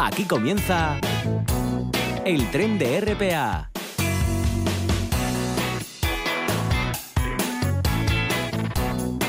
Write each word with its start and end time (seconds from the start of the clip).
Aquí 0.00 0.26
comienza 0.26 0.96
el 2.24 2.48
tren 2.52 2.78
de 2.78 3.00
RPA 3.00 3.67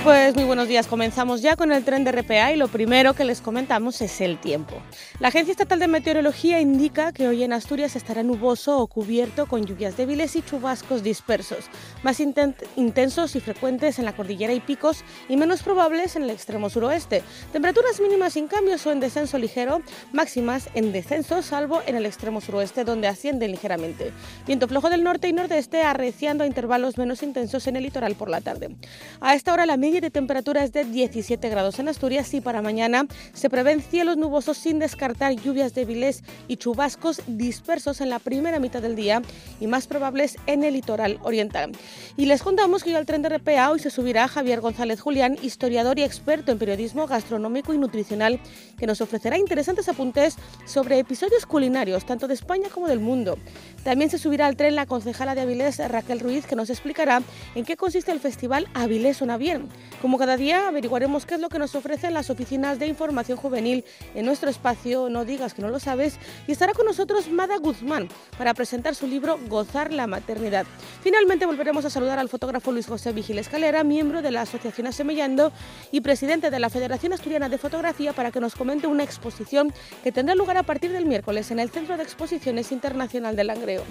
Pues 0.03 0.33
muy 0.33 0.45
buenos 0.45 0.69
días, 0.69 0.87
comenzamos 0.87 1.41
ya 1.41 1.57
con 1.57 1.73
el 1.73 1.83
tren 1.83 2.05
de 2.05 2.13
RPA 2.13 2.53
y 2.53 2.55
lo 2.55 2.69
primero 2.69 3.15
que 3.15 3.25
les 3.25 3.41
comentamos 3.41 4.01
es 4.01 4.21
el 4.21 4.39
tiempo. 4.39 4.75
La 5.19 5.27
Agencia 5.27 5.51
Estatal 5.51 5.77
de 5.77 5.89
Meteorología 5.89 6.61
indica 6.61 7.11
que 7.11 7.27
hoy 7.27 7.43
en 7.43 7.51
Asturias 7.51 7.97
estará 7.97 8.23
nuboso 8.23 8.79
o 8.79 8.87
cubierto 8.87 9.45
con 9.45 9.65
lluvias 9.65 9.97
débiles 9.97 10.37
y 10.37 10.41
chubascos 10.41 11.03
dispersos, 11.03 11.65
más 12.01 12.21
intensos 12.21 13.35
y 13.35 13.41
frecuentes 13.41 13.99
en 13.99 14.05
la 14.05 14.15
cordillera 14.15 14.53
y 14.53 14.61
picos 14.61 15.03
y 15.27 15.35
menos 15.35 15.63
probables 15.63 16.15
en 16.15 16.23
el 16.23 16.29
extremo 16.29 16.69
suroeste. 16.69 17.21
Temperaturas 17.51 17.99
mínimas 17.99 18.33
sin 18.33 18.47
cambios 18.47 18.85
o 18.87 18.93
en 18.93 19.01
descenso 19.01 19.37
ligero, 19.37 19.81
máximas 20.13 20.69
en 20.75 20.93
descenso 20.93 21.41
salvo 21.41 21.81
en 21.85 21.97
el 21.97 22.05
extremo 22.05 22.39
suroeste 22.39 22.85
donde 22.85 23.09
ascienden 23.09 23.51
ligeramente. 23.51 24.13
Viento 24.47 24.69
flojo 24.69 24.89
del 24.89 25.03
norte 25.03 25.27
y 25.27 25.33
nordeste 25.33 25.81
arreciando 25.81 26.45
a 26.45 26.47
intervalos 26.47 26.97
menos 26.97 27.21
intensos 27.21 27.67
en 27.67 27.75
el 27.75 27.83
litoral 27.83 28.15
por 28.15 28.29
la 28.29 28.39
tarde. 28.39 28.77
A 29.19 29.35
esta 29.35 29.51
hora 29.51 29.65
la 29.65 29.75
de 29.89 30.11
temperatura 30.11 30.63
es 30.63 30.71
de 30.71 30.85
17 30.85 31.49
grados 31.49 31.79
en 31.79 31.89
Asturias 31.89 32.31
y 32.35 32.41
para 32.41 32.61
mañana 32.61 33.07
se 33.33 33.49
prevén 33.49 33.81
cielos 33.81 34.17
nubosos 34.17 34.55
sin 34.55 34.77
descartar 34.77 35.33
lluvias 35.33 35.73
débiles 35.73 36.23
y 36.47 36.57
chubascos 36.57 37.23
dispersos 37.25 37.99
en 37.99 38.09
la 38.09 38.19
primera 38.19 38.59
mitad 38.59 38.83
del 38.83 38.95
día 38.95 39.23
y 39.59 39.65
más 39.65 39.87
probables 39.87 40.37
en 40.45 40.63
el 40.63 40.75
litoral 40.75 41.17
oriental. 41.23 41.71
Y 42.17 42.27
les 42.27 42.43
contamos 42.43 42.83
que 42.83 42.95
al 42.95 43.07
tren 43.07 43.23
de 43.23 43.29
RPA 43.29 43.71
hoy 43.71 43.79
se 43.79 43.89
subirá 43.89 44.27
Javier 44.27 44.61
González 44.61 45.01
Julián, 45.01 45.37
historiador 45.41 45.97
y 45.97 46.03
experto 46.03 46.51
en 46.51 46.59
periodismo 46.59 47.07
gastronómico 47.07 47.73
y 47.73 47.79
nutricional, 47.79 48.39
que 48.77 48.85
nos 48.85 49.01
ofrecerá 49.01 49.39
interesantes 49.39 49.89
apuntes 49.89 50.35
sobre 50.65 50.99
episodios 50.99 51.47
culinarios 51.47 52.05
tanto 52.05 52.27
de 52.27 52.35
España 52.35 52.69
como 52.71 52.87
del 52.87 52.99
mundo. 52.99 53.37
También 53.83 54.11
se 54.11 54.19
subirá 54.19 54.45
al 54.45 54.55
tren 54.55 54.75
la 54.75 54.85
concejala 54.85 55.33
de 55.33 55.41
Avilés 55.41 55.79
Raquel 55.89 56.19
Ruiz, 56.19 56.45
que 56.45 56.55
nos 56.55 56.69
explicará 56.69 57.23
en 57.55 57.65
qué 57.65 57.75
consiste 57.75 58.11
el 58.11 58.19
festival 58.19 58.67
Avilés 58.75 59.17
Suena 59.17 59.37
Bien. 59.37 59.67
Como 60.01 60.17
cada 60.17 60.37
día 60.37 60.67
averiguaremos 60.67 61.25
qué 61.25 61.35
es 61.35 61.41
lo 61.41 61.49
que 61.49 61.59
nos 61.59 61.75
ofrecen 61.75 62.13
las 62.13 62.29
oficinas 62.29 62.79
de 62.79 62.87
información 62.87 63.37
juvenil 63.37 63.83
en 64.15 64.25
nuestro 64.25 64.49
espacio 64.49 65.09
No 65.09 65.25
digas 65.25 65.53
que 65.53 65.61
no 65.61 65.67
lo 65.67 65.79
sabes 65.79 66.17
y 66.47 66.53
estará 66.53 66.73
con 66.73 66.85
nosotros 66.85 67.29
Mada 67.29 67.57
Guzmán 67.57 68.07
para 68.37 68.53
presentar 68.53 68.95
su 68.95 69.07
libro 69.07 69.39
Gozar 69.47 69.91
la 69.91 70.07
maternidad. 70.07 70.65
Finalmente 71.01 71.45
volveremos 71.45 71.83
a 71.85 71.89
saludar 71.89 72.17
al 72.17 72.29
fotógrafo 72.29 72.71
Luis 72.71 72.87
José 72.87 73.11
Vigil 73.11 73.39
Escalera, 73.39 73.83
miembro 73.83 74.21
de 74.21 74.31
la 74.31 74.41
Asociación 74.41 74.87
Asemellando 74.87 75.51
y 75.91 76.01
presidente 76.01 76.49
de 76.49 76.59
la 76.59 76.69
Federación 76.69 77.13
Asturiana 77.13 77.49
de 77.49 77.57
Fotografía 77.57 78.13
para 78.13 78.31
que 78.31 78.39
nos 78.39 78.55
comente 78.55 78.87
una 78.87 79.03
exposición 79.03 79.73
que 80.03 80.11
tendrá 80.11 80.35
lugar 80.35 80.57
a 80.57 80.63
partir 80.63 80.91
del 80.91 81.05
miércoles 81.05 81.51
en 81.51 81.59
el 81.59 81.69
Centro 81.69 81.97
de 81.97 82.03
Exposiciones 82.03 82.71
Internacional 82.71 83.35
de 83.35 83.43
Langreo. 83.43 83.83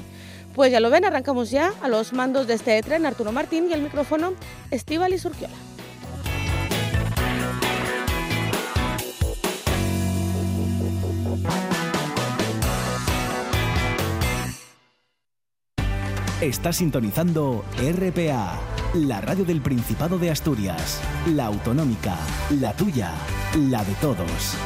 Pues 0.55 0.73
ya 0.73 0.81
lo 0.81 0.91
ven, 0.91 1.05
arrancamos 1.05 1.51
ya 1.51 1.73
a 1.83 1.89
los 1.89 2.13
mandos 2.13 2.47
de 2.47 2.55
este 2.55 2.83
tren 2.83 3.07
Arturo 3.07 3.33
Martín 3.33 3.69
y 3.71 3.75
el 3.75 3.83
micrófono 3.83 4.33
Estíbal 4.71 5.19
Surquiola. 5.19 5.78
Está 16.41 16.73
sintonizando 16.73 17.65
RPA, 17.77 18.61
la 18.95 19.21
radio 19.21 19.45
del 19.45 19.61
Principado 19.61 20.21
de 20.21 20.31
Asturias, 20.31 21.01
la 21.35 21.47
autonómica, 21.47 22.17
la 22.61 22.73
tuya, 22.75 23.11
la 23.57 23.83
de 23.83 23.95
todos. 23.95 24.57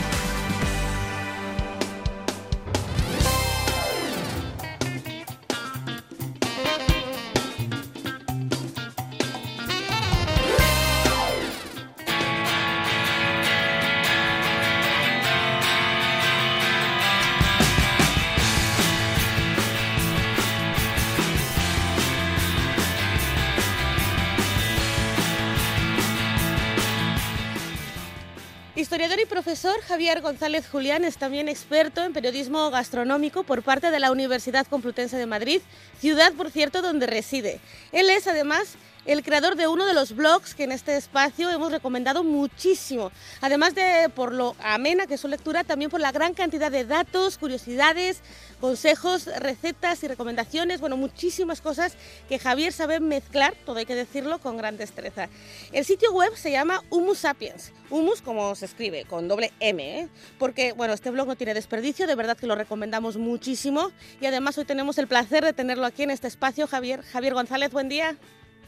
Profesor 29.53 29.83
Javier 29.83 30.23
González 30.23 30.67
Julián 30.67 31.05
es 31.05 31.19
también 31.19 31.47
experto 31.47 32.03
en 32.03 32.15
periodismo 32.15 32.71
gastronómico 32.71 33.43
por 33.43 33.63
parte 33.63 33.91
de 33.91 34.01
la 34.01 34.11
Universidad 34.11 34.67
Complutense 34.67 35.19
de 35.19 35.27
Madrid, 35.27 35.61
ciudad, 36.01 36.33
por 36.33 36.51
cierto, 36.51 36.81
donde 36.81 37.07
reside. 37.07 37.61
Él 37.93 38.09
es, 38.09 38.27
además, 38.27 38.77
el 39.05 39.23
creador 39.23 39.57
de 39.57 39.67
uno 39.67 39.87
de 39.87 39.95
los 39.95 40.15
blogs 40.15 40.55
que 40.55 40.65
en 40.65 40.73
este 40.73 40.97
espacio 40.97 41.51
hemos 41.51 41.73
recomendado 41.73 42.23
muchísimo. 42.23 43.11
Además 43.41 43.75
de 43.75 44.09
por 44.15 44.33
lo 44.33 44.55
amena 44.63 45.07
que 45.07 45.15
es 45.15 45.21
su 45.21 45.29
lectura, 45.29 45.65
también 45.65 45.91
por 45.91 46.01
la 46.01 46.13
gran 46.13 46.35
cantidad 46.35 46.71
de 46.71 46.85
datos, 46.85 47.39
curiosidades, 47.39 48.21
consejos, 48.61 49.27
recetas 49.39 50.05
y 50.05 50.09
recomendaciones, 50.09 50.81
bueno, 50.81 50.97
muchísimas 50.97 51.61
cosas 51.61 51.95
que 52.29 52.39
Javier 52.39 52.73
sabe 52.73 53.01
mezclar, 53.01 53.55
todo 53.67 53.79
hay 53.79 53.87
que 53.87 53.95
decirlo, 53.97 54.39
con 54.39 54.57
gran 54.57 54.77
destreza. 54.77 55.29
El 55.73 55.85
sitio 55.85 56.13
web 56.13 56.37
se 56.37 56.53
llama 56.53 56.83
Humus 56.89 57.19
Sapiens, 57.19 57.73
Humus 57.91 58.23
como 58.23 58.55
se 58.55 58.67
escribe, 58.67 59.05
con 59.05 59.27
doble 59.27 59.53
M, 59.59 60.01
¿eh? 60.01 60.09
porque, 60.39 60.73
bueno, 60.73 60.95
este 60.95 61.11
blog 61.11 61.27
no 61.27 61.37
tiene 61.37 61.55
desperdicio, 61.55 62.07
de 62.07 62.15
verdad 62.15 62.37
que 62.37 62.47
lo 62.47 62.55
recomendamos 62.55 63.17
muchísimo 63.17 63.91
y 64.21 64.27
además 64.27 64.57
hoy 64.59 64.65
tenemos 64.65 64.97
el 64.99 65.09
placer 65.09 65.45
de 65.45 65.53
tenerlo 65.53 65.87
aquí 65.87 66.05
en 66.05 66.13
este 66.13 66.29
espacio, 66.29 66.69
Javier. 66.69 67.03
Javier 67.03 67.35
González, 67.35 67.73
buen 67.73 67.89
día. 67.89 68.17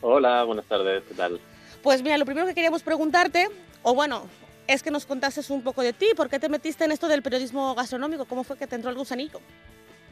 Hola, 0.06 0.44
buenas 0.44 0.66
tardes, 0.66 1.02
¿qué 1.08 1.14
tal? 1.14 1.40
Pues 1.82 2.02
mira, 2.02 2.18
lo 2.18 2.26
primero 2.26 2.46
que 2.46 2.52
queríamos 2.52 2.82
preguntarte, 2.82 3.46
o 3.82 3.94
bueno, 3.94 4.24
es 4.68 4.82
que 4.82 4.90
nos 4.90 5.06
contases 5.06 5.48
un 5.48 5.62
poco 5.62 5.80
de 5.80 5.94
ti, 5.94 6.08
¿por 6.14 6.28
qué 6.28 6.38
te 6.38 6.50
metiste 6.50 6.84
en 6.84 6.92
esto 6.92 7.08
del 7.08 7.22
periodismo 7.22 7.74
gastronómico? 7.74 8.26
¿Cómo 8.26 8.44
fue 8.44 8.58
que 8.58 8.66
te 8.66 8.76
entró 8.76 8.90
el 8.90 8.98
gusanillo? 8.98 9.40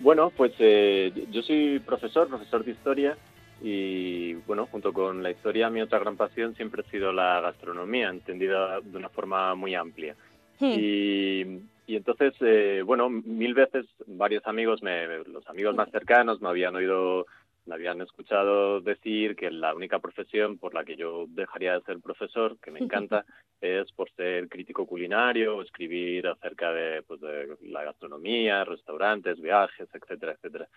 Bueno, 0.01 0.33
pues 0.35 0.55
eh, 0.61 1.27
yo 1.31 1.43
soy 1.43 1.79
profesor, 1.81 2.27
profesor 2.29 2.65
de 2.65 2.71
historia, 2.71 3.19
y 3.61 4.33
bueno, 4.47 4.67
junto 4.73 4.95
con 4.95 5.23
la 5.23 5.31
historia, 5.31 5.69
mi 5.69 5.83
otra 5.83 5.99
gran 5.99 6.17
pasión 6.17 6.55
siempre 6.55 6.83
ha 6.87 6.91
sido 6.91 7.13
la 7.13 7.43
gastronomía, 7.43 8.09
entendida 8.09 8.81
de 8.81 8.97
una 8.97 9.11
forma 9.11 9.55
muy 9.55 9.75
amplia. 9.75 10.17
Hmm. 10.59 10.73
Y, 10.75 11.61
entonces, 11.87 12.33
eh, 12.41 12.81
bueno, 12.83 13.11
mil 13.11 13.53
veces 13.53 13.85
varios 14.07 14.47
amigos, 14.47 14.83
me, 14.83 15.19
los 15.27 15.47
amigos 15.49 15.77
más 15.77 15.91
cercanos, 15.91 16.41
me 16.41 16.49
habían 16.49 16.75
oído 16.77 17.27
me 17.67 17.75
habían 17.75 18.01
escuchado 18.01 18.81
decir 18.81 19.37
que 19.37 19.51
la 19.51 19.75
única 19.75 19.99
profesión 19.99 20.59
por 20.59 20.75
la 20.75 20.85
que 20.85 20.97
yo 20.97 21.27
dejaría 21.29 21.75
de 21.75 21.83
ser 21.83 22.01
profesor, 22.01 22.59
que 22.61 22.71
me 22.71 22.81
encanta, 23.09 23.25
es 23.61 23.91
por 23.93 24.11
ser 24.13 24.49
crítico 24.49 24.87
culinario 24.87 25.57
o 25.57 25.63
escribir 25.63 26.27
acerca 26.27 26.73
de, 26.73 27.03
pues, 27.03 27.21
de 27.21 27.57
la 27.63 27.85
gastronomía, 27.85 28.65
restaurantes, 28.65 29.41
viajes, 29.41 29.89
etcétera, 29.93 30.33
etcétera. 30.33 30.69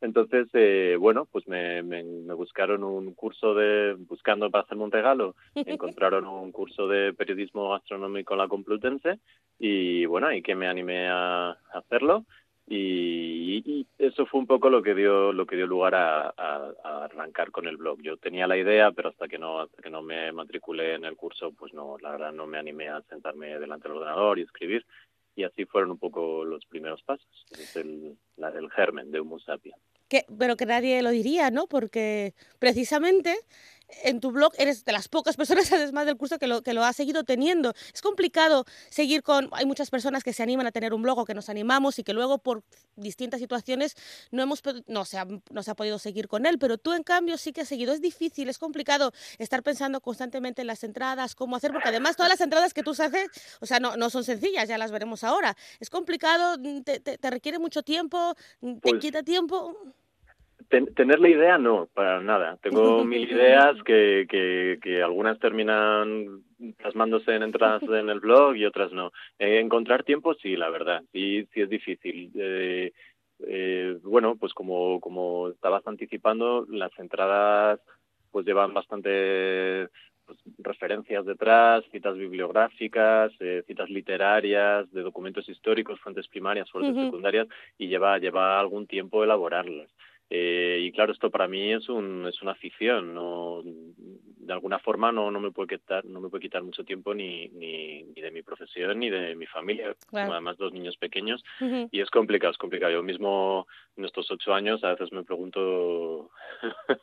Entonces, 0.00 0.48
eh, 0.52 0.96
bueno, 0.98 1.28
pues 1.30 1.46
me, 1.46 1.80
me, 1.84 2.02
buscaron 2.34 2.82
un 2.82 3.14
curso 3.14 3.54
de, 3.54 3.94
buscando 3.96 4.50
para 4.50 4.64
hacerme 4.64 4.82
un 4.82 4.90
regalo, 4.90 5.36
encontraron 5.54 6.26
un 6.26 6.50
curso 6.50 6.88
de 6.88 7.14
periodismo 7.14 7.70
gastronómico 7.70 8.34
en 8.34 8.38
la 8.38 8.48
Complutense 8.48 9.20
y 9.60 10.04
bueno, 10.06 10.32
y 10.32 10.42
que 10.42 10.56
me 10.56 10.66
animé 10.66 11.06
a 11.08 11.56
hacerlo 11.72 12.24
y, 12.66 13.86
eso 13.98 14.26
fue 14.26 14.40
un 14.40 14.46
poco 14.46 14.68
lo 14.70 14.82
que 14.82 14.94
dio 14.94 15.32
lo 15.32 15.46
que 15.46 15.56
dio 15.56 15.66
lugar 15.66 15.94
a, 15.94 16.28
arrancar 16.82 17.50
con 17.50 17.66
el 17.66 17.76
blog. 17.76 18.00
Yo 18.02 18.16
tenía 18.16 18.46
la 18.46 18.56
idea, 18.56 18.90
pero 18.92 19.10
hasta 19.10 19.28
que 19.28 19.38
no 19.38 19.60
hasta 19.60 19.82
que 19.82 19.90
no 19.90 20.02
me 20.02 20.32
matriculé 20.32 20.94
en 20.94 21.04
el 21.04 21.16
curso, 21.16 21.52
pues 21.52 21.72
no, 21.72 21.98
la 21.98 22.10
verdad 22.12 22.32
no 22.32 22.46
me 22.46 22.58
animé 22.58 22.88
a 22.88 23.02
sentarme 23.02 23.58
delante 23.58 23.88
del 23.88 23.98
ordenador 23.98 24.38
y 24.38 24.42
escribir. 24.42 24.84
Y 25.34 25.44
así 25.44 25.64
fueron 25.64 25.92
un 25.92 25.98
poco 25.98 26.44
los 26.44 26.64
primeros 26.66 27.02
pasos. 27.02 27.46
Es 27.52 27.76
el, 27.76 28.16
la, 28.36 28.50
el 28.50 28.70
germen 28.70 29.10
de 29.10 29.20
Homo 29.20 29.38
sapiens. 29.38 29.78
Que, 30.08 30.26
pero 30.38 30.56
que 30.56 30.66
nadie 30.66 31.00
lo 31.02 31.10
diría, 31.10 31.50
¿no? 31.50 31.66
Porque 31.66 32.34
precisamente 32.58 33.34
en 34.04 34.20
tu 34.20 34.30
blog 34.32 34.52
eres 34.58 34.84
de 34.84 34.92
las 34.92 35.08
pocas 35.08 35.36
personas, 35.36 35.70
además 35.72 36.06
del 36.06 36.16
curso, 36.16 36.38
que 36.38 36.46
lo, 36.46 36.62
que 36.62 36.74
lo 36.74 36.84
has 36.84 36.96
seguido 36.96 37.24
teniendo. 37.24 37.72
Es 37.92 38.02
complicado 38.02 38.64
seguir 38.90 39.22
con... 39.22 39.48
Hay 39.52 39.66
muchas 39.66 39.90
personas 39.90 40.24
que 40.24 40.32
se 40.32 40.42
animan 40.42 40.66
a 40.66 40.72
tener 40.72 40.94
un 40.94 41.02
blog 41.02 41.18
o 41.18 41.24
que 41.24 41.34
nos 41.34 41.48
animamos 41.48 41.98
y 41.98 42.04
que 42.04 42.12
luego 42.12 42.38
por 42.38 42.62
distintas 42.96 43.40
situaciones 43.40 43.96
no, 44.30 44.42
hemos, 44.42 44.62
no, 44.86 45.04
se 45.04 45.18
ha, 45.18 45.26
no 45.50 45.62
se 45.62 45.70
ha 45.70 45.74
podido 45.74 45.98
seguir 45.98 46.28
con 46.28 46.46
él, 46.46 46.58
pero 46.58 46.78
tú 46.78 46.92
en 46.92 47.02
cambio 47.02 47.36
sí 47.38 47.52
que 47.52 47.62
has 47.62 47.68
seguido. 47.68 47.92
Es 47.92 48.00
difícil, 48.00 48.48
es 48.48 48.58
complicado 48.58 49.12
estar 49.38 49.62
pensando 49.62 50.00
constantemente 50.00 50.62
en 50.62 50.66
las 50.66 50.84
entradas, 50.84 51.34
cómo 51.34 51.56
hacer, 51.56 51.72
porque 51.72 51.88
además 51.88 52.16
todas 52.16 52.30
las 52.30 52.40
entradas 52.40 52.74
que 52.74 52.82
tú 52.82 52.90
haces, 52.90 53.28
o 53.60 53.66
sea, 53.66 53.80
no, 53.80 53.96
no 53.96 54.10
son 54.10 54.24
sencillas, 54.24 54.68
ya 54.68 54.78
las 54.78 54.90
veremos 54.90 55.24
ahora. 55.24 55.56
Es 55.80 55.90
complicado, 55.90 56.56
te, 56.84 57.00
te, 57.00 57.30
requiere 57.30 57.58
mucho 57.58 57.82
tiempo, 57.82 58.34
te 58.60 58.76
pues 58.80 59.00
quita 59.00 59.22
tiempo. 59.22 59.76
Tener 60.94 61.20
la 61.20 61.28
idea 61.28 61.58
no, 61.58 61.88
para 61.94 62.20
nada. 62.20 62.58
Tengo 62.62 63.04
mil 63.04 63.30
ideas 63.30 63.76
que, 63.84 64.26
que, 64.28 64.78
que, 64.82 65.02
algunas 65.02 65.38
terminan 65.38 66.42
plasmándose 66.78 67.34
en 67.34 67.42
entradas 67.42 67.82
en 67.82 68.08
el 68.08 68.20
blog 68.20 68.56
y 68.56 68.64
otras 68.64 68.92
no. 68.92 69.12
Eh, 69.38 69.60
encontrar 69.60 70.04
tiempo 70.04 70.34
sí, 70.34 70.56
la 70.56 70.70
verdad, 70.70 71.02
sí, 71.12 71.46
sí 71.52 71.60
es 71.60 71.68
difícil. 71.68 72.30
Eh, 72.34 72.92
eh, 73.46 73.98
bueno, 74.02 74.36
pues 74.36 74.52
como, 74.54 75.00
como 75.00 75.48
estabas 75.48 75.86
anticipando, 75.86 76.66
las 76.68 76.96
entradas 76.98 77.80
pues 78.30 78.46
llevan 78.46 78.72
bastante 78.72 79.88
pues, 80.24 80.38
referencias 80.58 81.24
detrás, 81.26 81.84
citas 81.90 82.16
bibliográficas, 82.16 83.32
eh, 83.40 83.62
citas 83.66 83.90
literarias, 83.90 84.90
de 84.92 85.02
documentos 85.02 85.48
históricos, 85.48 86.00
fuentes 86.00 86.28
primarias, 86.28 86.70
fuentes 86.70 86.94
secundarias, 87.04 87.48
y 87.78 87.88
lleva, 87.88 88.18
lleva 88.18 88.58
algún 88.58 88.86
tiempo 88.86 89.22
elaborarlas. 89.22 89.90
Eh, 90.34 90.78
y 90.80 90.92
claro, 90.92 91.12
esto 91.12 91.30
para 91.30 91.46
mí 91.46 91.74
es, 91.74 91.90
un, 91.90 92.26
es 92.26 92.40
una 92.40 92.52
afición, 92.52 93.12
no, 93.12 93.60
de 93.62 94.50
alguna 94.50 94.78
forma 94.78 95.12
no, 95.12 95.30
no, 95.30 95.40
me 95.40 95.50
puede 95.50 95.76
quitar, 95.76 96.06
no 96.06 96.22
me 96.22 96.30
puede 96.30 96.40
quitar 96.40 96.62
mucho 96.62 96.84
tiempo 96.84 97.12
ni, 97.12 97.48
ni, 97.48 98.04
de 98.14 98.30
mi 98.30 98.40
profesión 98.40 98.98
ni 98.98 99.10
de 99.10 99.34
mi 99.34 99.44
familia, 99.44 99.94
además 100.10 100.56
dos 100.56 100.72
niños 100.72 100.96
pequeños, 100.96 101.44
y 101.90 102.00
es 102.00 102.08
complicado, 102.08 102.50
es 102.50 102.56
complicado. 102.56 102.94
Yo 102.94 103.02
mismo 103.02 103.66
en 103.94 104.06
estos 104.06 104.30
ocho 104.30 104.54
años 104.54 104.82
a 104.84 104.92
veces 104.92 105.12
me 105.12 105.22
pregunto 105.22 106.30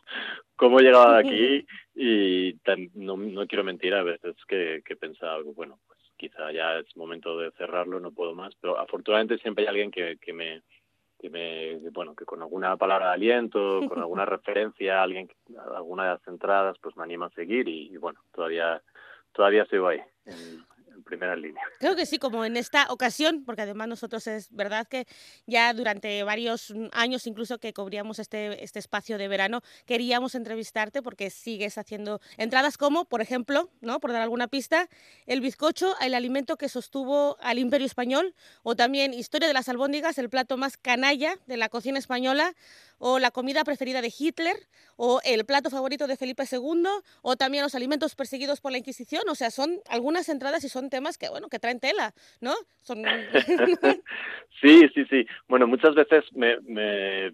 cómo 0.55 0.79
he 0.79 0.83
llegado 0.83 1.15
aquí 1.15 1.67
y 1.95 2.55
no, 2.95 3.15
no 3.15 3.45
quiero 3.45 3.63
mentir 3.63 3.93
a 3.93 4.01
veces 4.01 4.37
que, 4.47 4.81
que 4.83 4.93
he 4.93 4.97
pensado, 4.97 5.43
bueno, 5.53 5.77
pues 5.85 5.99
quizá 6.17 6.51
ya 6.51 6.79
es 6.79 6.97
momento 6.97 7.37
de 7.37 7.51
cerrarlo, 7.51 7.99
no 7.99 8.11
puedo 8.11 8.33
más, 8.33 8.55
pero 8.59 8.79
afortunadamente 8.79 9.37
siempre 9.37 9.65
hay 9.65 9.67
alguien 9.67 9.91
que, 9.91 10.17
que 10.19 10.33
me 10.33 10.63
que 11.19 11.29
me, 11.29 11.77
bueno, 11.91 12.15
que 12.15 12.25
con 12.25 12.41
alguna 12.41 12.77
palabra 12.77 13.07
de 13.07 13.13
aliento, 13.13 13.81
con 13.87 13.99
alguna 13.99 14.25
referencia, 14.25 15.03
alguien, 15.03 15.29
alguna 15.75 16.03
de 16.03 16.09
las 16.11 16.27
entradas, 16.27 16.77
pues 16.81 16.95
me 16.95 17.03
anima 17.03 17.27
a 17.27 17.31
seguir 17.31 17.67
y, 17.67 17.95
bueno, 17.97 18.21
todavía, 18.33 18.81
todavía 19.33 19.65
sigo 19.65 19.87
ahí 19.87 20.01
primera 21.03 21.35
línea. 21.35 21.63
Creo 21.79 21.95
que 21.95 22.05
sí, 22.05 22.19
como 22.19 22.45
en 22.45 22.57
esta 22.57 22.87
ocasión, 22.89 23.43
porque 23.45 23.63
además 23.63 23.87
nosotros 23.87 24.27
es 24.27 24.49
verdad 24.51 24.87
que 24.87 25.07
ya 25.45 25.73
durante 25.73 26.23
varios 26.23 26.73
años, 26.91 27.27
incluso 27.27 27.59
que 27.59 27.73
cubríamos 27.73 28.19
este, 28.19 28.63
este 28.63 28.79
espacio 28.79 29.17
de 29.17 29.27
verano, 29.27 29.61
queríamos 29.85 30.35
entrevistarte 30.35 31.01
porque 31.01 31.29
sigues 31.29 31.77
haciendo 31.77 32.21
entradas 32.37 32.77
como, 32.77 33.05
por 33.05 33.21
ejemplo, 33.21 33.69
¿no? 33.81 33.99
por 33.99 34.11
dar 34.11 34.21
alguna 34.21 34.47
pista, 34.47 34.89
el 35.25 35.41
bizcocho, 35.41 35.95
el 35.99 36.13
alimento 36.13 36.57
que 36.57 36.69
sostuvo 36.69 37.37
al 37.41 37.59
imperio 37.59 37.85
español, 37.85 38.35
o 38.63 38.75
también 38.75 39.13
Historia 39.13 39.47
de 39.47 39.53
las 39.53 39.69
albóndigas, 39.69 40.17
el 40.17 40.29
plato 40.29 40.57
más 40.57 40.77
canalla 40.77 41.35
de 41.45 41.57
la 41.57 41.69
cocina 41.69 41.99
española, 41.99 42.55
o 42.99 43.19
la 43.19 43.31
comida 43.31 43.63
preferida 43.63 44.01
de 44.01 44.13
Hitler, 44.17 44.55
o 44.95 45.19
el 45.23 45.45
plato 45.45 45.69
favorito 45.69 46.07
de 46.07 46.17
Felipe 46.17 46.43
II, 46.49 46.83
o 47.21 47.35
también 47.35 47.63
los 47.63 47.73
alimentos 47.73 48.15
perseguidos 48.15 48.61
por 48.61 48.71
la 48.71 48.77
Inquisición. 48.77 49.23
O 49.29 49.35
sea, 49.35 49.49
son 49.49 49.79
algunas 49.89 50.29
entradas 50.29 50.63
y 50.63 50.69
son 50.69 50.89
temas 50.89 51.17
que, 51.17 51.29
bueno, 51.29 51.49
que 51.49 51.59
traen 51.59 51.79
tela, 51.79 52.13
¿no? 52.41 52.53
Son... 52.81 53.03
sí, 54.61 54.89
sí, 54.93 55.05
sí. 55.09 55.25
Bueno, 55.47 55.67
muchas 55.67 55.95
veces 55.95 56.25
me, 56.33 56.59
me... 56.61 57.31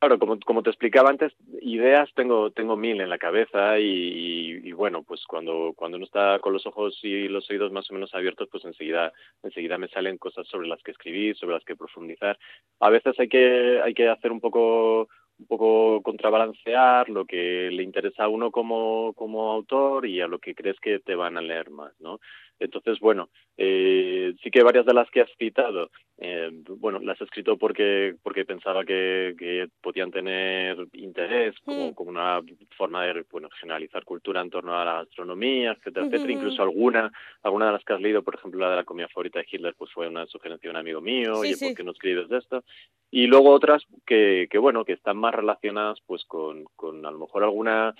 Claro, 0.00 0.18
como, 0.18 0.38
como 0.40 0.62
te 0.62 0.68
explicaba 0.68 1.08
antes, 1.08 1.32
ideas 1.62 2.10
tengo, 2.14 2.50
tengo 2.50 2.76
mil 2.76 3.00
en 3.00 3.08
la 3.08 3.16
cabeza 3.18 3.78
y, 3.78 4.70
bueno, 4.72 5.02
pues 5.02 5.24
cuando, 5.26 5.72
cuando 5.74 5.96
uno 5.96 6.04
está 6.04 6.38
con 6.40 6.52
los 6.52 6.66
ojos 6.66 6.98
y 7.02 7.28
los 7.28 7.48
oídos 7.50 7.72
más 7.72 7.90
o 7.90 7.94
menos 7.94 8.14
abiertos, 8.14 8.46
pues 8.52 8.62
enseguida, 8.66 9.10
enseguida 9.42 9.78
me 9.78 9.88
salen 9.88 10.18
cosas 10.18 10.46
sobre 10.48 10.68
las 10.68 10.82
que 10.82 10.90
escribir, 10.90 11.34
sobre 11.36 11.54
las 11.54 11.64
que 11.64 11.76
profundizar. 11.76 12.38
A 12.80 12.90
veces 12.90 13.18
hay 13.18 13.28
que, 13.28 13.80
hay 13.82 13.94
que 13.94 14.08
hacer 14.08 14.32
un 14.32 14.40
poco 14.40 15.08
un 15.38 15.46
poco 15.48 16.00
contrabalancear 16.02 17.10
lo 17.10 17.26
que 17.26 17.68
le 17.70 17.82
interesa 17.82 18.24
a 18.24 18.28
uno 18.28 18.50
como, 18.50 19.12
como 19.14 19.52
autor 19.52 20.06
y 20.06 20.22
a 20.22 20.26
lo 20.28 20.38
que 20.38 20.54
crees 20.54 20.80
que 20.80 20.98
te 20.98 21.14
van 21.14 21.36
a 21.36 21.42
leer 21.42 21.68
más, 21.70 21.92
¿no? 22.00 22.20
Entonces, 22.58 22.98
bueno, 23.00 23.28
eh, 23.56 24.34
sí 24.42 24.50
que 24.50 24.62
varias 24.62 24.86
de 24.86 24.94
las 24.94 25.10
que 25.10 25.20
has 25.20 25.30
citado, 25.38 25.90
eh, 26.18 26.50
bueno, 26.78 26.98
las 27.00 27.20
he 27.20 27.24
escrito 27.24 27.58
porque, 27.58 28.14
porque 28.22 28.44
pensaba 28.44 28.84
que, 28.84 29.34
que 29.38 29.68
podían 29.82 30.10
tener 30.10 30.86
interés 30.94 31.54
como, 31.64 31.90
mm. 31.90 31.94
como, 31.94 32.10
una 32.10 32.40
forma 32.76 33.04
de 33.04 33.24
bueno, 33.30 33.48
generalizar 33.60 34.04
cultura 34.04 34.40
en 34.40 34.50
torno 34.50 34.78
a 34.78 34.84
la 34.84 35.00
astronomía, 35.00 35.72
etcétera, 35.72 36.06
etcétera. 36.06 36.32
Incluso 36.32 36.62
alguna, 36.62 37.12
alguna 37.42 37.66
de 37.66 37.72
las 37.72 37.84
que 37.84 37.92
has 37.92 38.00
leído, 38.00 38.22
por 38.22 38.36
ejemplo, 38.36 38.60
la 38.60 38.70
de 38.70 38.76
la 38.76 38.84
comida 38.84 39.08
favorita 39.08 39.40
de 39.40 39.46
Hitler, 39.50 39.74
pues 39.76 39.92
fue 39.92 40.08
una 40.08 40.26
sugerencia 40.26 40.68
de 40.68 40.70
un 40.70 40.80
amigo 40.80 41.00
mío, 41.00 41.44
y 41.44 41.54
¿por 41.56 41.74
qué 41.74 41.84
no 41.84 41.92
escribes 41.92 42.28
de 42.28 42.38
esto? 42.38 42.64
Y 43.10 43.26
luego 43.26 43.50
otras 43.50 43.84
que, 44.06 44.48
que, 44.50 44.58
bueno, 44.58 44.84
que 44.84 44.94
están 44.94 45.18
más 45.18 45.34
relacionadas 45.34 46.00
pues 46.06 46.24
con, 46.24 46.64
con 46.74 47.04
a 47.04 47.10
lo 47.10 47.18
mejor 47.18 47.44
alguna 47.44 47.94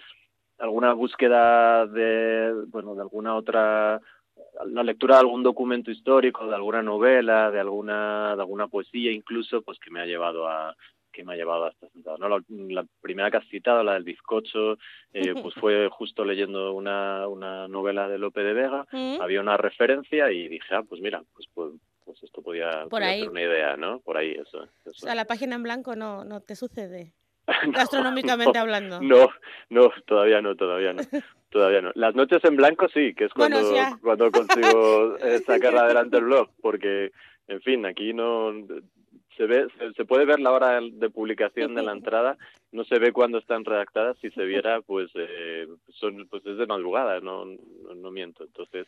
alguna 0.58 0.94
búsqueda 0.94 1.86
de 1.86 2.52
bueno 2.68 2.94
de 2.94 3.02
alguna 3.02 3.36
otra 3.36 4.00
la 4.64 4.82
lectura 4.82 5.16
de 5.16 5.20
algún 5.20 5.42
documento 5.42 5.90
histórico, 5.90 6.46
de 6.46 6.54
alguna 6.54 6.82
novela, 6.82 7.50
de 7.50 7.60
alguna, 7.60 8.34
de 8.36 8.42
alguna 8.42 8.68
poesía 8.68 9.12
incluso, 9.12 9.62
pues 9.62 9.78
que 9.78 9.90
me 9.90 10.00
ha 10.00 10.06
llevado 10.06 10.48
a 10.48 10.74
que 11.16 11.24
me 11.24 11.32
ha 11.32 11.36
llevado 11.36 11.64
a 11.64 11.70
esta 11.70 11.88
sentada. 11.88 12.18
¿no? 12.18 12.28
La, 12.28 12.84
primera 13.00 13.30
que 13.30 13.38
has 13.38 13.48
citado, 13.48 13.82
la 13.82 13.94
del 13.94 14.04
bizcocho, 14.04 14.74
eh, 15.14 15.32
pues 15.40 15.54
fue 15.54 15.88
justo 15.88 16.26
leyendo 16.26 16.74
una, 16.74 17.26
una 17.26 17.66
novela 17.68 18.06
de 18.06 18.18
Lope 18.18 18.42
de 18.42 18.52
Vega, 18.52 18.86
mm. 18.92 19.22
había 19.22 19.40
una 19.40 19.56
referencia 19.56 20.30
y 20.30 20.46
dije, 20.46 20.74
ah, 20.74 20.82
pues 20.86 21.00
mira, 21.00 21.22
pues, 21.32 21.48
pues, 21.54 21.72
pues 22.04 22.22
esto 22.22 22.42
podía, 22.42 22.70
ser 22.70 23.30
una 23.30 23.42
idea, 23.42 23.76
¿no? 23.78 24.00
Por 24.00 24.18
ahí, 24.18 24.32
eso. 24.32 24.64
eso. 24.84 24.90
O 24.90 24.92
sea, 24.92 25.14
la 25.14 25.24
página 25.24 25.56
en 25.56 25.62
blanco 25.62 25.96
no, 25.96 26.24
no 26.24 26.42
te 26.42 26.54
sucede. 26.54 27.14
Gastronómicamente 27.72 28.58
hablando. 28.58 29.00
No, 29.00 29.30
no, 29.70 29.90
todavía 30.06 30.42
no, 30.42 30.54
todavía 30.54 30.92
no. 30.92 31.02
Todavía 31.56 31.80
no. 31.80 31.90
Las 31.94 32.14
noches 32.14 32.44
en 32.44 32.54
blanco 32.54 32.86
sí, 32.92 33.14
que 33.14 33.24
es 33.24 33.32
cuando, 33.32 33.58
cuando 34.02 34.30
consigo 34.30 35.16
eh, 35.22 35.38
sacar 35.38 35.74
adelante 35.74 36.18
el 36.18 36.24
blog, 36.24 36.50
porque, 36.60 37.12
en 37.48 37.62
fin, 37.62 37.86
aquí 37.86 38.12
no 38.12 38.52
se 39.38 39.46
ve, 39.46 39.66
se, 39.96 40.04
puede 40.04 40.26
ver 40.26 40.38
la 40.38 40.52
hora 40.52 40.82
de 40.82 41.08
publicación 41.08 41.74
de 41.74 41.82
la 41.82 41.92
entrada, 41.92 42.36
no 42.72 42.84
se 42.84 42.98
ve 42.98 43.10
cuándo 43.10 43.38
están 43.38 43.64
redactadas, 43.64 44.18
si 44.18 44.30
se 44.32 44.44
viera, 44.44 44.82
pues, 44.82 45.10
eh, 45.14 45.66
son, 45.94 46.28
pues 46.28 46.44
es 46.44 46.58
de 46.58 46.66
madrugada, 46.66 47.20
no, 47.20 47.46
no, 47.46 47.94
no 47.94 48.10
miento. 48.10 48.44
Entonces, 48.44 48.86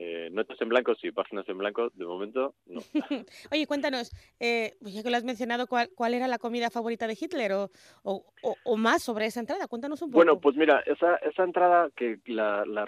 eh, 0.00 0.28
notas 0.30 0.60
en 0.60 0.68
blanco, 0.68 0.94
sí, 0.94 1.10
páginas 1.10 1.48
en 1.48 1.58
blanco, 1.58 1.90
de 1.92 2.06
momento 2.06 2.54
no. 2.66 2.80
Oye, 3.52 3.66
cuéntanos, 3.66 4.12
eh, 4.38 4.76
pues 4.80 4.94
ya 4.94 5.02
que 5.02 5.10
lo 5.10 5.16
has 5.16 5.24
mencionado, 5.24 5.66
¿cuál, 5.66 5.90
¿cuál, 5.96 6.14
era 6.14 6.28
la 6.28 6.38
comida 6.38 6.70
favorita 6.70 7.08
de 7.08 7.18
Hitler 7.20 7.52
o, 7.52 7.70
o, 8.04 8.24
o, 8.64 8.76
más 8.76 9.02
sobre 9.02 9.26
esa 9.26 9.40
entrada? 9.40 9.66
Cuéntanos 9.66 10.00
un 10.02 10.10
poco. 10.10 10.18
Bueno, 10.18 10.38
pues 10.40 10.56
mira, 10.56 10.84
esa, 10.86 11.16
esa 11.16 11.42
entrada 11.42 11.90
que 11.96 12.20
la, 12.26 12.64
la 12.64 12.86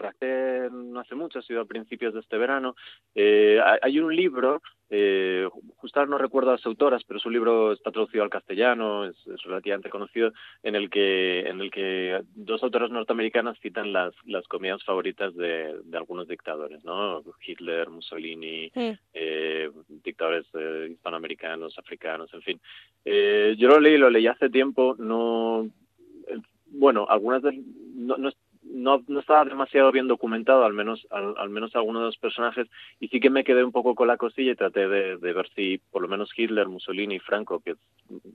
no 0.70 1.00
hace 1.00 1.16
mucho, 1.16 1.40
ha 1.40 1.42
sido 1.42 1.62
a 1.62 1.64
principios 1.64 2.14
de 2.14 2.20
este 2.20 2.38
verano, 2.38 2.76
eh, 3.16 3.58
hay 3.82 3.98
un 3.98 4.14
libro 4.14 4.62
eh, 4.92 5.48
justo 5.76 6.04
no 6.06 6.18
recuerdo 6.18 6.50
las 6.50 6.66
autoras, 6.66 7.04
pero 7.04 7.20
su 7.20 7.30
libro 7.30 7.72
está 7.72 7.92
traducido 7.92 8.24
al 8.24 8.30
castellano, 8.30 9.04
es, 9.04 9.16
relativamente 9.44 9.88
conocido, 9.88 10.32
en 10.64 10.74
el 10.74 10.90
que 10.90 11.40
en 11.48 11.60
el 11.60 11.70
que 11.70 12.20
dos 12.34 12.62
autoras 12.64 12.90
norteamericanas 12.90 13.58
citan 13.60 13.92
las 13.92 14.12
las 14.24 14.46
comidas 14.48 14.82
favoritas 14.84 15.34
de, 15.36 15.78
de 15.84 15.96
algunos 15.96 16.26
dictadores, 16.26 16.84
¿no? 16.84 16.99
Hitler, 17.44 17.90
Mussolini, 17.90 18.70
eh, 18.74 19.70
dictadores 19.88 20.46
eh, 20.54 20.88
hispanoamericanos, 20.92 21.78
africanos, 21.78 22.32
en 22.34 22.42
fin. 22.42 22.60
Eh, 23.04 23.54
yo 23.58 23.68
lo 23.68 23.80
leí, 23.80 23.96
lo 23.96 24.10
leí 24.10 24.26
hace 24.26 24.50
tiempo, 24.50 24.96
no 24.98 25.68
bueno, 26.72 27.06
algunas 27.08 27.42
de, 27.42 27.62
no, 27.94 28.16
no, 28.16 28.30
no, 28.72 29.02
no 29.08 29.20
estaba 29.20 29.44
demasiado 29.44 29.92
bien 29.92 30.08
documentado, 30.08 30.64
al 30.64 30.72
menos 30.72 31.06
al, 31.10 31.34
al, 31.36 31.50
menos 31.50 31.74
algunos 31.74 32.02
de 32.02 32.06
los 32.06 32.18
personajes, 32.18 32.68
y 32.98 33.08
sí 33.08 33.20
que 33.20 33.30
me 33.30 33.44
quedé 33.44 33.64
un 33.64 33.72
poco 33.72 33.94
con 33.94 34.08
la 34.08 34.16
cosilla 34.16 34.52
y 34.52 34.56
traté 34.56 34.88
de, 34.88 35.16
de 35.16 35.32
ver 35.32 35.48
si 35.54 35.78
por 35.90 36.02
lo 36.02 36.08
menos 36.08 36.30
Hitler, 36.36 36.68
Mussolini 36.68 37.16
y 37.16 37.20
Franco, 37.20 37.60
que 37.60 37.72
es, 37.72 37.78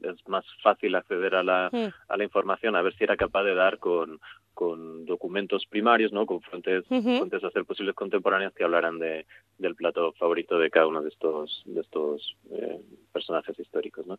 es 0.02 0.28
más 0.28 0.46
fácil 0.62 0.96
acceder 0.96 1.36
a 1.36 1.44
la, 1.44 1.72
a 2.08 2.18
la 2.18 2.24
información, 2.24 2.76
a 2.76 2.82
ver 2.82 2.96
si 2.96 3.04
era 3.04 3.18
capaz 3.18 3.44
de 3.44 3.56
dar 3.56 3.80
con, 3.80 4.20
con 4.54 5.06
documentos 5.06 5.66
primarios, 5.68 6.12
¿no? 6.12 6.26
con 6.26 6.42
fuentes, 6.42 6.86
fuentes 6.88 7.44
a 7.44 7.52
ser 7.52 7.66
posibles 7.66 7.96
contemporáneas 7.96 8.54
que 8.54 8.64
hablaran 8.64 9.00
de, 9.00 9.26
del 9.58 9.76
plato 9.76 10.14
favorito 10.14 10.58
de 10.58 10.70
cada 10.70 10.88
uno 10.88 11.02
de 11.02 11.10
estos, 11.10 11.64
de 11.66 11.82
estos 11.82 12.36
eh, 12.52 12.82
personajes 13.12 13.60
históricos. 13.60 14.08
¿no? 14.08 14.18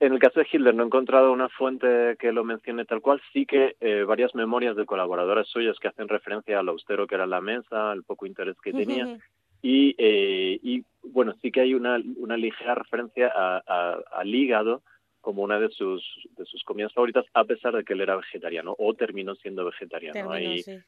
En 0.00 0.14
el 0.14 0.18
caso 0.18 0.40
de 0.40 0.46
Hitler 0.50 0.74
no 0.74 0.82
he 0.82 0.86
encontrado 0.86 1.30
una 1.30 1.50
fuente 1.50 2.16
que 2.18 2.32
lo 2.32 2.42
mencione 2.42 2.86
tal 2.86 3.02
cual, 3.02 3.20
sí 3.32 3.44
que 3.44 3.76
eh, 3.80 4.02
varias 4.04 4.34
memorias 4.34 4.74
de 4.74 4.86
colaboradores 4.86 5.46
suyos 5.48 5.78
que 5.78 5.88
hacen 5.88 6.08
referencia 6.08 6.58
a 6.58 6.62
lo 6.62 6.72
austero 6.72 7.06
que 7.06 7.16
era 7.16 7.26
la 7.26 7.42
mesa, 7.42 7.90
al 7.90 8.02
poco 8.02 8.24
interés 8.24 8.56
que 8.62 8.72
tenía, 8.72 9.18
y, 9.60 9.94
eh, 9.98 10.58
y 10.62 10.84
bueno, 11.02 11.34
sí 11.42 11.52
que 11.52 11.60
hay 11.60 11.74
una, 11.74 12.00
una 12.16 12.38
ligera 12.38 12.74
referencia 12.74 13.28
al 13.28 14.34
hígado 14.34 14.82
como 15.20 15.42
una 15.42 15.60
de 15.60 15.68
sus, 15.68 16.02
de 16.36 16.46
sus 16.46 16.64
comidas 16.64 16.94
favoritas, 16.94 17.26
a 17.34 17.44
pesar 17.44 17.76
de 17.76 17.84
que 17.84 17.92
él 17.92 18.00
era 18.00 18.16
vegetariano, 18.16 18.74
o 18.78 18.94
terminó 18.94 19.34
siendo 19.34 19.66
vegetariano. 19.66 20.14
Terminó, 20.14 20.56
sí. 20.56 20.78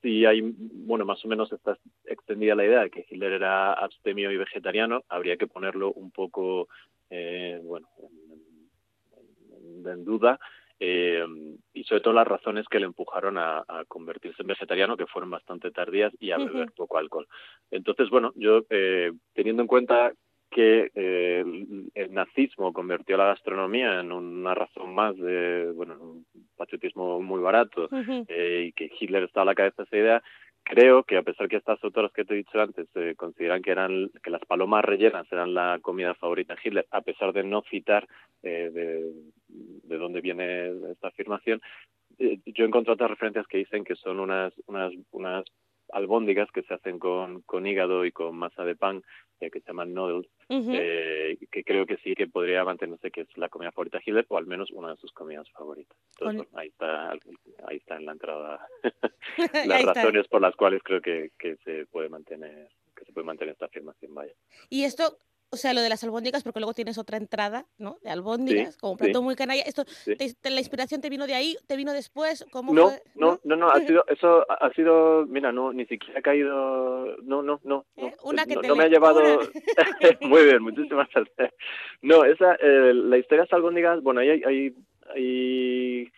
Si 0.00 0.24
hay, 0.24 0.40
bueno, 0.42 1.04
más 1.04 1.22
o 1.24 1.28
menos 1.28 1.52
está 1.52 1.78
extendida 2.06 2.54
la 2.54 2.64
idea 2.64 2.80
de 2.80 2.90
que 2.90 3.06
Hitler 3.08 3.32
era 3.32 3.72
abstemio 3.72 4.30
y 4.30 4.36
vegetariano, 4.36 5.02
habría 5.08 5.36
que 5.36 5.46
ponerlo 5.46 5.92
un 5.92 6.10
poco, 6.10 6.68
eh, 7.10 7.60
bueno, 7.62 7.88
en 9.92 10.04
duda 10.04 10.38
eh, 10.80 11.24
y 11.72 11.84
sobre 11.84 12.00
todo 12.00 12.14
las 12.14 12.26
razones 12.26 12.66
que 12.68 12.80
le 12.80 12.86
empujaron 12.86 13.38
a, 13.38 13.64
convertirse 13.88 14.42
en 14.42 14.48
vegetariano, 14.48 14.96
que 14.96 15.06
fueron 15.06 15.30
bastante 15.30 15.70
tardías, 15.70 16.12
y 16.18 16.30
a 16.32 16.38
beber 16.38 16.72
poco 16.72 16.98
alcohol. 16.98 17.28
Entonces, 17.70 18.10
bueno, 18.10 18.32
yo 18.34 18.62
eh, 18.70 19.12
teniendo 19.34 19.62
en 19.62 19.68
cuenta 19.68 20.12
que 20.50 20.90
eh, 20.94 21.44
el 21.94 22.14
nazismo 22.14 22.72
convirtió 22.72 23.16
la 23.16 23.26
gastronomía 23.26 24.00
en 24.00 24.12
una 24.12 24.54
razón 24.54 24.94
más 24.94 25.16
de, 25.16 25.72
bueno, 25.74 25.96
un 26.00 26.26
patriotismo 26.56 27.20
muy 27.20 27.40
barato 27.40 27.88
y 28.28 28.72
que 28.72 28.90
Hitler 28.98 29.24
estaba 29.24 29.42
a 29.42 29.46
la 29.46 29.54
cabeza 29.54 29.82
de 29.82 29.84
esa 29.84 29.96
idea, 29.96 30.22
creo 30.64 31.04
que 31.04 31.16
a 31.16 31.22
pesar 31.22 31.48
que 31.48 31.56
estas 31.56 31.82
autoras 31.84 32.12
que 32.12 32.24
te 32.24 32.34
he 32.34 32.38
dicho 32.38 32.60
antes 32.60 32.88
eh, 32.96 33.14
consideran 33.16 33.62
que 33.62 33.70
eran 33.70 34.10
que 34.22 34.30
las 34.30 34.44
palomas 34.46 34.84
rellenas 34.84 35.30
eran 35.30 35.54
la 35.54 35.78
comida 35.80 36.14
favorita 36.14 36.54
de 36.54 36.60
Hitler, 36.64 36.86
a 36.90 37.02
pesar 37.02 37.32
de 37.32 37.44
no 37.44 37.62
citar 37.70 38.08
eh, 38.42 38.70
de, 38.72 39.12
de 39.48 39.96
dónde 39.96 40.20
viene 40.20 40.72
esta 40.90 41.08
afirmación, 41.08 41.60
eh, 42.18 42.38
yo 42.46 42.64
he 42.64 42.68
encontrado 42.68 42.94
otras 42.94 43.10
referencias 43.10 43.46
que 43.46 43.58
dicen 43.58 43.84
que 43.84 43.94
son 43.96 44.20
unas 44.20 44.52
unas 44.66 44.92
unas 45.12 45.44
albóndigas 45.92 46.50
que 46.50 46.62
se 46.62 46.74
hacen 46.74 46.98
con, 46.98 47.42
con 47.42 47.66
hígado 47.66 48.04
y 48.04 48.12
con 48.12 48.36
masa 48.36 48.64
de 48.64 48.74
pan, 48.74 49.02
que 49.38 49.60
se 49.60 49.66
llaman 49.66 49.92
noodles, 49.92 50.30
eh, 50.48 51.36
que 51.50 51.64
creo 51.64 51.86
que 51.86 51.96
sí 51.98 52.14
que 52.14 52.26
podría 52.26 52.64
mantenerse 52.64 53.10
que 53.10 53.22
es 53.22 53.36
la 53.36 53.48
comida 53.48 53.72
favorita 53.72 53.98
de 53.98 54.04
Hitler, 54.06 54.26
o 54.28 54.38
al 54.38 54.46
menos 54.46 54.70
una 54.70 54.90
de 54.90 54.96
sus 54.96 55.12
comidas 55.12 55.50
favoritas. 55.50 55.96
Entonces, 56.18 56.48
ahí, 56.54 56.68
está, 56.68 57.12
ahí 57.12 57.76
está 57.76 57.96
en 57.96 58.06
la 58.06 58.12
entrada 58.12 58.66
las 59.66 59.84
razones 59.84 60.28
por 60.28 60.40
las 60.40 60.56
cuales 60.56 60.82
creo 60.82 61.00
que, 61.00 61.32
que 61.38 61.56
se 61.64 61.86
puede 61.86 62.08
mantener 62.08 62.68
que 62.94 63.04
se 63.04 63.12
puede 63.12 63.26
mantener 63.26 63.52
esta 63.52 63.66
afirmación, 63.66 64.14
vaya. 64.14 64.32
¿Y 64.70 64.84
esto 64.84 65.18
o 65.50 65.56
sea, 65.56 65.72
lo 65.72 65.82
de 65.82 65.88
las 65.88 66.02
albóndigas, 66.02 66.42
porque 66.42 66.60
luego 66.60 66.74
tienes 66.74 66.98
otra 66.98 67.16
entrada, 67.16 67.66
¿no? 67.78 67.98
De 68.02 68.10
albóndigas, 68.10 68.76
como 68.76 68.92
un 68.92 68.98
plato 68.98 69.22
muy 69.22 69.36
canalla. 69.36 69.62
Esto, 69.62 69.84
¿La 70.06 70.58
inspiración 70.58 71.00
te 71.00 71.10
vino 71.10 71.26
de 71.26 71.34
ahí? 71.34 71.56
¿Te 71.66 71.76
vino 71.76 71.92
después? 71.92 72.44
¿Cómo 72.50 72.74
no, 72.74 72.90
no, 73.14 73.38
no, 73.44 73.56
no, 73.56 73.70
ha 73.70 73.80
sido, 73.86 74.04
eso 74.08 74.44
ha 74.48 74.70
sido, 74.72 75.26
mira, 75.26 75.52
no, 75.52 75.72
ni 75.72 75.86
siquiera 75.86 76.18
ha 76.18 76.22
caído, 76.22 77.16
no, 77.22 77.42
no, 77.42 77.60
no. 77.64 77.84
no, 77.96 78.06
¿Eh? 78.08 78.14
Una 78.24 78.44
que 78.46 78.56
no, 78.56 78.60
te 78.62 78.68
no 78.68 78.76
me 78.76 78.84
ha 78.84 78.88
llevado, 78.88 79.20
muy 80.22 80.44
bien, 80.44 80.62
muchísimas 80.62 81.08
gracias. 81.14 81.54
No, 82.02 82.24
esa, 82.24 82.54
eh, 82.54 82.92
la 82.94 83.18
historia 83.18 83.42
de 83.42 83.48
las 83.48 83.52
albóndigas, 83.52 84.02
bueno, 84.02 84.20
ahí 84.20 84.30
hay, 84.30 84.74
hay 85.14 86.12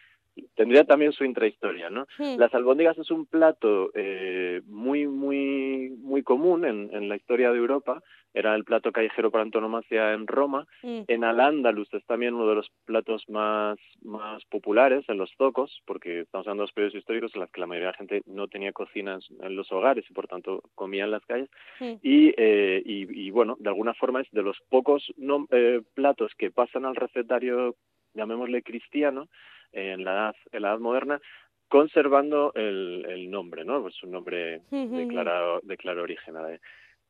tendría 0.54 0.85
también 0.85 1.12
su 1.12 1.25
intrahistoria, 1.25 1.90
¿no? 1.90 2.06
Hmm. 2.18 2.38
Las 2.38 2.52
albóndigas 2.54 2.99
es 2.99 3.11
un 3.11 3.26
plato 3.26 3.90
eh, 3.95 4.61
muy, 4.66 5.06
muy, 5.06 5.90
muy 5.99 6.23
común 6.23 6.64
en, 6.64 6.90
en, 6.92 7.09
la 7.09 7.16
historia 7.16 7.50
de 7.50 7.59
Europa. 7.59 8.02
Era 8.37 8.55
el 8.55 8.64
plato 8.64 8.93
callejero 8.93 9.31
por 9.31 9.40
antonomasia 9.40 10.12
en 10.12 10.26
Roma. 10.26 10.66
Hmm. 10.83 11.05
En 11.09 11.25
Al-Ándalus 11.25 11.88
es 11.95 12.05
también 12.05 12.35
uno 12.35 12.47
de 12.47 12.57
los 12.57 12.71
platos 12.85 13.25
más, 13.31 13.78
más 14.02 14.45
populares 14.45 15.09
en 15.09 15.16
los 15.16 15.33
zocos, 15.38 15.81
porque 15.87 16.21
estamos 16.21 16.47
hablando 16.47 16.64
de 16.64 16.66
los 16.66 16.75
periodos 16.75 16.97
históricos 16.97 17.35
en 17.35 17.40
los 17.40 17.50
que 17.50 17.62
la 17.62 17.66
mayoría 17.66 17.87
de 17.87 17.93
la 17.93 17.99
gente 17.99 18.23
no 18.26 18.47
tenía 18.47 18.73
cocinas 18.73 19.26
en 19.40 19.57
los 19.57 19.73
hogares 19.73 20.05
y 20.11 20.12
por 20.12 20.28
tanto 20.28 20.62
comía 20.75 21.05
en 21.05 21.12
las 21.12 21.25
calles. 21.25 21.49
Hmm. 21.81 21.95
Y, 22.02 22.35
eh, 22.37 22.83
y, 22.85 23.26
y, 23.26 23.31
bueno, 23.31 23.57
de 23.59 23.71
alguna 23.71 23.95
forma 23.95 24.21
es 24.21 24.31
de 24.33 24.43
los 24.43 24.59
pocos 24.69 25.11
no, 25.16 25.47
eh, 25.50 25.81
platos 25.95 26.33
que 26.37 26.50
pasan 26.50 26.85
al 26.85 26.95
recetario, 26.95 27.75
llamémosle 28.12 28.62
cristiano, 28.62 29.28
en 29.73 30.05
la 30.05 30.12
edad, 30.12 30.37
en 30.52 30.61
la 30.61 30.69
edad 30.69 30.78
moderna, 30.78 31.21
conservando 31.69 32.52
el, 32.55 33.07
el 33.09 33.31
nombre, 33.31 33.64
¿no? 33.64 33.81
Pues 33.81 34.02
un 34.02 34.11
nombre 34.11 34.61
de 34.71 35.07
claro, 35.09 35.61
de 35.62 35.76
claro 35.78 36.02
origen. 36.02 36.35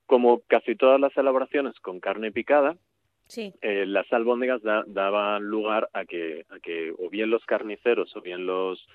Como 0.07 0.41
casi 0.47 0.77
todas 0.77 1.01
las 1.01 1.17
elaboraciones 1.17 1.79
con 1.81 2.01
carne 2.01 2.33
picada, 2.33 2.77
sí. 3.27 3.53
eh, 3.61 3.87
las 3.87 4.11
albóndigas 4.13 4.63
daban 4.63 5.43
lugar 5.45 5.89
a 5.93 6.05
que, 6.05 6.47
a 6.51 6.59
que 6.61 6.93
o 6.97 7.11
bien 7.11 7.31
los 7.31 7.45
carniceros 7.45 8.15
o 8.17 8.21
bien 8.21 8.47
los 8.47 8.87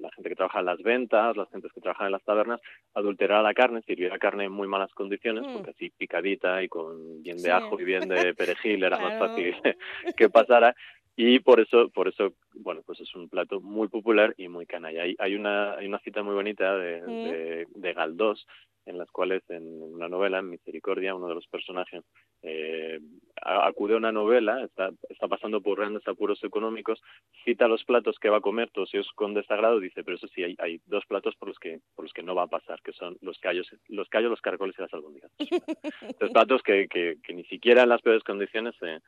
la 0.00 0.10
gente 0.12 0.28
que 0.28 0.36
trabaja 0.36 0.60
en 0.60 0.66
las 0.66 0.82
ventas, 0.82 1.36
las 1.36 1.50
gentes 1.50 1.72
que 1.72 1.80
trabajan 1.80 2.06
en 2.06 2.12
las 2.12 2.24
tabernas, 2.24 2.60
adulterara 2.94 3.42
la 3.42 3.54
carne, 3.54 3.82
sirviera 3.86 4.18
carne 4.18 4.44
en 4.44 4.52
muy 4.52 4.68
malas 4.68 4.92
condiciones, 4.92 5.46
mm. 5.46 5.52
porque 5.54 5.70
así 5.70 5.90
picadita 5.90 6.62
y 6.62 6.68
con 6.68 7.22
bien 7.22 7.38
de 7.38 7.50
ajo 7.50 7.80
y 7.80 7.84
bien 7.84 8.08
de 8.08 8.34
perejil 8.34 8.84
era 8.84 8.98
más 8.98 9.18
fácil 9.18 9.54
que 10.16 10.28
pasara. 10.28 10.74
Y 11.16 11.38
por 11.38 11.60
eso 11.60 11.90
por 11.90 12.08
eso 12.08 12.34
bueno 12.54 12.82
pues 12.84 13.00
es 13.00 13.14
un 13.14 13.28
plato 13.28 13.60
muy 13.60 13.88
popular 13.88 14.34
y 14.36 14.48
muy 14.48 14.66
canalla. 14.66 15.04
Hay, 15.04 15.14
hay 15.18 15.36
una 15.36 15.74
hay 15.74 15.86
una 15.86 16.00
cita 16.00 16.22
muy 16.22 16.34
bonita 16.34 16.76
de, 16.76 17.02
de, 17.02 17.66
de 17.72 17.92
Galdós 17.92 18.46
en 18.86 18.98
las 18.98 19.10
cuales 19.10 19.42
en 19.48 19.82
una 19.82 20.08
novela, 20.08 20.38
en 20.38 20.50
Misericordia, 20.50 21.14
uno 21.14 21.28
de 21.28 21.34
los 21.34 21.46
personajes 21.46 22.02
eh, 22.42 23.00
acude 23.42 23.94
a 23.94 23.98
una 23.98 24.12
novela, 24.12 24.62
está, 24.62 24.90
está 25.08 25.28
pasando 25.28 25.60
por 25.60 25.78
grandes 25.78 26.06
apuros 26.06 26.42
económicos, 26.44 27.00
cita 27.44 27.68
los 27.68 27.84
platos 27.84 28.18
que 28.18 28.28
va 28.28 28.38
a 28.38 28.42
comer, 28.42 28.70
todos 28.70 28.92
ellos 28.94 29.10
con 29.14 29.34
desagrado, 29.34 29.80
dice, 29.80 30.04
pero 30.04 30.16
eso 30.16 30.28
sí, 30.28 30.42
hay, 30.42 30.54
hay 30.58 30.80
dos 30.86 31.04
platos 31.06 31.34
por 31.36 31.48
los 31.48 31.58
que 31.58 31.80
por 31.94 32.04
los 32.04 32.12
que 32.12 32.22
no 32.22 32.34
va 32.34 32.44
a 32.44 32.48
pasar, 32.48 32.80
que 32.82 32.92
son 32.92 33.16
los 33.20 33.38
callos, 33.38 33.68
los 33.88 34.08
callos, 34.08 34.30
los 34.30 34.40
caracoles 34.40 34.74
y 34.78 34.82
las 34.82 34.92
albóndigas. 34.92 35.30
Los 36.20 36.30
platos 36.30 36.62
que, 36.62 36.86
que, 36.88 37.16
que, 37.22 37.34
ni 37.34 37.44
siquiera 37.44 37.82
en 37.82 37.88
las 37.88 38.00
peores 38.00 38.22
condiciones 38.22 38.74
eh, 38.82 39.00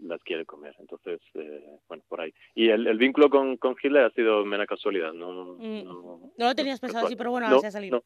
las 0.00 0.22
quiere 0.22 0.44
comer. 0.44 0.74
Entonces, 0.78 1.20
eh, 1.34 1.64
bueno, 1.88 2.02
por 2.08 2.20
ahí. 2.20 2.32
Y 2.54 2.68
el, 2.68 2.86
el 2.86 2.98
vínculo 2.98 3.30
con, 3.30 3.56
con 3.56 3.74
Hitler 3.80 4.04
ha 4.04 4.10
sido 4.10 4.44
mera 4.44 4.66
casualidad, 4.66 5.12
no, 5.12 5.56
mm. 5.58 5.84
no, 5.84 6.32
no, 6.36 6.46
lo 6.48 6.54
tenías 6.54 6.80
pensado 6.80 7.06
así, 7.06 7.16
pero 7.16 7.30
bueno, 7.30 7.48
no, 7.48 7.56
así 7.56 7.66
ha 7.66 7.70
salido. 7.70 8.04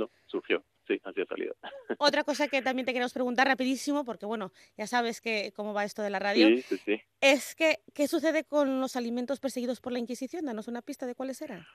No 0.00 0.10
surgió, 0.26 0.64
sí, 0.86 0.98
así 1.04 1.20
ha 1.20 1.26
salido. 1.26 1.54
Otra 1.98 2.24
cosa 2.24 2.48
que 2.48 2.62
también 2.62 2.86
te 2.86 2.92
queremos 2.92 3.12
preguntar 3.12 3.46
rapidísimo, 3.46 4.04
porque 4.04 4.24
bueno, 4.24 4.52
ya 4.76 4.86
sabes 4.86 5.20
que 5.20 5.52
cómo 5.54 5.74
va 5.74 5.84
esto 5.84 6.02
de 6.02 6.10
la 6.10 6.18
radio, 6.18 6.48
sí, 6.48 6.62
sí, 6.62 6.76
sí. 6.78 7.00
es 7.20 7.54
que, 7.54 7.80
¿qué 7.94 8.08
sucede 8.08 8.44
con 8.44 8.80
los 8.80 8.96
alimentos 8.96 9.40
perseguidos 9.40 9.80
por 9.80 9.92
la 9.92 9.98
Inquisición? 9.98 10.46
Danos 10.46 10.68
una 10.68 10.80
pista 10.82 11.06
de 11.06 11.14
cuáles 11.14 11.42
eran. 11.42 11.66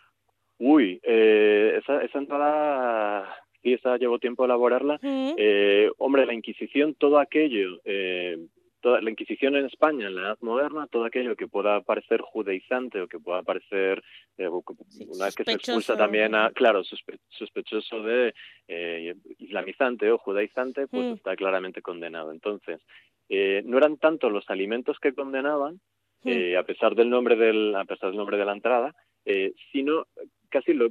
Uy, 0.57 0.99
eh, 1.03 1.79
esa, 1.81 2.01
esa 2.01 2.17
entrada, 2.17 3.37
sí, 3.61 3.73
esa 3.73 3.97
llevó 3.97 4.17
tiempo 4.19 4.45
elaborarla. 4.45 4.99
eh, 5.03 5.89
hombre, 5.97 6.25
la 6.25 6.33
Inquisición, 6.33 6.95
todo 6.95 7.19
aquello 7.19 7.79
eh, 7.83 8.37
toda 8.85 9.01
la 9.01 9.09
Inquisición 9.09 9.55
en 9.55 9.65
España, 9.65 10.05
en 10.05 10.13
la 10.13 10.21
Edad 10.21 10.37
Moderna, 10.41 10.85
todo 10.85 11.05
aquello 11.05 11.35
que 11.35 11.47
pueda 11.47 11.81
parecer 11.81 12.21
judaizante 12.21 13.01
o 13.01 13.07
que 13.07 13.17
pueda 13.17 13.41
parecer, 13.41 14.03
eh, 14.37 14.47
una 14.47 15.25
vez 15.25 15.33
que 15.33 15.43
se 15.43 15.53
expulsa 15.53 15.97
también 15.97 16.35
a, 16.35 16.51
claro, 16.51 16.83
sospechoso 16.83 18.03
de 18.03 18.35
eh, 18.67 19.15
islamizante 19.39 20.11
o 20.11 20.19
judaizante, 20.19 20.85
pues 20.85 21.03
mm. 21.03 21.13
está 21.13 21.35
claramente 21.35 21.81
condenado. 21.81 22.31
Entonces, 22.31 22.79
eh, 23.27 23.63
no 23.65 23.79
eran 23.79 23.97
tanto 23.97 24.29
los 24.29 24.47
alimentos 24.51 24.99
que 24.99 25.15
condenaban, 25.15 25.81
mm. 26.21 26.29
eh, 26.29 26.55
a 26.55 26.61
pesar 26.61 26.93
del 26.93 27.09
nombre 27.09 27.35
del, 27.35 27.73
a 27.75 27.85
pesar 27.85 28.09
del 28.09 28.17
nombre 28.17 28.37
de 28.37 28.45
la 28.45 28.53
entrada, 28.53 28.93
eh, 29.25 29.55
sino 29.71 30.05
casi 30.49 30.75
lo, 30.75 30.89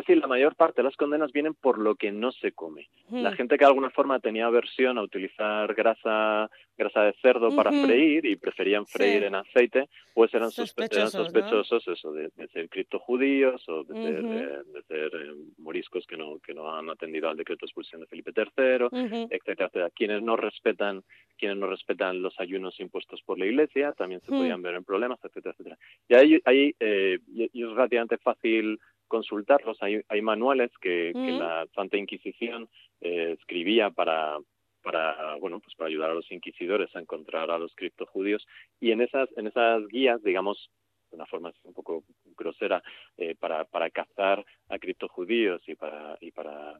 casi 0.00 0.14
la 0.14 0.26
mayor 0.28 0.54
parte 0.54 0.76
de 0.76 0.84
las 0.84 0.96
condenas 0.96 1.32
vienen 1.32 1.54
por 1.54 1.78
lo 1.78 1.96
que 1.96 2.12
no 2.12 2.30
se 2.30 2.52
come. 2.52 2.88
La 3.10 3.32
gente 3.32 3.56
que 3.56 3.64
de 3.64 3.68
alguna 3.68 3.90
forma 3.90 4.20
tenía 4.20 4.46
aversión 4.46 4.96
a 4.96 5.02
utilizar 5.02 5.74
grasa 5.74 6.48
grasa 6.76 7.02
de 7.02 7.12
cerdo 7.14 7.54
para 7.56 7.72
freír 7.72 8.24
y 8.24 8.36
preferían 8.36 8.86
freír 8.86 9.24
en 9.24 9.34
aceite, 9.34 9.88
pues 10.14 10.32
eran 10.32 10.52
sospechosos, 10.52 11.10
sospechosos 11.10 11.88
eso 11.88 12.12
de, 12.12 12.30
ser 12.52 12.68
criptojudíos 12.68 13.68
o 13.68 13.82
de 13.82 13.94
ser, 14.00 14.22
de 14.22 14.82
ser 14.82 15.10
eh, 15.12 15.34
moriscos 15.58 16.06
que 16.06 16.16
no 16.16 16.38
que 16.38 16.54
no 16.54 16.72
han 16.72 16.88
atendido 16.88 17.28
al 17.28 17.36
decreto 17.36 17.66
de 17.66 17.70
expulsión 17.70 18.00
de 18.00 18.06
Felipe 18.06 18.32
III, 18.36 18.86
etcétera, 19.30 19.66
etcétera. 19.66 19.90
Quienes 19.90 20.22
no 20.22 20.36
respetan 20.36 21.02
quienes 21.36 21.56
no 21.56 21.66
respetan 21.66 22.22
los 22.22 22.38
ayunos 22.38 22.78
impuestos 22.78 23.20
por 23.22 23.38
la 23.38 23.46
Iglesia 23.46 23.92
también 23.92 24.20
se 24.20 24.28
podían 24.28 24.62
ver 24.62 24.76
en 24.76 24.84
problemas, 24.84 25.18
etcétera, 25.24 25.52
etcétera. 25.52 25.78
Y 26.08 26.14
ahí, 26.14 26.40
ahí 26.44 26.74
eh, 26.78 27.18
y 27.26 27.62
es 27.62 27.70
relativamente 27.70 28.18
fácil 28.18 28.78
consultarlos. 29.08 29.82
Hay, 29.82 30.02
hay 30.08 30.22
manuales 30.22 30.70
que, 30.80 31.12
que 31.12 31.32
la 31.32 31.66
Santa 31.74 31.96
Inquisición 31.96 32.68
eh, 33.00 33.36
escribía 33.38 33.90
para, 33.90 34.38
para 34.82 35.36
bueno 35.36 35.60
pues 35.60 35.74
para 35.76 35.88
ayudar 35.88 36.10
a 36.10 36.14
los 36.14 36.30
inquisidores 36.30 36.94
a 36.94 37.00
encontrar 37.00 37.50
a 37.50 37.58
los 37.58 37.74
criptojudíos 37.74 38.46
y 38.80 38.92
en 38.92 39.00
esas 39.00 39.28
en 39.36 39.46
esas 39.46 39.86
guías 39.88 40.22
digamos 40.22 40.70
de 41.10 41.16
una 41.16 41.26
forma 41.26 41.52
un 41.64 41.74
poco 41.74 42.04
grosera 42.36 42.82
eh, 43.16 43.34
para 43.38 43.64
para 43.64 43.90
cazar 43.90 44.44
a 44.68 44.78
criptojudíos 44.78 45.60
y 45.68 45.74
para 45.74 46.16
y 46.20 46.30
para 46.30 46.78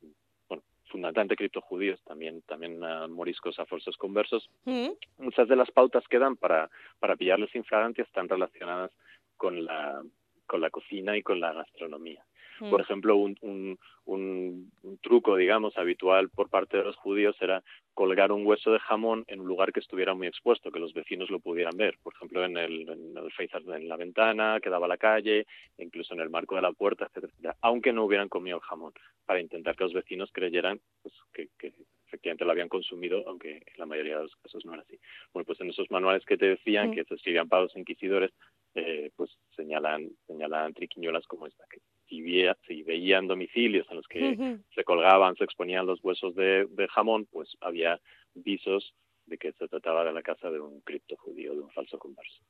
bueno 0.49 0.63
fundamentalmente 0.87 1.37
criptojudíos 1.37 2.03
también 2.05 2.43
también 2.43 2.83
a 2.83 3.09
moriscos 3.09 3.59
a 3.59 3.67
falsos 3.67 3.97
conversos 3.97 4.49
muchas 5.19 5.49
de 5.49 5.57
las 5.57 5.71
pautas 5.71 6.07
que 6.09 6.19
dan 6.19 6.37
para 6.37 6.71
para 6.99 7.17
pillarles 7.17 7.55
infragantes 7.55 8.07
están 8.07 8.29
relacionadas 8.29 8.91
con 9.37 9.65
la 9.65 10.03
con 10.49 10.61
la 10.61 10.71
cocina 10.71 11.17
y 11.17 11.23
con 11.23 11.39
la 11.39 11.53
gastronomía. 11.53 12.25
Por 12.59 12.81
ejemplo, 12.81 13.15
un, 13.15 13.37
un, 13.41 13.79
un, 14.05 14.73
un, 14.83 14.99
truco, 14.99 15.37
digamos, 15.37 15.79
habitual 15.79 16.29
por 16.29 16.51
parte 16.51 16.77
de 16.77 16.83
los 16.83 16.97
judíos 16.97 17.37
era 17.41 17.63
colgar 17.95 18.33
un 18.33 18.45
hueso 18.45 18.73
de 18.73 18.81
jamón 18.81 19.25
en 19.29 19.41
un 19.41 19.47
lugar 19.47 19.73
que 19.73 19.79
estuviera 19.79 20.15
muy 20.15 20.27
expuesto, 20.27 20.73
que 20.73 20.81
los 20.81 20.93
vecinos 20.93 21.31
lo 21.31 21.39
pudieran 21.39 21.77
ver. 21.77 21.99
Por 22.03 22.15
ejemplo, 22.15 22.45
en 22.45 22.57
el, 22.57 22.89
en 22.89 23.17
el 23.17 23.75
en 23.75 23.89
la 23.89 23.97
ventana, 23.97 24.59
que 24.61 24.71
daba 24.71 24.87
a 24.87 24.89
la 24.89 24.97
calle, 24.97 25.47
incluso 25.77 26.15
en 26.15 26.21
el 26.21 26.31
marco 26.31 26.57
de 26.57 26.63
la 26.63 26.73
puerta, 26.73 27.05
etcétera, 27.05 27.31
etcétera, 27.33 27.57
aunque 27.61 27.93
no 27.93 28.05
hubieran 28.05 28.29
comido 28.29 28.57
el 28.57 28.63
jamón, 28.63 28.93
para 29.25 29.41
intentar 29.41 29.77
que 29.77 29.85
los 29.85 29.93
vecinos 29.93 30.31
creyeran 30.33 30.81
pues, 31.03 31.15
que, 31.33 31.49
que 31.59 31.73
efectivamente 32.09 32.45
lo 32.45 32.51
habían 32.51 32.69
consumido, 32.69 33.23
aunque 33.29 33.57
en 33.57 33.77
la 33.77 33.87
mayoría 33.87 34.17
de 34.17 34.23
los 34.25 34.37
casos 34.37 34.65
no 34.65 34.73
era 34.73 34.83
así. 34.83 34.99
Bueno, 35.33 35.45
pues 35.45 35.61
en 35.61 35.69
esos 35.69 35.91
manuales 35.91 36.25
que 36.25 36.37
te 36.37 36.47
decían 36.47 36.93
que 36.93 37.05
se 37.05 37.15
escribían 37.15 37.49
para 37.49 37.63
los 37.63 37.77
inquisidores, 37.77 38.33
eh, 38.79 39.11
pues 39.17 39.31
señalan, 39.57 40.11
señalan 40.27 40.75
triquiñuelas 40.75 41.27
como 41.27 41.47
esta, 41.47 41.65
que 41.71 41.81
si, 42.07 42.23
si 42.67 42.83
veían 42.83 43.27
domicilios 43.27 43.87
en 43.91 43.97
los 43.97 44.07
que 44.07 44.59
se 44.75 44.85
colgaban, 44.85 45.37
se 45.37 45.45
exponían 45.45 45.87
los 45.87 46.03
huesos 46.03 46.35
de, 46.35 46.67
de 46.71 46.89
jamón, 46.89 47.27
pues 47.27 47.57
había 47.61 48.01
visos 48.35 48.95
de 49.27 49.39
que 49.39 49.53
se 49.53 49.69
trataba 49.69 50.05
de 50.05 50.13
la 50.13 50.23
casa 50.23 50.51
de 50.51 50.61
un 50.61 50.81
cripto 50.81 51.17
judío, 51.17 51.53
de 51.55 51.61
un 51.61 51.71
falso 51.71 51.99
converso. 51.99 52.41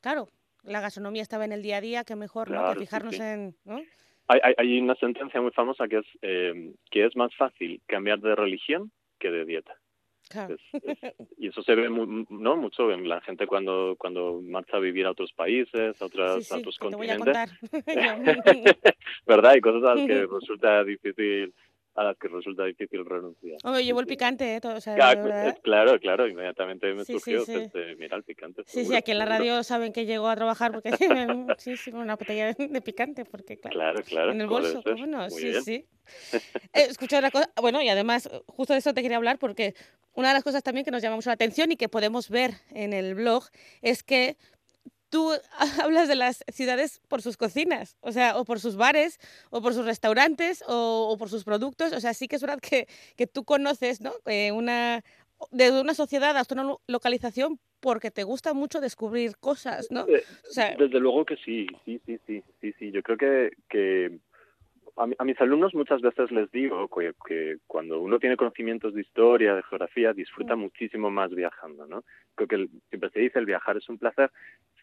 Claro, 0.00 0.28
la 0.62 0.80
gastronomía 0.80 1.22
estaba 1.22 1.44
en 1.44 1.52
el 1.52 1.62
día 1.62 1.78
a 1.78 1.80
día, 1.80 2.04
que 2.04 2.16
mejor 2.16 2.50
¿no? 2.50 2.72
que 2.72 2.80
fijarnos 2.80 3.18
en... 3.20 3.54
Hay, 4.28 4.40
hay, 4.42 4.54
hay, 4.56 4.80
una 4.80 4.94
sentencia 4.94 5.40
muy 5.40 5.50
famosa 5.50 5.88
que 5.88 5.98
es 5.98 6.06
eh, 6.22 6.72
que 6.90 7.04
es 7.04 7.14
más 7.16 7.34
fácil 7.36 7.82
cambiar 7.86 8.20
de 8.20 8.34
religión 8.36 8.92
que 9.18 9.30
de 9.30 9.44
dieta. 9.44 9.76
y 11.38 11.48
eso 11.48 11.62
se 11.62 11.74
ve 11.74 11.88
no 11.88 12.56
mucho 12.56 12.90
en 12.92 13.08
la 13.08 13.20
gente 13.20 13.46
cuando 13.46 13.96
cuando 13.98 14.40
marcha 14.42 14.76
a 14.76 14.80
vivir 14.80 15.06
a 15.06 15.10
otros 15.10 15.32
países, 15.32 16.00
a, 16.00 16.04
otras, 16.04 16.50
a 16.52 16.58
otros 16.58 16.78
continentes. 16.78 17.36
¿Verdad? 19.26 19.54
Y 19.54 19.60
cosas 19.60 19.82
a 19.84 19.94
las 19.94 20.06
que 20.06 20.26
resulta 20.26 20.84
difícil 20.84 21.54
a 21.94 22.04
las 22.04 22.16
que 22.16 22.28
resulta 22.28 22.64
difícil 22.64 23.04
renunciar. 23.04 23.58
Hombre, 23.64 23.84
llevo 23.84 24.00
el 24.00 24.06
picante, 24.06 24.56
¿eh? 24.56 24.60
Todo, 24.60 24.76
o 24.76 24.80
sea, 24.80 24.94
claro, 25.62 25.98
claro, 26.00 26.26
inmediatamente 26.26 26.92
me 26.94 27.04
surgió, 27.04 27.42
este, 27.42 27.96
mira, 27.96 28.16
el 28.16 28.24
picante. 28.24 28.62
Sí, 28.66 28.84
sí, 28.84 28.94
aquí 28.94 29.10
en 29.10 29.18
la 29.18 29.26
radio 29.26 29.62
saben 29.62 29.92
que 29.92 30.06
llego 30.06 30.28
a 30.28 30.36
trabajar 30.36 30.72
porque 30.72 30.90
sí, 31.58 31.76
sí, 31.76 31.90
una 31.90 32.16
botella 32.16 32.54
de 32.54 32.82
picante, 32.82 33.24
porque 33.24 33.58
claro, 33.58 34.02
claro, 34.02 34.32
en 34.32 34.40
el 34.40 34.46
bolso, 34.46 34.82
¿cómo 34.82 35.06
no? 35.06 35.28
sí, 35.30 35.52
sí. 35.62 35.86
Eh, 36.74 36.86
escucha 36.88 37.18
una 37.18 37.30
cosa, 37.30 37.50
bueno, 37.60 37.80
y 37.80 37.88
además, 37.88 38.28
justo 38.46 38.72
de 38.72 38.80
eso 38.80 38.92
te 38.92 39.02
quería 39.02 39.18
hablar 39.18 39.38
porque 39.38 39.74
una 40.14 40.28
de 40.28 40.34
las 40.34 40.42
cosas 40.42 40.62
también 40.62 40.84
que 40.84 40.90
nos 40.90 41.02
llama 41.02 41.16
mucho 41.16 41.30
la 41.30 41.34
atención 41.34 41.72
y 41.72 41.76
que 41.76 41.88
podemos 41.88 42.28
ver 42.28 42.54
en 42.70 42.92
el 42.92 43.14
blog 43.14 43.44
es 43.80 44.02
que 44.02 44.36
tú 45.12 45.30
hablas 45.84 46.08
de 46.08 46.16
las 46.16 46.42
ciudades 46.52 47.00
por 47.06 47.22
sus 47.22 47.36
cocinas, 47.36 47.96
o 48.00 48.10
sea, 48.10 48.36
o 48.36 48.44
por 48.44 48.58
sus 48.58 48.76
bares, 48.76 49.20
o 49.50 49.62
por 49.62 49.74
sus 49.74 49.84
restaurantes, 49.84 50.64
o, 50.66 51.14
por 51.18 51.28
sus 51.28 51.44
productos. 51.44 51.92
O 51.92 52.00
sea, 52.00 52.14
sí 52.14 52.26
que 52.26 52.36
es 52.36 52.42
verdad 52.42 52.58
que, 52.58 52.88
que 53.16 53.28
tú 53.28 53.44
conoces, 53.44 54.00
¿no? 54.00 54.12
Eh, 54.26 54.50
una, 54.50 55.04
de 55.52 55.70
una 55.70 55.94
sociedad 55.94 56.36
hasta 56.36 56.54
una 56.54 56.74
localización 56.88 57.60
porque 57.80 58.10
te 58.10 58.22
gusta 58.22 58.54
mucho 58.54 58.80
descubrir 58.80 59.36
cosas, 59.38 59.90
¿no? 59.90 60.06
Eh, 60.08 60.24
desde 60.78 61.00
luego 61.00 61.24
que 61.24 61.36
sí, 61.44 61.66
sí, 61.84 62.00
sí, 62.06 62.18
sí, 62.26 62.42
sí, 62.60 62.72
sí. 62.78 62.90
Yo 62.90 63.02
creo 63.02 63.18
que, 63.18 63.50
que 63.68 64.18
a, 64.96 65.24
mis 65.24 65.40
alumnos 65.40 65.74
muchas 65.74 66.00
veces 66.00 66.30
les 66.30 66.50
digo 66.50 66.88
que, 66.88 67.56
cuando 67.66 68.00
uno 68.00 68.18
tiene 68.18 68.36
conocimientos 68.36 68.94
de 68.94 69.00
historia, 69.00 69.54
de 69.54 69.62
geografía, 69.62 70.12
disfruta 70.12 70.54
mm. 70.54 70.60
muchísimo 70.60 71.10
más 71.10 71.30
viajando, 71.30 71.86
¿no? 71.86 72.04
Creo 72.34 72.48
que 72.48 72.68
siempre 72.88 73.10
se 73.10 73.20
dice 73.20 73.38
el 73.38 73.46
viajar 73.46 73.76
es 73.76 73.88
un 73.88 73.98
placer. 73.98 74.30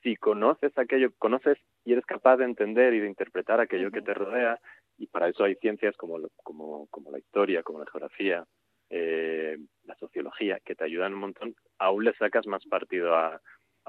Si 0.02 0.16
conoces 0.16 0.76
aquello, 0.78 1.12
conoces 1.18 1.58
y 1.86 1.94
eres 1.94 2.06
capaz 2.06 2.38
de 2.38 2.46
entender 2.46 2.94
y 2.94 3.00
de 3.00 3.08
interpretar 3.08 3.60
aquello 3.60 3.92
que 3.92 4.02
te 4.02 4.14
rodea, 4.14 4.60
y 4.98 5.08
para 5.08 5.30
eso 5.30 5.44
hay 5.44 5.56
ciencias 5.56 5.96
como, 5.96 6.18
como, 6.44 6.88
como 6.88 7.12
la 7.12 7.20
historia, 7.20 7.64
como 7.64 7.80
la 7.80 7.86
geografía, 7.92 8.46
eh, 8.90 9.58
la 9.86 9.96
sociología, 9.96 10.60
que 10.66 10.76
te 10.76 10.84
ayudan 10.84 11.14
un 11.14 11.20
montón, 11.20 11.56
aún 11.78 12.04
le 12.04 12.14
sacas 12.14 12.48
más 12.48 12.66
partido 12.66 13.16
a, 13.16 13.40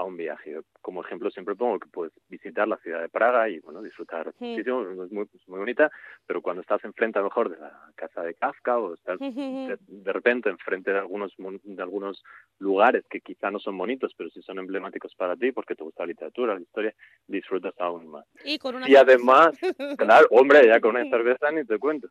a 0.00 0.04
un 0.04 0.16
viaje. 0.16 0.60
Como 0.80 1.02
ejemplo 1.02 1.30
siempre 1.30 1.54
pongo 1.54 1.78
que 1.78 1.88
puedes 1.88 2.12
visitar 2.28 2.66
la 2.66 2.76
ciudad 2.78 3.00
de 3.00 3.08
Praga 3.08 3.48
y 3.48 3.60
bueno 3.60 3.82
disfrutar 3.82 4.32
muchísimo, 4.38 4.82
es 4.82 5.12
muy, 5.12 5.28
muy 5.46 5.58
bonita, 5.58 5.90
pero 6.26 6.42
cuando 6.42 6.62
estás 6.62 6.82
enfrente 6.84 7.18
a 7.18 7.22
lo 7.22 7.28
mejor 7.28 7.50
de 7.50 7.58
la 7.58 7.92
casa 7.94 8.22
de 8.22 8.34
Kafka 8.34 8.78
o 8.78 8.94
estás 8.94 9.18
de, 9.20 10.12
repente 10.12 10.48
enfrente 10.48 10.92
de 10.92 10.98
algunos 10.98 11.32
de 11.36 11.82
algunos 11.82 12.22
lugares 12.58 13.04
que 13.08 13.20
quizá 13.20 13.50
no 13.50 13.58
son 13.58 13.76
bonitos, 13.76 14.12
pero 14.16 14.30
sí 14.30 14.42
son 14.42 14.58
emblemáticos 14.58 15.14
para 15.14 15.36
ti 15.36 15.52
porque 15.52 15.74
te 15.74 15.84
gusta 15.84 16.04
la 16.04 16.08
literatura, 16.08 16.54
la 16.54 16.60
historia, 16.60 16.94
disfrutas 17.26 17.74
aún 17.78 18.08
más. 18.08 18.26
Y, 18.44 18.58
con 18.58 18.74
una 18.74 18.88
y 18.88 18.96
además, 18.96 19.58
claro, 19.98 20.26
hombre, 20.30 20.66
ya 20.66 20.80
con 20.80 20.96
una 20.96 21.08
cerveza 21.08 21.50
ni 21.52 21.64
te 21.64 21.78
cuento 21.78 22.08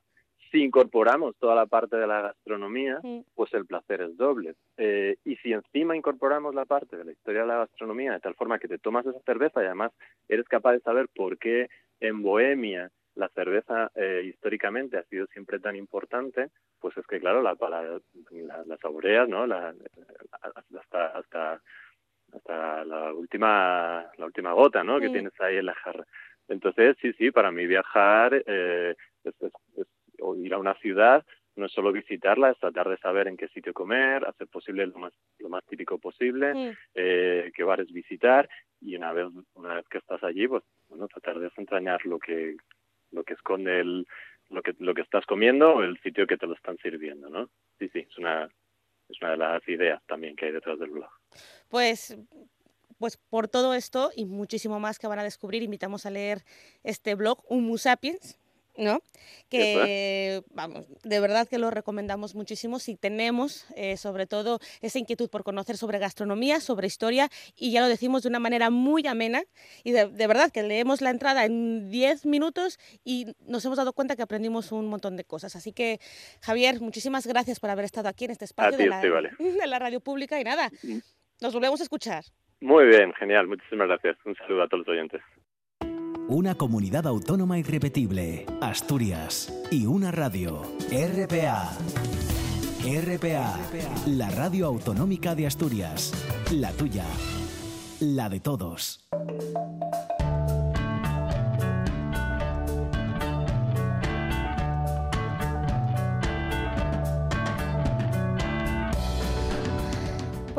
si 0.51 0.63
incorporamos 0.63 1.35
toda 1.37 1.55
la 1.55 1.65
parte 1.65 1.97
de 1.97 2.07
la 2.07 2.21
gastronomía, 2.21 2.99
pues 3.35 3.53
el 3.53 3.65
placer 3.65 4.01
es 4.01 4.17
doble. 4.17 4.55
Eh, 4.77 5.17
y 5.23 5.35
si 5.37 5.53
encima 5.53 5.95
incorporamos 5.95 6.55
la 6.55 6.65
parte 6.65 6.97
de 6.97 7.05
la 7.05 7.11
historia 7.11 7.41
de 7.41 7.47
la 7.47 7.57
gastronomía 7.57 8.13
de 8.13 8.19
tal 8.19 8.35
forma 8.35 8.59
que 8.59 8.67
te 8.67 8.79
tomas 8.79 9.05
esa 9.05 9.19
cerveza 9.21 9.61
y 9.61 9.65
además 9.65 9.91
eres 10.27 10.47
capaz 10.47 10.73
de 10.73 10.79
saber 10.81 11.07
por 11.13 11.37
qué 11.37 11.69
en 11.99 12.21
Bohemia 12.21 12.91
la 13.15 13.29
cerveza 13.29 13.91
eh, 13.95 14.23
históricamente 14.25 14.97
ha 14.97 15.03
sido 15.03 15.27
siempre 15.27 15.59
tan 15.59 15.75
importante, 15.75 16.49
pues 16.79 16.97
es 16.97 17.05
que 17.05 17.19
claro, 17.19 17.41
la, 17.41 17.55
la, 17.59 18.63
la, 18.65 18.77
saboreas, 18.77 19.27
¿no? 19.27 19.45
La, 19.45 19.73
hasta, 20.73 21.07
hasta, 21.07 21.61
hasta 22.31 22.85
la 22.85 23.13
última 23.13 24.09
la 24.17 24.25
última 24.25 24.53
gota, 24.53 24.83
¿no? 24.83 24.99
Que 24.99 25.09
tienes 25.09 25.33
ahí 25.41 25.57
en 25.57 25.65
la 25.65 25.75
jarra. 25.75 26.05
Entonces, 26.47 26.95
sí, 27.01 27.13
sí, 27.13 27.29
para 27.29 27.51
mí 27.51 27.67
viajar 27.67 28.41
eh, 28.45 28.95
es, 29.23 29.33
es 29.75 29.87
o 30.21 30.35
ir 30.35 30.53
a 30.53 30.57
una 30.57 30.75
ciudad 30.75 31.25
no 31.55 31.65
es 31.65 31.71
solo 31.71 31.91
visitarla, 31.91 32.51
es 32.51 32.57
tratar 32.57 32.89
de 32.89 32.97
saber 32.97 33.27
en 33.27 33.37
qué 33.37 33.47
sitio 33.49 33.73
comer, 33.73 34.25
hacer 34.25 34.47
posible 34.47 34.87
lo 34.87 34.97
más, 34.97 35.13
lo 35.39 35.49
más 35.49 35.63
típico 35.65 35.99
posible, 35.99 36.53
mm. 36.53 36.77
eh, 36.95 37.51
qué 37.53 37.63
bares 37.63 37.91
visitar 37.91 38.49
y 38.81 38.95
una 38.95 39.11
vez, 39.13 39.27
una 39.55 39.75
vez 39.75 39.85
que 39.89 39.97
estás 39.97 40.23
allí, 40.23 40.47
pues 40.47 40.63
bueno, 40.87 41.07
tratar 41.07 41.37
de 41.37 41.45
desentrañar 41.45 42.05
lo 42.05 42.17
que, 42.17 42.55
lo 43.11 43.23
que 43.23 43.33
esconde 43.33 43.81
el, 43.81 44.07
lo 44.49 44.61
que, 44.61 44.73
lo 44.79 44.93
que 44.93 45.01
estás 45.01 45.25
comiendo 45.25 45.75
o 45.75 45.83
el 45.83 45.99
sitio 46.01 46.25
que 46.25 46.37
te 46.37 46.47
lo 46.47 46.53
están 46.53 46.77
sirviendo, 46.77 47.29
¿no? 47.29 47.49
Sí, 47.77 47.89
sí, 47.89 47.99
es 48.09 48.17
una, 48.17 48.45
es 49.09 49.21
una 49.21 49.31
de 49.31 49.37
las 49.37 49.67
ideas 49.67 50.01
también 50.07 50.35
que 50.35 50.45
hay 50.45 50.51
detrás 50.53 50.79
del 50.79 50.91
blog. 50.91 51.09
Pues 51.67 52.17
pues 52.97 53.15
por 53.15 53.47
todo 53.47 53.73
esto 53.73 54.11
y 54.13 54.25
muchísimo 54.25 54.77
más 54.79 54.99
que 54.99 55.07
van 55.07 55.19
a 55.19 55.23
descubrir, 55.23 55.63
invitamos 55.63 56.05
a 56.05 56.09
leer 56.09 56.43
este 56.83 57.15
blog, 57.15 57.41
Un 57.47 57.77
Sapiens, 57.77 58.37
¿no? 58.79 59.01
Que, 59.49 60.41
vamos, 60.51 60.85
de 61.03 61.19
verdad 61.19 61.47
que 61.47 61.57
lo 61.57 61.69
recomendamos 61.69 62.35
muchísimo 62.35 62.79
si 62.79 62.95
tenemos, 62.95 63.67
eh, 63.75 63.97
sobre 63.97 64.25
todo, 64.25 64.59
esa 64.81 64.99
inquietud 64.99 65.29
por 65.29 65.43
conocer 65.43 65.75
sobre 65.75 65.99
gastronomía, 65.99 66.59
sobre 66.59 66.87
historia, 66.87 67.29
y 67.55 67.71
ya 67.71 67.81
lo 67.81 67.87
decimos 67.87 68.23
de 68.23 68.29
una 68.29 68.39
manera 68.39 68.69
muy 68.69 69.05
amena, 69.05 69.43
y 69.83 69.91
de, 69.91 70.05
verdad 70.27 70.51
que 70.51 70.63
leemos 70.63 71.01
la 71.01 71.09
entrada 71.09 71.45
en 71.45 71.89
10 71.89 72.25
minutos 72.25 72.79
y 73.03 73.27
nos 73.45 73.65
hemos 73.65 73.77
dado 73.77 73.93
cuenta 73.93 74.15
que 74.15 74.21
aprendimos 74.21 74.71
un 74.71 74.87
montón 74.87 75.17
de 75.17 75.25
cosas. 75.25 75.55
Así 75.55 75.73
que, 75.73 75.99
Javier, 76.41 76.79
muchísimas 76.79 77.27
gracias 77.27 77.59
por 77.59 77.69
haber 77.69 77.85
estado 77.85 78.07
aquí 78.07 78.25
en 78.25 78.31
este 78.31 78.45
espacio 78.45 78.77
de, 78.77 78.87
la, 78.87 79.01
de 79.39 79.67
la 79.67 79.79
radio 79.79 79.99
pública, 79.99 80.39
y 80.39 80.43
nada, 80.43 80.71
nos 81.41 81.53
volvemos 81.53 81.79
a 81.81 81.83
escuchar. 81.83 82.23
Muy 82.61 82.85
bien, 82.85 83.13
genial, 83.13 83.47
muchísimas 83.47 83.87
gracias. 83.87 84.17
Un 84.25 84.35
saludo 84.35 84.63
a 84.63 84.67
todos 84.67 84.85
los 84.85 84.89
oyentes 84.89 85.21
una 86.29 86.53
comunidad 86.53 87.07
autónoma 87.07 87.57
irrepetible, 87.57 88.45
Asturias, 88.61 89.51
y 89.71 89.87
una 89.87 90.11
radio, 90.11 90.61
RPA. 90.91 91.71
RPA, 92.83 93.57
la 94.05 94.29
radio 94.29 94.67
autonómica 94.67 95.33
de 95.33 95.47
Asturias, 95.47 96.13
la 96.51 96.71
tuya, 96.71 97.05
la 97.99 98.29
de 98.29 98.39
todos. 98.39 99.09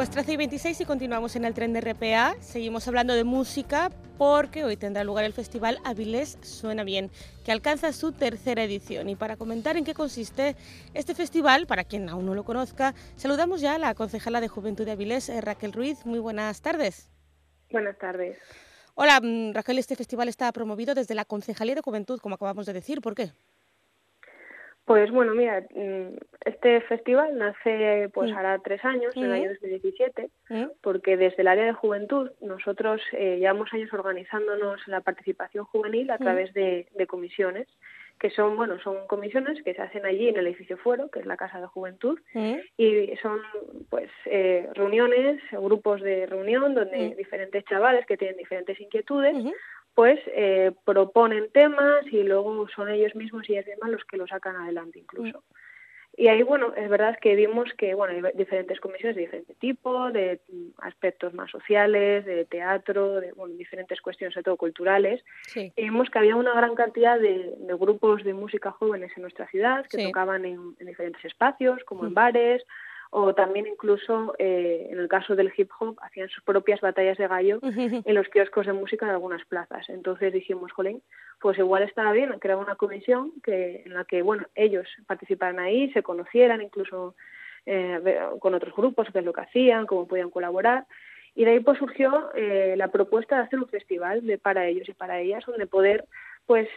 Pues 0.00 0.08
13 0.08 0.32
y 0.32 0.36
26 0.38 0.80
y 0.80 0.84
continuamos 0.86 1.36
en 1.36 1.44
el 1.44 1.52
tren 1.52 1.74
de 1.74 1.82
RPA. 1.82 2.34
Seguimos 2.40 2.88
hablando 2.88 3.12
de 3.12 3.22
música 3.22 3.90
porque 4.16 4.64
hoy 4.64 4.78
tendrá 4.78 5.04
lugar 5.04 5.26
el 5.26 5.34
festival 5.34 5.78
Avilés 5.84 6.38
Suena 6.40 6.84
Bien, 6.84 7.10
que 7.44 7.52
alcanza 7.52 7.92
su 7.92 8.12
tercera 8.12 8.64
edición. 8.64 9.10
Y 9.10 9.14
para 9.14 9.36
comentar 9.36 9.76
en 9.76 9.84
qué 9.84 9.92
consiste 9.92 10.56
este 10.94 11.14
festival, 11.14 11.66
para 11.66 11.84
quien 11.84 12.08
aún 12.08 12.24
no 12.24 12.34
lo 12.34 12.44
conozca, 12.44 12.94
saludamos 13.16 13.60
ya 13.60 13.74
a 13.74 13.78
la 13.78 13.94
concejala 13.94 14.40
de 14.40 14.48
Juventud 14.48 14.86
de 14.86 14.92
Avilés, 14.92 15.28
eh, 15.28 15.38
Raquel 15.42 15.74
Ruiz. 15.74 16.06
Muy 16.06 16.18
buenas 16.18 16.62
tardes. 16.62 17.10
Buenas 17.70 17.98
tardes. 17.98 18.38
Hola, 18.94 19.20
mm, 19.20 19.52
Raquel, 19.52 19.78
este 19.78 19.96
festival 19.96 20.30
está 20.30 20.50
promovido 20.50 20.94
desde 20.94 21.14
la 21.14 21.26
Concejalía 21.26 21.74
de 21.74 21.82
Juventud, 21.82 22.20
como 22.20 22.36
acabamos 22.36 22.64
de 22.64 22.72
decir. 22.72 23.02
¿Por 23.02 23.14
qué? 23.14 23.32
Pues 24.90 25.08
bueno, 25.12 25.36
mira, 25.36 25.60
mm, 25.72 26.16
este 26.44 26.80
festival 26.80 27.38
nace 27.38 28.10
pues 28.12 28.32
hará 28.32 28.58
tres 28.58 28.84
años, 28.84 29.16
en 29.16 29.22
el 29.22 29.32
año 29.34 29.50
2017, 29.50 30.30
porque 30.82 31.16
desde 31.16 31.42
el 31.42 31.46
área 31.46 31.64
de 31.64 31.74
juventud 31.74 32.28
nosotros 32.40 33.00
eh, 33.12 33.36
llevamos 33.38 33.72
años 33.72 33.92
organizándonos 33.92 34.80
la 34.88 35.00
participación 35.00 35.64
juvenil 35.64 36.10
a 36.10 36.18
través 36.18 36.52
de, 36.54 36.88
comisiones, 37.06 37.68
que 38.18 38.30
son, 38.30 38.56
bueno, 38.56 38.80
son 38.80 39.06
comisiones 39.06 39.62
que 39.62 39.74
se 39.74 39.80
hacen 39.80 40.04
allí 40.06 40.28
en 40.28 40.38
el 40.38 40.48
edificio 40.48 40.76
Fuero, 40.76 41.08
que 41.08 41.20
es 41.20 41.26
la 41.26 41.36
Casa 41.36 41.60
de 41.60 41.68
Juventud, 41.68 42.18
y 42.76 43.16
son 43.22 43.38
pues 43.90 44.10
eh, 44.24 44.68
reuniones, 44.74 45.40
grupos 45.52 46.02
de 46.02 46.26
reunión 46.26 46.74
donde 46.74 47.14
diferentes 47.16 47.64
chavales 47.66 48.06
que 48.06 48.16
tienen 48.16 48.36
diferentes 48.36 48.80
inquietudes 48.80 49.36
pues 50.00 50.18
eh, 50.28 50.72
proponen 50.86 51.50
temas 51.52 52.06
y 52.10 52.22
luego 52.22 52.66
son 52.74 52.88
ellos 52.88 53.14
mismos 53.14 53.46
y 53.46 53.52
ellas 53.52 53.66
mismas 53.66 53.90
los 53.90 54.04
que 54.06 54.16
lo 54.16 54.26
sacan 54.26 54.56
adelante 54.56 54.98
incluso. 54.98 55.44
Y 56.16 56.28
ahí, 56.28 56.42
bueno, 56.42 56.72
es 56.74 56.88
verdad 56.88 57.18
que 57.20 57.34
vimos 57.34 57.70
que, 57.74 57.92
bueno, 57.92 58.14
hay 58.14 58.32
diferentes 58.34 58.80
comisiones 58.80 59.14
de 59.14 59.20
diferente 59.20 59.54
tipo, 59.56 60.10
de 60.10 60.40
aspectos 60.78 61.34
más 61.34 61.50
sociales, 61.50 62.24
de 62.24 62.46
teatro, 62.46 63.20
de, 63.20 63.32
bueno, 63.32 63.54
diferentes 63.56 64.00
cuestiones, 64.00 64.32
sobre 64.32 64.44
todo 64.44 64.56
culturales. 64.56 65.22
Y 65.54 65.70
vimos 65.76 66.08
que 66.08 66.18
había 66.18 66.34
una 66.34 66.54
gran 66.54 66.74
cantidad 66.76 67.20
de, 67.20 67.54
grupos 67.78 68.24
de 68.24 68.32
música 68.32 68.70
jóvenes 68.70 69.12
en 69.16 69.20
nuestra 69.20 69.48
ciudad 69.48 69.84
que 69.86 70.02
tocaban 70.06 70.46
en, 70.46 70.76
diferentes 70.78 71.26
espacios, 71.26 71.84
como 71.84 72.04
en 72.06 72.12
mm. 72.12 72.14
bares, 72.14 72.62
o 73.10 73.34
también 73.34 73.66
incluso 73.66 74.34
eh, 74.38 74.88
en 74.90 74.98
el 75.00 75.08
caso 75.08 75.34
del 75.34 75.52
hip 75.56 75.70
hop 75.80 75.98
hacían 76.00 76.28
sus 76.28 76.44
propias 76.44 76.80
batallas 76.80 77.18
de 77.18 77.26
gallo 77.26 77.58
en 77.62 78.14
los 78.14 78.28
kioscos 78.28 78.66
de 78.66 78.72
música 78.72 79.06
de 79.06 79.12
algunas 79.12 79.44
plazas. 79.46 79.88
Entonces 79.88 80.32
dijimos, 80.32 80.70
jolín, 80.70 81.02
pues 81.40 81.58
igual 81.58 81.82
estará 81.82 82.12
bien 82.12 82.38
crear 82.38 82.58
una 82.58 82.76
comisión 82.76 83.32
que 83.42 83.82
en 83.84 83.94
la 83.94 84.04
que 84.04 84.22
bueno 84.22 84.46
ellos 84.54 84.86
participaran 85.06 85.58
ahí, 85.58 85.92
se 85.92 86.04
conocieran 86.04 86.62
incluso 86.62 87.16
eh, 87.66 88.20
con 88.38 88.54
otros 88.54 88.74
grupos, 88.76 89.08
qué 89.12 89.18
es 89.18 89.24
lo 89.24 89.32
que 89.32 89.40
hacían, 89.40 89.86
cómo 89.86 90.06
podían 90.06 90.30
colaborar. 90.30 90.86
Y 91.34 91.44
de 91.44 91.52
ahí 91.52 91.60
pues 91.60 91.78
surgió 91.78 92.30
eh, 92.34 92.74
la 92.76 92.88
propuesta 92.88 93.36
de 93.36 93.42
hacer 93.42 93.58
un 93.58 93.68
festival 93.68 94.24
de, 94.24 94.38
para 94.38 94.66
ellos 94.66 94.88
y 94.88 94.92
para 94.92 95.18
ellas, 95.18 95.44
donde 95.46 95.66
poder 95.66 96.04
pues 96.46 96.68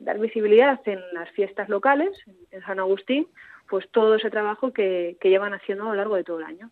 dar 0.00 0.16
visibilidad 0.20 0.80
en 0.84 1.00
las 1.12 1.28
fiestas 1.30 1.68
locales, 1.68 2.10
en 2.52 2.62
San 2.62 2.78
Agustín, 2.78 3.26
pues 3.68 3.88
todo 3.90 4.14
ese 4.14 4.30
trabajo 4.30 4.72
que, 4.72 5.16
llevan 5.22 5.54
haciendo 5.54 5.84
a 5.84 5.88
lo 5.88 5.94
largo 5.94 6.16
de 6.16 6.24
todo 6.24 6.38
el 6.38 6.44
año. 6.44 6.70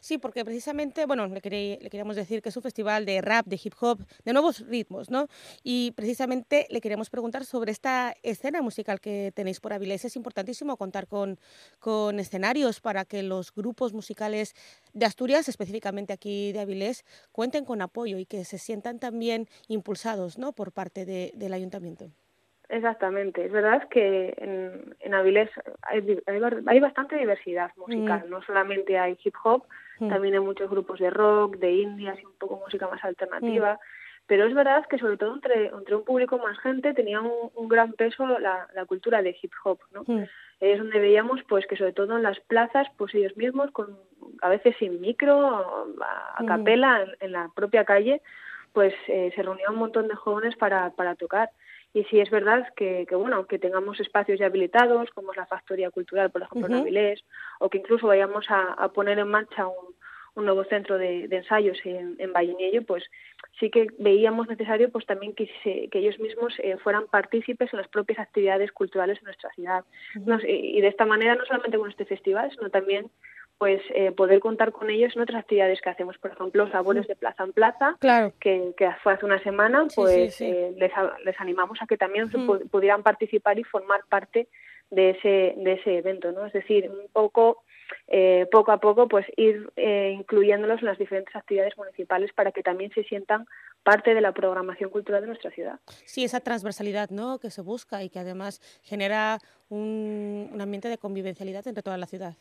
Sí, 0.00 0.18
porque 0.18 0.44
precisamente, 0.44 1.06
bueno, 1.06 1.26
le, 1.26 1.40
queríamos 1.40 2.16
decir 2.16 2.42
que 2.42 2.50
es 2.50 2.56
un 2.56 2.62
festival 2.62 3.06
de 3.06 3.20
rap, 3.22 3.46
de 3.46 3.58
hip 3.62 3.72
hop, 3.80 4.00
de 4.24 4.32
nuevos 4.32 4.66
ritmos, 4.66 5.10
¿no? 5.10 5.28
Y 5.62 5.92
precisamente 5.92 6.66
le 6.68 6.80
queríamos 6.80 7.08
preguntar 7.08 7.44
sobre 7.44 7.72
esta 7.72 8.14
escena 8.22 8.60
musical 8.60 9.00
que 9.00 9.32
tenéis 9.34 9.60
por 9.60 9.72
Avilés. 9.72 10.04
Es 10.04 10.16
importantísimo 10.16 10.76
contar 10.76 11.06
con, 11.06 11.38
escenarios 12.18 12.80
para 12.80 13.04
que 13.04 13.22
los 13.22 13.54
grupos 13.54 13.94
musicales 13.94 14.54
de 14.92 15.06
Asturias, 15.06 15.48
específicamente 15.48 16.12
aquí 16.12 16.52
de 16.52 16.60
Avilés, 16.60 17.04
cuenten 17.30 17.64
con 17.64 17.80
apoyo 17.80 18.18
y 18.18 18.26
que 18.26 18.44
se 18.44 18.58
sientan 18.58 18.98
también 18.98 19.48
impulsados, 19.68 20.36
¿no? 20.36 20.52
Por 20.52 20.72
parte 20.72 21.06
del 21.06 21.54
ayuntamiento. 21.54 22.10
Exactamente, 22.72 23.44
es 23.44 23.52
verdad 23.52 23.86
que 23.90 24.32
en, 24.38 24.96
en 25.00 25.12
Avilés 25.12 25.50
hay, 25.82 26.18
hay, 26.66 26.80
bastante 26.80 27.16
diversidad 27.16 27.70
musical, 27.76 28.24
mm. 28.26 28.30
no 28.30 28.40
solamente 28.40 28.98
hay 28.98 29.18
hip 29.22 29.34
hop, 29.44 29.64
mm. 30.00 30.08
también 30.08 30.32
hay 30.32 30.40
muchos 30.40 30.70
grupos 30.70 30.98
de 30.98 31.10
rock, 31.10 31.58
de 31.58 31.70
indias 31.70 32.18
y 32.18 32.24
un 32.24 32.32
poco 32.38 32.62
música 32.64 32.88
más 32.88 33.04
alternativa, 33.04 33.74
mm. 33.74 33.78
pero 34.26 34.46
es 34.46 34.54
verdad 34.54 34.86
que 34.88 34.96
sobre 34.96 35.18
todo 35.18 35.34
entre, 35.34 35.66
entre 35.66 35.96
un 35.96 36.04
público 36.04 36.38
más 36.38 36.58
gente 36.60 36.94
tenía 36.94 37.20
un, 37.20 37.68
gran 37.68 37.92
peso 37.92 38.26
la, 38.38 38.66
la, 38.74 38.86
cultura 38.86 39.20
de 39.20 39.36
hip 39.42 39.52
hop, 39.64 39.78
¿no? 39.92 40.06
Es 40.58 40.78
donde 40.78 40.98
veíamos 40.98 41.42
pues 41.50 41.66
que 41.66 41.76
sobre 41.76 41.92
todo 41.92 42.16
en 42.16 42.22
las 42.22 42.40
plazas, 42.40 42.86
pues 42.96 43.14
ellos 43.14 43.36
mismos, 43.36 43.70
con 43.72 43.98
a 44.40 44.48
veces 44.48 44.74
sin 44.78 44.98
micro, 44.98 45.84
a, 46.00 46.42
capela, 46.46 47.04
en, 47.20 47.32
la 47.32 47.50
propia 47.54 47.84
calle, 47.84 48.22
pues 48.72 48.94
eh, 49.08 49.30
se 49.34 49.42
reunían 49.42 49.74
un 49.74 49.78
montón 49.78 50.08
de 50.08 50.14
jóvenes 50.14 50.56
para, 50.56 50.88
para 50.92 51.16
tocar 51.16 51.50
y 51.94 52.04
sí 52.04 52.20
es 52.20 52.30
verdad 52.30 52.72
que, 52.74 53.06
que, 53.08 53.14
bueno 53.14 53.46
que 53.46 53.58
tengamos 53.58 54.00
espacios 54.00 54.38
ya 54.38 54.46
habilitados 54.46 55.10
como 55.10 55.32
es 55.32 55.36
la 55.36 55.46
factoría 55.46 55.90
cultural 55.90 56.30
por 56.30 56.42
ejemplo 56.42 56.68
en 56.68 56.80
Avilés 56.80 57.24
o 57.58 57.68
que 57.68 57.78
incluso 57.78 58.06
vayamos 58.06 58.46
a, 58.48 58.88
poner 58.88 59.18
en 59.18 59.28
marcha 59.28 59.66
un, 59.66 59.94
un 60.34 60.46
nuevo 60.46 60.64
centro 60.64 60.96
de, 60.96 61.24
ensayos 61.30 61.78
en, 61.84 62.16
en 62.18 62.32
Vallinello, 62.32 62.84
pues 62.84 63.04
sí 63.60 63.70
que 63.70 63.88
veíamos 63.98 64.48
necesario 64.48 64.90
pues 64.90 65.04
también 65.06 65.34
que, 65.34 65.48
que 65.62 65.98
ellos 65.98 66.18
mismos 66.18 66.54
eh, 66.58 66.76
fueran 66.78 67.06
partícipes 67.06 67.72
en 67.72 67.78
las 67.78 67.88
propias 67.88 68.18
actividades 68.18 68.72
culturales 68.72 69.18
de 69.20 69.24
nuestra 69.24 69.50
ciudad. 69.50 69.84
y, 70.46 70.80
de 70.80 70.88
esta 70.88 71.04
manera 71.04 71.34
no 71.34 71.44
solamente 71.44 71.78
con 71.78 71.90
este 71.90 72.06
festival, 72.06 72.50
sino 72.50 72.70
también 72.70 73.10
pues 73.58 73.80
eh, 73.94 74.10
poder 74.10 74.40
contar 74.40 74.72
con 74.72 74.90
ellos 74.90 75.14
en 75.14 75.22
otras 75.22 75.40
actividades 75.40 75.80
que 75.80 75.90
hacemos, 75.90 76.18
por 76.18 76.32
ejemplo, 76.32 76.68
sabores 76.72 77.06
de 77.06 77.14
plaza 77.14 77.44
en 77.44 77.52
plaza, 77.52 77.96
que, 78.40 78.74
que, 78.76 78.90
fue 79.04 79.12
hace 79.12 79.24
una 79.24 79.40
semana, 79.42 79.86
pues 79.94 80.40
eh, 80.40 80.74
les, 80.76 80.90
les, 81.24 81.40
animamos 81.40 81.80
a 81.80 81.86
que 81.86 81.96
también 81.96 82.28
pudieran 82.70 83.04
participar 83.04 83.60
y 83.60 83.64
formar 83.64 84.00
parte 84.08 84.48
de 84.90 85.10
ese, 85.10 85.54
de 85.56 85.74
ese 85.74 85.98
evento, 85.98 86.32
¿no? 86.32 86.44
Es 86.44 86.52
decir, 86.52 86.90
un 86.90 87.06
poco, 87.12 87.62
eh, 88.08 88.48
poco 88.50 88.72
a 88.72 88.78
poco, 88.78 89.06
pues 89.06 89.26
ir 89.36 89.70
incluyéndolos 89.76 90.80
en 90.80 90.86
las 90.86 90.98
diferentes 90.98 91.36
actividades 91.36 91.76
municipales 91.76 92.32
para 92.32 92.50
que 92.50 92.64
también 92.64 92.90
se 92.92 93.04
sientan 93.04 93.46
parte 93.84 94.14
de 94.14 94.20
la 94.20 94.32
programación 94.32 94.90
cultural 94.90 95.20
de 95.20 95.28
nuestra 95.28 95.52
ciudad. 95.52 95.78
Sí, 96.04 96.24
esa 96.24 96.40
transversalidad 96.40 97.10
¿no? 97.10 97.38
que 97.38 97.50
se 97.50 97.62
busca 97.62 98.02
y 98.02 98.10
que 98.10 98.18
además 98.18 98.60
genera 98.82 99.38
un, 99.68 100.50
un 100.52 100.60
ambiente 100.60 100.88
de 100.88 100.98
convivencialidad 100.98 101.66
entre 101.66 101.82
toda 101.82 101.96
la 101.96 102.06
ciudad. 102.06 102.34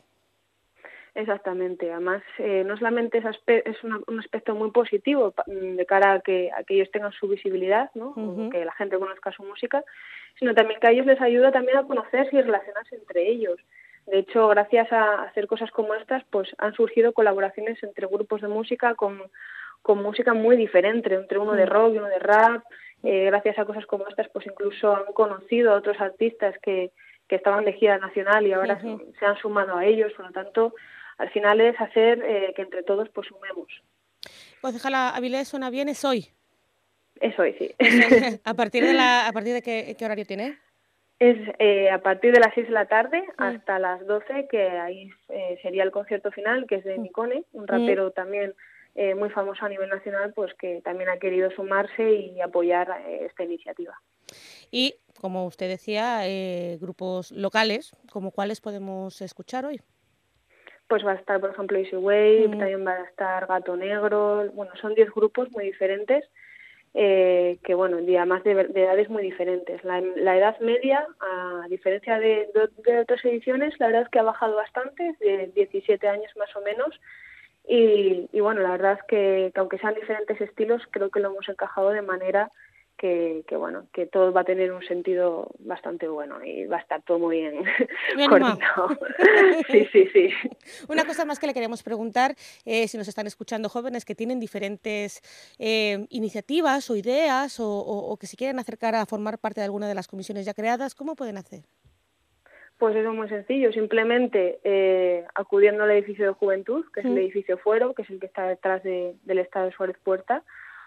Exactamente. 1.14 1.92
Además, 1.92 2.24
eh, 2.38 2.64
no 2.66 2.78
solamente 2.78 3.18
es, 3.18 3.26
es 3.48 3.84
un 3.84 4.20
aspecto 4.20 4.56
muy 4.56 4.72
positivo 4.72 5.34
mm, 5.46 5.76
de 5.76 5.86
cara 5.86 6.14
a 6.14 6.20
que, 6.22 6.50
a 6.56 6.64
que 6.64 6.76
ellos 6.76 6.92
tengan 6.92 7.12
su 7.12 7.28
visibilidad, 7.28 7.92
¿no? 7.96 8.16
que 8.50 8.64
la 8.64 8.72
gente 8.74 8.98
conozca 8.98 9.32
su 9.32 9.44
música, 9.44 9.84
sino 10.40 10.56
también 10.56 10.80
que 10.80 10.88
a 10.88 10.92
ellos 10.92 11.06
les 11.06 11.20
ayuda 11.20 11.52
también 11.52 11.78
a 11.78 11.84
conocerse 11.84 12.38
y 12.38 12.42
relacionarse 12.42 12.96
entre 12.96 13.28
ellos. 13.28 13.60
De 14.08 14.20
hecho, 14.20 14.48
gracias 14.48 14.92
a 14.92 15.24
hacer 15.24 15.48
cosas 15.48 15.70
como 15.72 15.94
estas, 15.96 16.24
pues 16.30 16.50
han 16.58 16.74
surgido 16.74 17.14
colaboraciones 17.14 17.82
entre 17.84 18.08
grupos 18.08 18.42
de 18.42 18.48
música 18.48 18.96
con, 18.96 19.22
con 19.82 20.02
música 20.02 20.34
muy 20.34 20.56
diferente, 20.56 21.14
entre 21.14 21.40
uno 21.40 21.54
de 21.54 21.66
rock 21.66 21.94
y 21.94 21.98
uno 21.98 22.08
de 22.08 22.20
rap. 22.20 22.64
Eh, 23.04 23.26
gracias 23.26 23.60
a 23.60 23.66
cosas 23.66 23.86
como 23.86 24.08
estas, 24.08 24.30
pues 24.30 24.46
incluso 24.46 24.96
han 24.96 25.12
conocido 25.14 25.74
a 25.74 25.78
otros 25.78 26.00
artistas 26.00 26.56
que, 26.62 26.92
que 27.28 27.36
estaban 27.36 27.66
de 27.66 27.74
gira 27.74 27.98
nacional 27.98 28.48
y 28.48 28.54
ahora 28.54 28.80
se 28.82 29.26
han 29.26 29.38
sumado 29.38 29.76
a 29.76 29.86
ellos. 29.86 30.14
Por 30.14 30.26
lo 30.28 30.32
tanto, 30.32 30.74
al 31.18 31.30
final 31.30 31.62
es 31.62 31.80
hacer 31.80 32.24
eh, 32.24 32.54
que 32.56 32.64
entre 32.64 32.84
todos 32.84 33.10
pues 33.10 33.28
sumemos. 33.28 33.68
Concejala 34.62 35.10
Avilés, 35.10 35.48
suena 35.48 35.70
bien, 35.70 35.90
es 35.90 36.04
hoy. 36.06 36.28
Es 37.20 37.38
hoy, 37.38 37.56
sí. 37.58 37.72
¿A 38.44 38.54
partir 38.54 38.84
de, 38.84 38.94
la, 38.94 39.28
a 39.28 39.32
partir 39.32 39.54
de 39.54 39.62
qué, 39.62 40.06
horario 40.06 40.26
tiene? 40.26 40.58
Es 41.20 41.38
eh, 41.60 41.90
a 41.92 42.02
partir 42.02 42.34
de 42.34 42.40
las 42.40 42.54
6 42.56 42.68
de 42.68 42.74
la 42.74 42.88
tarde 42.88 43.22
mm. 43.22 43.44
hasta 43.44 43.78
las 43.78 44.06
12, 44.08 44.48
que 44.50 44.70
ahí 44.70 45.12
eh, 45.30 45.60
sería 45.62 45.84
el 45.84 45.92
concierto 45.92 46.32
final, 46.32 46.66
que 46.68 46.76
es 46.76 46.84
de 46.84 46.98
Nicone, 46.98 47.44
mm. 47.52 47.58
un 47.58 47.68
rapero 47.68 48.08
mm. 48.08 48.14
también 48.14 48.56
muy 49.16 49.30
famoso 49.30 49.64
a 49.64 49.70
nivel 49.70 49.88
nacional, 49.88 50.34
pues 50.34 50.54
que 50.56 50.82
también 50.84 51.10
ha 51.10 51.18
querido 51.18 51.50
sumarse 51.52 52.12
y 52.12 52.42
apoyar 52.42 52.90
esta 53.22 53.46
iniciativa. 53.46 53.98
Y, 54.70 54.96
como 55.22 55.46
usted 55.46 55.70
decía, 55.70 56.24
grupos 56.78 57.32
locales, 57.32 57.96
como 58.12 58.32
cuáles 58.32 58.60
podemos 58.60 59.22
escuchar 59.22 59.66
hoy? 59.66 59.80
Pues 60.92 61.06
va 61.06 61.14
a 61.14 61.16
estar, 61.16 61.40
por 61.40 61.52
ejemplo, 61.52 61.78
Easy 61.78 61.96
Wave, 61.96 62.50
también 62.50 62.86
va 62.86 62.92
a 62.92 63.04
estar 63.06 63.48
Gato 63.48 63.78
Negro, 63.78 64.52
bueno, 64.54 64.74
son 64.76 64.94
10 64.94 65.10
grupos 65.12 65.50
muy 65.54 65.64
diferentes, 65.64 66.26
eh, 66.94 67.60
que 67.64 67.74
bueno, 67.76 68.00
además 68.00 68.44
de, 68.44 68.56
de 68.66 68.84
edades 68.84 69.10
muy 69.10 69.24
diferentes. 69.24 69.82
La, 69.86 70.00
edad 70.36 70.60
media, 70.60 71.08
a 71.22 71.66
diferencia 71.70 72.20
de, 72.20 72.50
otras 73.02 73.24
ediciones, 73.24 73.74
la 73.80 73.86
verdad 73.88 74.02
es 74.02 74.10
que 74.10 74.20
ha 74.20 74.24
bajado 74.24 74.58
bastante, 74.58 75.16
de 75.22 75.50
17 75.56 76.06
años 76.10 76.30
más 76.36 76.54
o 76.58 76.62
menos, 76.62 77.00
y, 77.66 78.28
y 78.34 78.40
bueno, 78.42 78.60
la 78.60 78.72
verdad 78.72 78.98
es 79.00 79.04
que, 79.08 79.52
que 79.54 79.60
aunque 79.62 79.78
sean 79.78 79.96
diferentes 79.96 80.42
estilos, 80.42 80.82
creo 80.92 81.10
que 81.10 81.22
lo 81.22 81.30
hemos 81.30 81.48
encajado 81.48 81.92
de 81.92 82.02
manera 82.02 82.52
que, 83.02 83.56
bueno, 83.58 83.88
que 83.92 84.06
todo 84.06 84.32
va 84.32 84.42
a 84.42 84.44
tener 84.44 84.72
un 84.72 84.84
sentido 84.84 85.50
bastante 85.60 86.08
bueno 86.08 86.44
y 86.46 86.66
va 86.66 86.78
a 86.78 86.82
estar 86.82 87.02
todo 87.02 87.18
muy 87.18 87.38
bien, 87.38 87.64
coordinado. 88.30 88.90
sí, 89.72 89.88
sí, 89.92 90.08
sí. 90.14 90.30
Una 90.88 91.04
cosa 91.06 91.26
más 91.26 91.40
que 91.40 91.48
le 91.48 91.54
queremos 91.56 91.82
preguntar, 91.82 92.36
eh, 92.64 92.88
si 92.88 92.98
nos 93.00 93.08
están 93.08 93.26
escuchando 93.26 93.70
jóvenes 93.70 94.06
que 94.06 94.14
tienen 94.14 94.40
diferentes 94.40 95.22
eh, 95.58 96.06
iniciativas 96.10 96.92
o 96.92 96.96
ideas 96.96 97.58
o, 97.60 98.16
que 98.20 98.28
se 98.28 98.38
quieren 98.38 98.60
acercar 98.60 98.94
a 98.94 99.06
formar 99.08 99.40
parte 99.40 99.62
de 99.62 99.66
alguna 99.66 99.88
de 99.88 99.96
las 99.96 100.08
comisiones 100.08 100.46
ya 100.46 100.54
creadas, 100.54 100.94
¿cómo 100.94 101.16
pueden 101.16 101.38
hacer? 101.38 101.62
Pues 102.78 102.96
eso 102.96 103.10
es 103.10 103.16
muy 103.16 103.30
sencillo, 103.30 103.72
simplemente 103.72 104.60
eh, 104.64 105.26
acudiendo 105.34 105.84
al 105.84 105.92
edificio 105.92 106.26
de 106.26 106.34
juventud, 106.34 106.86
que 106.94 107.00
es 107.00 107.06
el 107.06 107.18
edificio 107.18 107.58
Fuero, 107.58 107.94
que 107.94 108.04
es 108.04 108.10
el 108.10 108.20
que 108.20 108.26
está 108.26 108.48
detrás 108.48 108.84
del 108.84 109.38
Estado 109.40 109.68
de 109.68 109.72
Suárez 109.72 109.98
Puerta, 110.04 110.44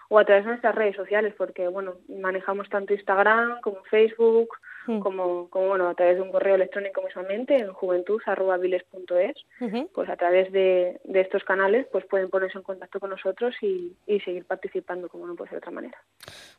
o 0.09 0.19
a 0.19 0.25
través 0.25 0.45
de 0.45 0.51
nuestras 0.51 0.75
redes 0.75 0.95
sociales, 0.95 1.33
porque 1.37 1.67
bueno, 1.67 1.95
manejamos 2.07 2.69
tanto 2.69 2.93
Instagram 2.93 3.61
como 3.61 3.83
Facebook, 3.85 4.49
hmm. 4.87 4.99
como, 4.99 5.49
como 5.49 5.69
bueno, 5.69 5.89
a 5.89 5.95
través 5.95 6.15
de 6.15 6.21
un 6.21 6.31
correo 6.31 6.55
electrónico 6.55 7.01
mismamente 7.01 7.55
en 7.55 7.73
juventud.viles.es, 7.73 9.89
pues 9.93 10.09
a 10.09 10.15
través 10.15 10.51
de, 10.51 10.99
de, 11.03 11.21
estos 11.21 11.43
canales 11.43 11.87
pues 11.91 12.05
pueden 12.05 12.29
ponerse 12.29 12.57
en 12.57 12.63
contacto 12.63 12.99
con 12.99 13.09
nosotros 13.09 13.55
y, 13.61 13.95
y, 14.05 14.19
seguir 14.21 14.45
participando 14.45 15.09
como 15.09 15.27
no 15.27 15.35
puede 15.35 15.49
ser 15.49 15.55
de 15.55 15.59
otra 15.59 15.71
manera. 15.71 15.97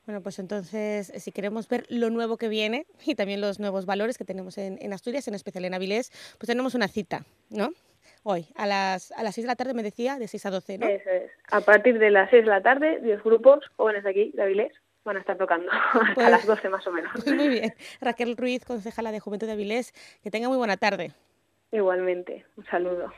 Bueno, 0.06 0.22
pues 0.22 0.38
entonces, 0.38 1.12
si 1.16 1.32
queremos 1.32 1.68
ver 1.68 1.84
lo 1.88 2.10
nuevo 2.10 2.36
que 2.36 2.48
viene 2.48 2.86
y 3.04 3.14
también 3.14 3.40
los 3.40 3.60
nuevos 3.60 3.86
valores 3.86 4.18
que 4.18 4.24
tenemos 4.24 4.58
en, 4.58 4.78
en 4.80 4.92
Asturias, 4.92 5.28
en 5.28 5.34
especial 5.34 5.64
en 5.64 5.74
Avilés, 5.74 6.10
pues 6.38 6.46
tenemos 6.46 6.74
una 6.74 6.88
cita, 6.88 7.24
¿no? 7.50 7.70
Hoy, 8.26 8.48
a 8.56 8.66
las, 8.66 9.12
a 9.12 9.22
las 9.22 9.36
6 9.36 9.44
de 9.44 9.48
la 9.48 9.56
tarde 9.56 9.72
me 9.72 9.84
decía, 9.84 10.18
de 10.18 10.26
6 10.26 10.46
a 10.46 10.50
12, 10.50 10.78
¿no? 10.78 10.86
Eso 10.86 11.10
es. 11.10 11.30
A 11.50 11.60
partir 11.60 11.98
de 11.98 12.10
las 12.10 12.28
6 12.30 12.44
de 12.44 12.50
la 12.50 12.60
tarde, 12.60 12.98
10 13.00 13.22
grupos 13.22 13.64
jóvenes 13.76 14.02
de 14.02 14.10
aquí, 14.10 14.32
de 14.34 14.42
Avilés, 14.42 14.72
van 15.04 15.16
a 15.16 15.20
estar 15.20 15.38
tocando 15.38 15.70
hasta 15.92 16.14
pues 16.14 16.30
las 16.30 16.44
12 16.44 16.68
más 16.68 16.86
o 16.86 16.90
menos. 16.90 17.12
Muy 17.26 17.48
bien. 17.48 17.72
Raquel 18.00 18.36
Ruiz, 18.36 18.64
concejala 18.64 19.12
de 19.12 19.20
Juventud 19.20 19.46
de 19.46 19.52
Avilés, 19.52 19.92
que 20.22 20.30
tenga 20.32 20.48
muy 20.48 20.58
buena 20.58 20.76
tarde. 20.76 21.12
Igualmente, 21.70 22.44
un 22.56 22.66
saludo. 22.66 23.12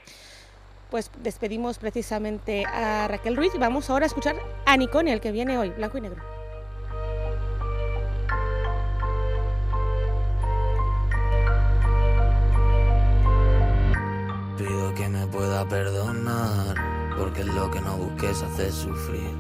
Pues 0.91 1.11
despedimos 1.23 1.79
precisamente 1.79 2.65
a 2.67 3.09
Raquel 3.09 3.37
Ruiz 3.37 3.55
y 3.55 3.59
vamos 3.59 3.89
ahora 3.89 4.05
a 4.05 4.09
escuchar 4.09 4.37
a 4.67 4.77
Nicone, 4.77 5.13
el 5.13 5.21
que 5.21 5.33
viene 5.33 5.59
hoy, 5.59 5.71
blanco 5.71 5.99
y 5.99 6.03
negro. 6.03 6.38
Que 14.97 15.09
me 15.09 15.29
pueda 15.29 15.65
perdonar, 15.69 16.75
porque 17.17 17.45
lo 17.45 17.71
que 17.71 17.81
no 17.81 17.97
busques 17.99 18.43
hacer 18.43 18.73
sufrir. 18.73 19.31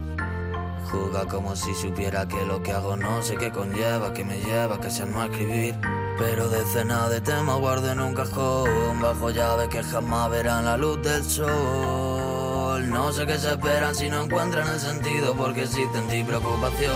Juga 0.89 1.27
como 1.27 1.57
si 1.57 1.75
supiera 1.75 2.29
que 2.29 2.45
lo 2.45 2.63
que 2.63 2.71
hago 2.71 2.97
no 2.97 3.21
sé 3.23 3.37
qué 3.37 3.51
conlleva, 3.51 4.13
que 4.13 4.25
me 4.25 4.39
lleva, 4.39 4.81
que 4.81 4.89
sea 4.89 5.07
no 5.07 5.25
escribir. 5.25 5.75
Pero 6.17 6.49
decenas 6.49 7.11
de 7.11 7.21
temas 7.21 7.59
guardo 7.59 7.91
en 7.91 7.99
un 7.99 8.15
cajón, 8.15 9.01
bajo 9.03 9.31
llave 9.31 9.69
que 9.69 9.83
jamás 9.83 10.31
verán 10.31 10.65
la 10.65 10.77
luz 10.77 11.03
del 11.03 11.25
sol. 11.25 12.89
No 12.89 13.13
sé 13.13 13.27
qué 13.27 13.37
se 13.37 13.51
esperan 13.51 13.97
si 13.97 14.09
no 14.09 14.23
encuentran 14.23 14.69
el 14.69 14.79
sentido, 14.79 15.35
porque 15.35 15.65
existe 15.65 15.99
en 15.99 16.07
ti 16.07 16.23
preocupación. 16.23 16.95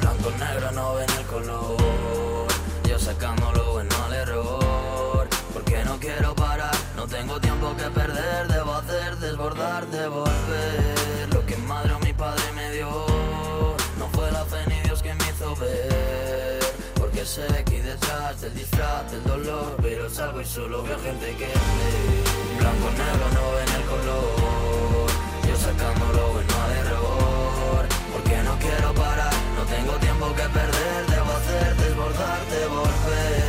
Blanco 0.00 0.30
negro 0.38 0.70
no 0.72 0.94
ven 0.94 1.10
el 1.18 1.26
color, 1.26 1.76
yo 2.88 2.98
sacándolo 3.00 3.61
hacer 9.42 9.54
desbordar, 9.54 9.86
devolver 9.88 11.34
lo 11.34 11.46
que 11.46 11.56
madre 11.56 11.92
o 11.92 11.98
mi 12.00 12.12
padre 12.12 12.42
me 12.54 12.70
dio. 12.72 12.88
No 13.98 14.08
fue 14.12 14.30
la 14.30 14.44
fe 14.44 14.58
ni 14.68 14.80
Dios 14.82 15.02
que 15.02 15.14
me 15.14 15.24
hizo 15.24 15.54
ver. 15.56 16.62
Que 17.12 17.26
sé 17.26 17.46
que 17.66 17.82
detrás 17.82 18.40
del 18.40 18.54
disfraz 18.54 19.12
del 19.12 19.22
dolor 19.24 19.76
Pero 19.82 20.08
salgo 20.08 20.40
y 20.40 20.46
solo 20.46 20.82
veo 20.82 20.98
gente 20.98 21.26
que 21.36 21.44
ve. 21.44 21.92
Blanco 22.58 22.88
negro 22.90 23.26
no 23.36 23.44
ven 23.56 23.70
el 23.78 23.84
color. 23.92 25.10
Yo 25.46 25.56
sacando 25.56 26.06
lo 26.14 26.32
bueno 26.32 26.54
al 26.64 26.72
error. 26.86 27.86
Porque 28.12 28.36
no 28.42 28.58
quiero 28.58 28.94
parar, 28.94 29.34
no 29.56 29.62
tengo 29.64 29.92
tiempo 29.98 30.26
que 30.34 30.48
perder. 30.58 31.06
Debo 31.06 31.32
hacer 31.32 31.76
desbordar, 31.76 32.40
devolver 32.46 33.41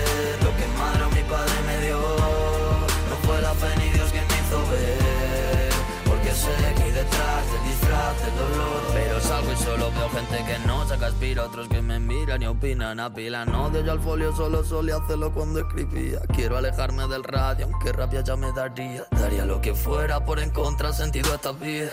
solo 9.58 9.92
veo 9.92 10.10
gente 10.10 10.44
que 10.46 10.60
no 10.68 10.88
saca 10.88 11.08
aspira 11.08 11.44
Otros 11.44 11.68
que 11.68 11.82
me 11.82 12.00
miran 12.00 12.42
y 12.42 12.46
opinan 12.46 13.00
a 13.00 13.14
pila. 13.14 13.46
No 13.46 13.70
de 13.70 13.84
yo 13.84 13.92
al 13.92 14.00
folio 14.00 14.36
solo 14.36 14.64
solía 14.64 14.98
hacerlo 14.98 15.34
cuando 15.34 15.60
escribía. 15.60 16.20
Quiero 16.34 16.58
alejarme 16.58 17.08
del 17.08 17.24
radio 17.24 17.66
aunque 17.66 17.92
rabia 17.92 18.22
ya 18.22 18.36
me 18.36 18.52
daría. 18.52 19.06
Daría 19.12 19.46
lo 19.46 19.62
que 19.62 19.74
fuera 19.74 20.24
por 20.24 20.40
encontrar 20.40 20.94
sentido 20.94 21.32
a 21.32 21.36
esta 21.36 21.52
vida. 21.52 21.92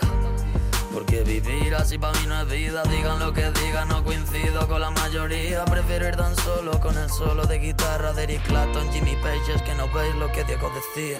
Porque 0.93 1.23
vivir 1.23 1.73
así 1.75 1.97
para 1.97 2.19
mí 2.19 2.27
no 2.27 2.41
es 2.41 2.49
vida, 2.49 2.83
digan 2.83 3.19
lo 3.19 3.31
que 3.31 3.49
digan, 3.51 3.87
no 3.87 4.03
coincido 4.03 4.67
con 4.67 4.81
la 4.81 4.91
mayoría. 4.91 5.63
Prefiero 5.65 6.07
ir 6.07 6.17
tan 6.17 6.35
solo 6.35 6.79
con 6.81 6.97
el 6.97 7.09
solo 7.09 7.45
de 7.45 7.59
guitarra 7.59 8.11
de 8.13 8.23
Eric 8.23 8.43
Clapton, 8.43 8.91
Jimmy 8.91 9.15
Page, 9.17 9.55
es 9.55 9.61
que 9.61 9.73
no 9.75 9.87
veis 9.93 10.13
lo 10.15 10.29
que 10.31 10.43
Diego 10.43 10.69
decía. 10.69 11.19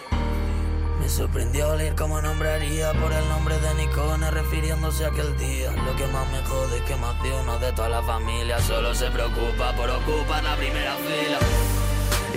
Me 1.01 1.09
sorprendió 1.09 1.75
leer 1.75 1.95
cómo 1.95 2.21
nombraría 2.21 2.93
por 2.93 3.11
el 3.11 3.27
nombre 3.27 3.59
de 3.59 3.73
Nicone 3.73 4.29
refiriéndose 4.29 5.03
a 5.03 5.07
aquel 5.07 5.35
día. 5.39 5.71
Lo 5.71 5.95
que 5.95 6.05
más 6.05 6.31
me 6.31 6.37
jode 6.43 6.77
es 6.77 6.83
que 6.83 6.95
más 6.95 7.21
de 7.23 7.33
uno 7.33 7.57
de 7.57 7.71
toda 7.71 7.89
la 7.89 8.03
familia 8.03 8.59
solo 8.59 8.93
se 8.93 9.09
preocupa 9.09 9.75
por 9.75 9.89
ocupar 9.89 10.43
la 10.43 10.55
primera 10.55 10.95
fila. 10.97 11.39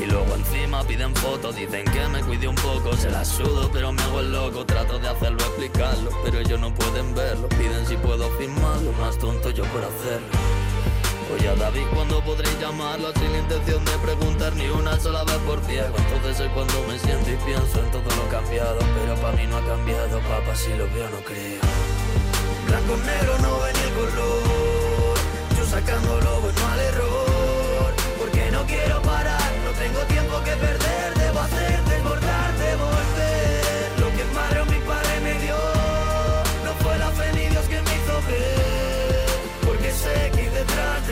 Y 0.03 0.07
luego 0.07 0.35
encima 0.35 0.83
piden 0.83 1.15
fotos, 1.15 1.55
dicen 1.55 1.85
que 1.85 2.09
me 2.09 2.23
cuide 2.23 2.49
un 2.49 2.55
poco, 2.57 2.97
se 2.97 3.11
la 3.11 3.23
sudo 3.25 3.71
pero 3.71 3.93
me 3.93 4.03
hago 4.03 4.21
el 4.21 4.33
loco, 4.33 4.65
trato 4.65 4.99
de 4.99 5.09
hacerlo, 5.09 5.41
explicarlo, 5.41 6.11
pero 6.25 6.39
ellos 6.39 6.59
no 6.59 6.75
pueden 6.75 7.15
verlo, 7.15 7.49
piden 7.51 7.87
si 7.87 7.97
puedo 7.99 8.31
firmarlo, 8.39 8.93
más 8.93 9.19
tonto 9.19 9.51
yo 9.51 9.65
por 9.65 9.85
hacerlo. 9.85 10.64
Oye 11.33 11.49
a 11.49 11.55
David 11.55 11.87
cuando 11.95 12.21
podré 12.23 12.49
llamarlo 12.61 13.13
sin 13.15 13.33
la 13.33 13.39
intención 13.39 13.85
de 13.85 13.93
preguntar 13.99 14.55
ni 14.57 14.67
una 14.69 14.99
sola 15.01 15.25
vez 15.25 15.39
por 15.47 15.61
ciego 15.65 15.95
Entonces 15.97 16.41
es 16.41 16.53
cuando 16.53 16.75
me 16.87 16.99
siento 16.99 17.31
y 17.31 17.37
pienso 17.47 17.81
en 17.81 17.91
todo 17.91 18.11
lo 18.17 18.29
cambiado. 18.29 18.79
Pero 18.79 19.15
para 19.17 19.37
mí 19.37 19.47
no 19.47 19.57
ha 19.57 19.65
cambiado, 19.65 20.21
papá, 20.21 20.55
si 20.55 20.71
lo 20.75 20.85
veo 20.93 21.09
no 21.09 21.21
creo. 21.25 21.61
Blanco 22.67 22.97
negro 22.97 23.39
no 23.39 23.61
ven 23.61 23.77
el 23.77 23.93
color. 23.95 25.17
Yo 25.57 25.65
sacando 25.67 26.21
lo 26.21 26.41
bueno 26.41 26.69
al 26.73 26.81
error. 26.81 27.93
Porque 28.19 28.51
no 28.51 28.65
quiero 28.67 29.01
parar, 29.03 29.53
no 29.65 29.71
tengo 29.79 30.01
tiempo 30.01 30.43
que 30.45 30.53
perder. 30.53 31.15
Debo 31.15 31.41
hacer, 31.41 31.84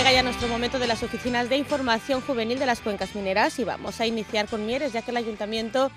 Llega 0.00 0.12
ya 0.12 0.22
nuestro 0.22 0.48
momento 0.48 0.78
de 0.78 0.86
las 0.86 1.02
oficinas 1.02 1.50
de 1.50 1.58
información 1.58 2.22
juvenil 2.22 2.58
de 2.58 2.64
las 2.64 2.80
cuencas 2.80 3.14
mineras 3.14 3.58
y 3.58 3.64
vamos 3.64 4.00
a 4.00 4.06
iniciar 4.06 4.48
con 4.48 4.64
Mieres, 4.64 4.94
ya 4.94 5.02
que 5.02 5.10
el 5.10 5.18
ayuntamiento 5.18 5.90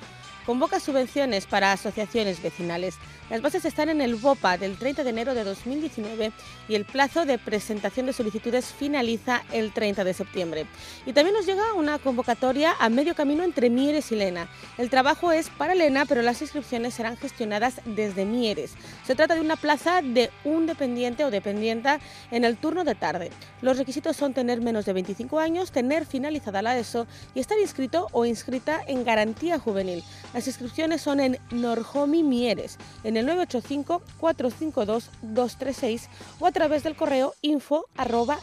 convoca 0.45 0.79
subvenciones 0.79 1.45
para 1.45 1.71
asociaciones 1.71 2.41
vecinales. 2.41 2.95
Las 3.29 3.41
bases 3.41 3.65
están 3.65 3.89
en 3.89 4.01
el 4.01 4.15
BOPA 4.15 4.57
del 4.57 4.77
30 4.77 5.03
de 5.03 5.09
enero 5.09 5.33
de 5.33 5.43
2019 5.43 6.31
y 6.67 6.75
el 6.75 6.85
plazo 6.85 7.25
de 7.25 7.37
presentación 7.37 8.05
de 8.05 8.13
solicitudes 8.13 8.65
finaliza 8.65 9.43
el 9.51 9.73
30 9.73 10.03
de 10.03 10.13
septiembre. 10.13 10.65
Y 11.05 11.13
también 11.13 11.35
nos 11.35 11.45
llega 11.45 11.73
una 11.73 11.99
convocatoria 11.99 12.75
a 12.79 12.89
medio 12.89 13.15
camino 13.15 13.43
entre 13.43 13.69
Mieres 13.69 14.11
y 14.11 14.15
Lena. 14.15 14.49
El 14.77 14.89
trabajo 14.89 15.31
es 15.31 15.49
para 15.49 15.73
Lena, 15.73 16.05
pero 16.05 16.21
las 16.21 16.41
inscripciones 16.41 16.93
serán 16.93 17.17
gestionadas 17.17 17.81
desde 17.85 18.25
Mieres. 18.25 18.73
Se 19.05 19.15
trata 19.15 19.35
de 19.35 19.41
una 19.41 19.55
plaza 19.55 20.01
de 20.01 20.29
un 20.43 20.67
dependiente 20.67 21.25
o 21.25 21.31
dependienta 21.31 21.99
en 22.29 22.43
el 22.43 22.57
turno 22.57 22.83
de 22.83 22.95
tarde. 22.95 23.31
Los 23.61 23.77
requisitos 23.77 24.15
son 24.15 24.33
tener 24.33 24.61
menos 24.61 24.85
de 24.85 24.93
25 24.93 25.39
años, 25.39 25.71
tener 25.71 26.05
finalizada 26.05 26.61
la 26.61 26.77
ESO 26.77 27.07
y 27.33 27.39
estar 27.39 27.57
inscrito 27.59 28.07
o 28.11 28.25
inscrita 28.25 28.81
en 28.85 29.03
garantía 29.03 29.57
juvenil. 29.59 30.03
Las 30.33 30.47
inscripciones 30.47 31.01
son 31.01 31.19
en 31.19 31.37
Norjomi 31.51 32.23
Mieres, 32.23 32.77
en 33.03 33.17
el 33.17 33.27
985-452-236 33.27 36.07
o 36.39 36.47
a 36.47 36.51
través 36.51 36.81
del 36.83 36.95
correo 36.95 37.35
info 37.41 37.85
arroba. 37.95 38.39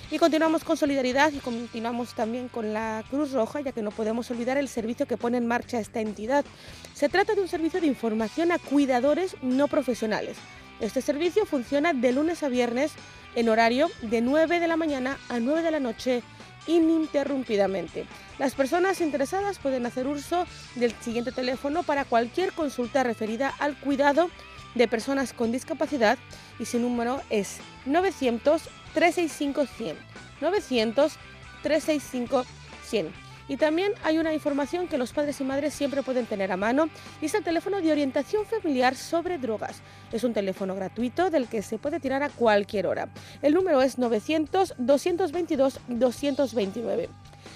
Y 0.09 0.17
continuamos 0.17 0.63
con 0.63 0.77
solidaridad 0.77 1.33
y 1.33 1.39
continuamos 1.39 2.15
también 2.15 2.47
con 2.47 2.71
la 2.71 3.03
Cruz 3.09 3.33
Roja, 3.33 3.59
ya 3.59 3.73
que 3.73 3.81
no 3.81 3.91
podemos 3.91 4.31
olvidar 4.31 4.57
el 4.57 4.69
servicio 4.69 5.05
que 5.05 5.17
pone 5.17 5.37
en 5.37 5.45
marcha 5.45 5.77
esta 5.77 5.99
entidad. 5.99 6.45
Se 6.93 7.09
trata 7.09 7.35
de 7.35 7.41
un 7.41 7.49
servicio 7.49 7.81
de 7.81 7.87
información 7.87 8.53
a 8.53 8.59
cuidadores 8.59 9.35
no 9.41 9.67
profesionales 9.67 10.37
este 10.81 11.01
servicio 11.01 11.45
funciona 11.45 11.93
de 11.93 12.11
lunes 12.11 12.43
a 12.43 12.49
viernes 12.49 12.91
en 13.35 13.49
horario 13.49 13.89
de 14.01 14.21
9 14.21 14.59
de 14.59 14.67
la 14.67 14.77
mañana 14.77 15.17
a 15.29 15.39
9 15.39 15.61
de 15.61 15.71
la 15.71 15.79
noche 15.79 16.23
ininterrumpidamente. 16.67 18.05
Las 18.39 18.55
personas 18.55 18.99
interesadas 18.99 19.59
pueden 19.59 19.85
hacer 19.85 20.07
uso 20.07 20.45
del 20.75 20.93
siguiente 21.01 21.31
teléfono 21.31 21.83
para 21.83 22.05
cualquier 22.05 22.51
consulta 22.53 23.03
referida 23.03 23.53
al 23.59 23.79
cuidado 23.79 24.29
de 24.75 24.87
personas 24.87 25.33
con 25.33 25.51
discapacidad 25.51 26.17
y 26.59 26.65
su 26.65 26.79
número 26.79 27.21
es 27.29 27.57
900 27.85 28.63
365 28.93 29.65
100. 29.77 29.97
900 30.41 31.13
365 31.61 32.45
100. 32.89 33.20
Y 33.51 33.57
también 33.57 33.91
hay 34.05 34.17
una 34.17 34.33
información 34.33 34.87
que 34.87 34.97
los 34.97 35.11
padres 35.11 35.41
y 35.41 35.43
madres 35.43 35.73
siempre 35.73 36.03
pueden 36.03 36.25
tener 36.25 36.53
a 36.53 36.55
mano 36.55 36.87
y 37.21 37.25
es 37.25 37.33
el 37.33 37.43
teléfono 37.43 37.81
de 37.81 37.91
orientación 37.91 38.45
familiar 38.45 38.95
sobre 38.95 39.37
drogas. 39.37 39.81
Es 40.13 40.23
un 40.23 40.31
teléfono 40.31 40.73
gratuito 40.73 41.29
del 41.29 41.49
que 41.49 41.61
se 41.61 41.77
puede 41.77 41.99
tirar 41.99 42.23
a 42.23 42.29
cualquier 42.29 42.87
hora. 42.87 43.09
El 43.41 43.53
número 43.53 43.81
es 43.81 43.97
900 43.97 44.75
222 44.77 45.81
229. 45.89 47.09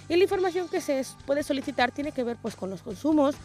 Y 0.10 0.16
la 0.18 0.24
información 0.24 0.68
que 0.68 0.82
se 0.82 1.02
puede 1.26 1.44
solicitar 1.44 1.94
tiene 1.94 2.12
que 2.12 2.26
ver 2.26 2.36
pues 2.42 2.58
con 2.58 2.70
los 2.70 2.82
consumos, 2.82 3.36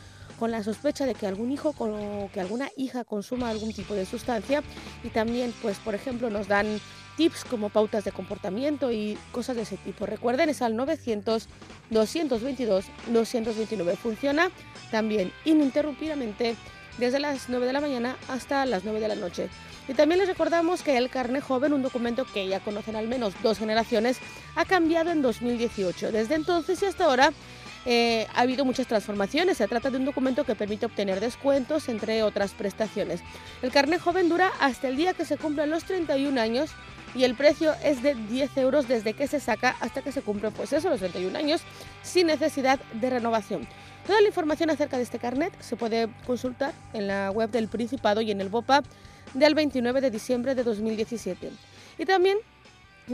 con 0.40 0.50
la 0.50 0.64
sospecha 0.64 1.06
de 1.06 1.14
que 1.14 1.28
algún 1.28 1.52
hijo 1.52 1.72
o 1.78 2.30
que 2.32 2.40
alguna 2.40 2.68
hija 2.76 3.04
consuma 3.04 3.48
algún 3.48 3.72
tipo 3.72 3.94
de 3.94 4.06
sustancia 4.06 4.64
y 5.04 5.10
también 5.10 5.54
pues 5.62 5.78
por 5.78 5.94
ejemplo 5.94 6.30
nos 6.30 6.48
dan 6.48 6.80
tips 7.16 7.44
como 7.44 7.68
pautas 7.68 8.04
de 8.04 8.12
comportamiento 8.12 8.90
y 8.92 9.18
cosas 9.32 9.56
de 9.56 9.62
ese 9.62 9.76
tipo. 9.76 10.06
Recuerden, 10.06 10.48
es 10.48 10.62
al 10.62 10.76
900 10.76 11.48
222 11.90 12.84
229. 13.08 13.96
Funciona 13.96 14.50
también 14.90 15.32
ininterrumpidamente 15.44 16.56
desde 16.98 17.20
las 17.20 17.48
9 17.48 17.66
de 17.66 17.72
la 17.72 17.80
mañana 17.80 18.16
hasta 18.28 18.66
las 18.66 18.84
9 18.84 19.00
de 19.00 19.08
la 19.08 19.16
noche. 19.16 19.48
Y 19.88 19.94
también 19.94 20.20
les 20.20 20.28
recordamos 20.28 20.82
que 20.82 20.96
el 20.96 21.10
carnet 21.10 21.42
joven, 21.42 21.72
un 21.72 21.82
documento 21.82 22.24
que 22.24 22.46
ya 22.46 22.60
conocen 22.60 22.94
al 22.94 23.08
menos 23.08 23.34
dos 23.42 23.58
generaciones, 23.58 24.18
ha 24.54 24.64
cambiado 24.64 25.10
en 25.10 25.22
2018. 25.22 26.12
Desde 26.12 26.36
entonces 26.36 26.80
y 26.82 26.86
hasta 26.86 27.06
ahora 27.06 27.32
eh, 27.86 28.26
ha 28.34 28.42
habido 28.42 28.64
muchas 28.64 28.86
transformaciones. 28.86 29.56
Se 29.56 29.66
trata 29.66 29.90
de 29.90 29.96
un 29.96 30.04
documento 30.04 30.44
que 30.44 30.54
permite 30.54 30.86
obtener 30.86 31.18
descuentos, 31.18 31.88
entre 31.88 32.22
otras 32.22 32.52
prestaciones. 32.52 33.20
El 33.62 33.72
carnet 33.72 34.00
joven 34.00 34.28
dura 34.28 34.52
hasta 34.60 34.88
el 34.88 34.96
día 34.96 35.14
que 35.14 35.24
se 35.24 35.38
cumplan 35.38 35.70
los 35.70 35.84
31 35.84 36.40
años 36.40 36.70
y 37.14 37.24
el 37.24 37.34
precio 37.34 37.74
es 37.82 38.02
de 38.02 38.14
10 38.14 38.56
euros 38.58 38.88
desde 38.88 39.14
que 39.14 39.26
se 39.26 39.40
saca 39.40 39.76
hasta 39.80 40.02
que 40.02 40.12
se 40.12 40.22
cumple 40.22 40.50
pues 40.50 40.72
eso, 40.72 40.88
los 40.88 41.00
31 41.00 41.36
años, 41.36 41.62
sin 42.02 42.26
necesidad 42.26 42.78
de 42.94 43.10
renovación. 43.10 43.66
Toda 44.06 44.20
la 44.20 44.28
información 44.28 44.70
acerca 44.70 44.96
de 44.96 45.02
este 45.02 45.18
carnet 45.18 45.52
se 45.60 45.76
puede 45.76 46.08
consultar 46.26 46.72
en 46.92 47.06
la 47.06 47.30
web 47.30 47.50
del 47.50 47.68
Principado 47.68 48.20
y 48.20 48.30
en 48.30 48.40
el 48.40 48.48
BOPA 48.48 48.82
del 49.34 49.54
29 49.54 50.00
de 50.00 50.10
diciembre 50.10 50.54
de 50.54 50.64
2017. 50.64 51.50
Y 51.98 52.04
también 52.06 52.38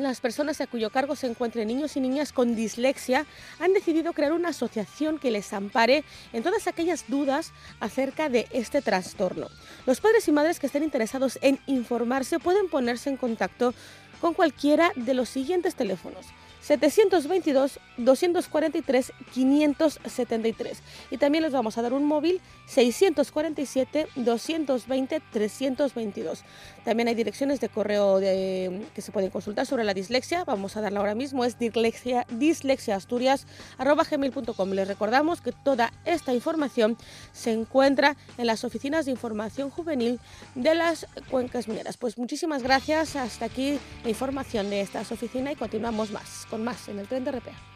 las 0.02 0.20
personas 0.20 0.60
a 0.60 0.66
cuyo 0.66 0.90
cargo 0.90 1.16
se 1.16 1.26
encuentren 1.26 1.68
niños 1.68 1.96
y 1.96 2.00
niñas 2.00 2.32
con 2.32 2.54
dislexia 2.54 3.26
han 3.58 3.72
decidido 3.72 4.12
crear 4.12 4.32
una 4.32 4.50
asociación 4.50 5.18
que 5.18 5.30
les 5.30 5.52
ampare 5.52 6.04
en 6.32 6.42
todas 6.42 6.66
aquellas 6.66 7.04
dudas 7.08 7.52
acerca 7.80 8.28
de 8.28 8.46
este 8.50 8.82
trastorno. 8.82 9.48
Los 9.86 10.00
padres 10.00 10.28
y 10.28 10.32
madres 10.32 10.60
que 10.60 10.66
estén 10.66 10.82
interesados 10.82 11.38
en 11.42 11.58
informarse 11.66 12.38
pueden 12.38 12.68
ponerse 12.68 13.10
en 13.10 13.16
contacto 13.16 13.74
con 14.20 14.34
cualquiera 14.34 14.92
de 14.96 15.14
los 15.14 15.28
siguientes 15.28 15.74
teléfonos 15.74 16.26
722 16.66 17.78
243 17.98 19.12
573 19.32 20.82
y 21.12 21.18
también 21.18 21.44
les 21.44 21.52
vamos 21.52 21.78
a 21.78 21.82
dar 21.82 21.92
un 21.92 22.04
móvil 22.04 22.40
647 22.66 24.08
220 24.16 25.22
322. 25.30 26.42
También 26.86 27.08
hay 27.08 27.14
direcciones 27.16 27.58
de 27.58 27.68
correo 27.68 28.20
que 28.20 29.02
se 29.02 29.10
pueden 29.10 29.30
consultar 29.30 29.66
sobre 29.66 29.82
la 29.82 29.92
dislexia, 29.92 30.44
vamos 30.44 30.76
a 30.76 30.80
darla 30.80 31.00
ahora 31.00 31.16
mismo, 31.16 31.44
es 31.44 31.58
dislexia, 31.58 32.24
dislexiaasturias.gmail.com. 32.30 34.70
Les 34.70 34.86
recordamos 34.86 35.40
que 35.40 35.50
toda 35.50 35.92
esta 36.04 36.32
información 36.32 36.96
se 37.32 37.50
encuentra 37.50 38.16
en 38.38 38.46
las 38.46 38.62
oficinas 38.62 39.04
de 39.04 39.10
información 39.10 39.68
juvenil 39.68 40.20
de 40.54 40.76
las 40.76 41.08
cuencas 41.28 41.66
mineras. 41.66 41.96
Pues 41.96 42.18
muchísimas 42.18 42.62
gracias, 42.62 43.16
hasta 43.16 43.46
aquí 43.46 43.80
la 44.04 44.10
información 44.10 44.70
de 44.70 44.80
estas 44.80 45.10
oficinas 45.10 45.54
y 45.54 45.56
continuamos 45.56 46.12
más 46.12 46.46
más 46.56 46.88
en 46.88 47.00
el 47.00 47.08
tren 47.08 47.24
de 47.24 47.32
RPA. 47.32 47.75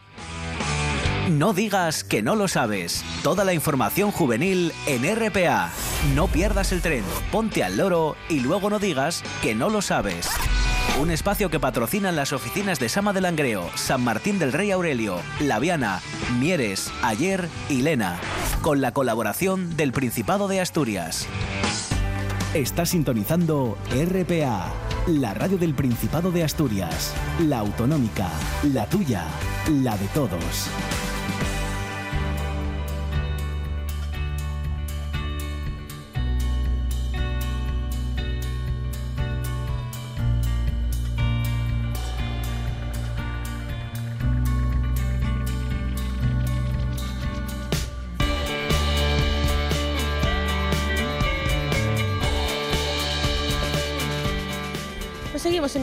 No 1.30 1.52
digas 1.52 2.02
que 2.02 2.22
no 2.22 2.34
lo 2.34 2.48
sabes. 2.48 3.04
Toda 3.22 3.44
la 3.44 3.54
información 3.54 4.10
juvenil 4.10 4.72
en 4.86 5.04
RPA. 5.14 5.70
No 6.16 6.26
pierdas 6.26 6.72
el 6.72 6.82
tren, 6.82 7.04
ponte 7.30 7.62
al 7.62 7.76
loro 7.76 8.16
y 8.28 8.40
luego 8.40 8.68
no 8.68 8.80
digas 8.80 9.22
que 9.40 9.54
no 9.54 9.70
lo 9.70 9.80
sabes. 9.80 10.28
Un 11.00 11.12
espacio 11.12 11.48
que 11.48 11.60
patrocinan 11.60 12.16
las 12.16 12.32
oficinas 12.32 12.80
de 12.80 12.88
Sama 12.88 13.12
del 13.12 13.22
Langreo, 13.22 13.70
San 13.76 14.02
Martín 14.02 14.40
del 14.40 14.52
Rey 14.52 14.72
Aurelio, 14.72 15.20
Laviana, 15.38 16.00
Mieres, 16.40 16.90
Ayer 17.00 17.48
y 17.68 17.82
Lena, 17.82 18.18
con 18.60 18.80
la 18.80 18.92
colaboración 18.92 19.76
del 19.76 19.92
Principado 19.92 20.48
de 20.48 20.60
Asturias. 20.60 21.28
Está 22.54 22.86
sintonizando 22.86 23.78
RPA 23.88 24.72
la 25.06 25.34
radio 25.34 25.58
del 25.58 25.74
Principado 25.74 26.30
de 26.30 26.44
Asturias, 26.44 27.14
la 27.40 27.60
autonómica, 27.60 28.28
la 28.72 28.86
tuya, 28.86 29.24
la 29.68 29.96
de 29.96 30.06
todos. 30.08 30.68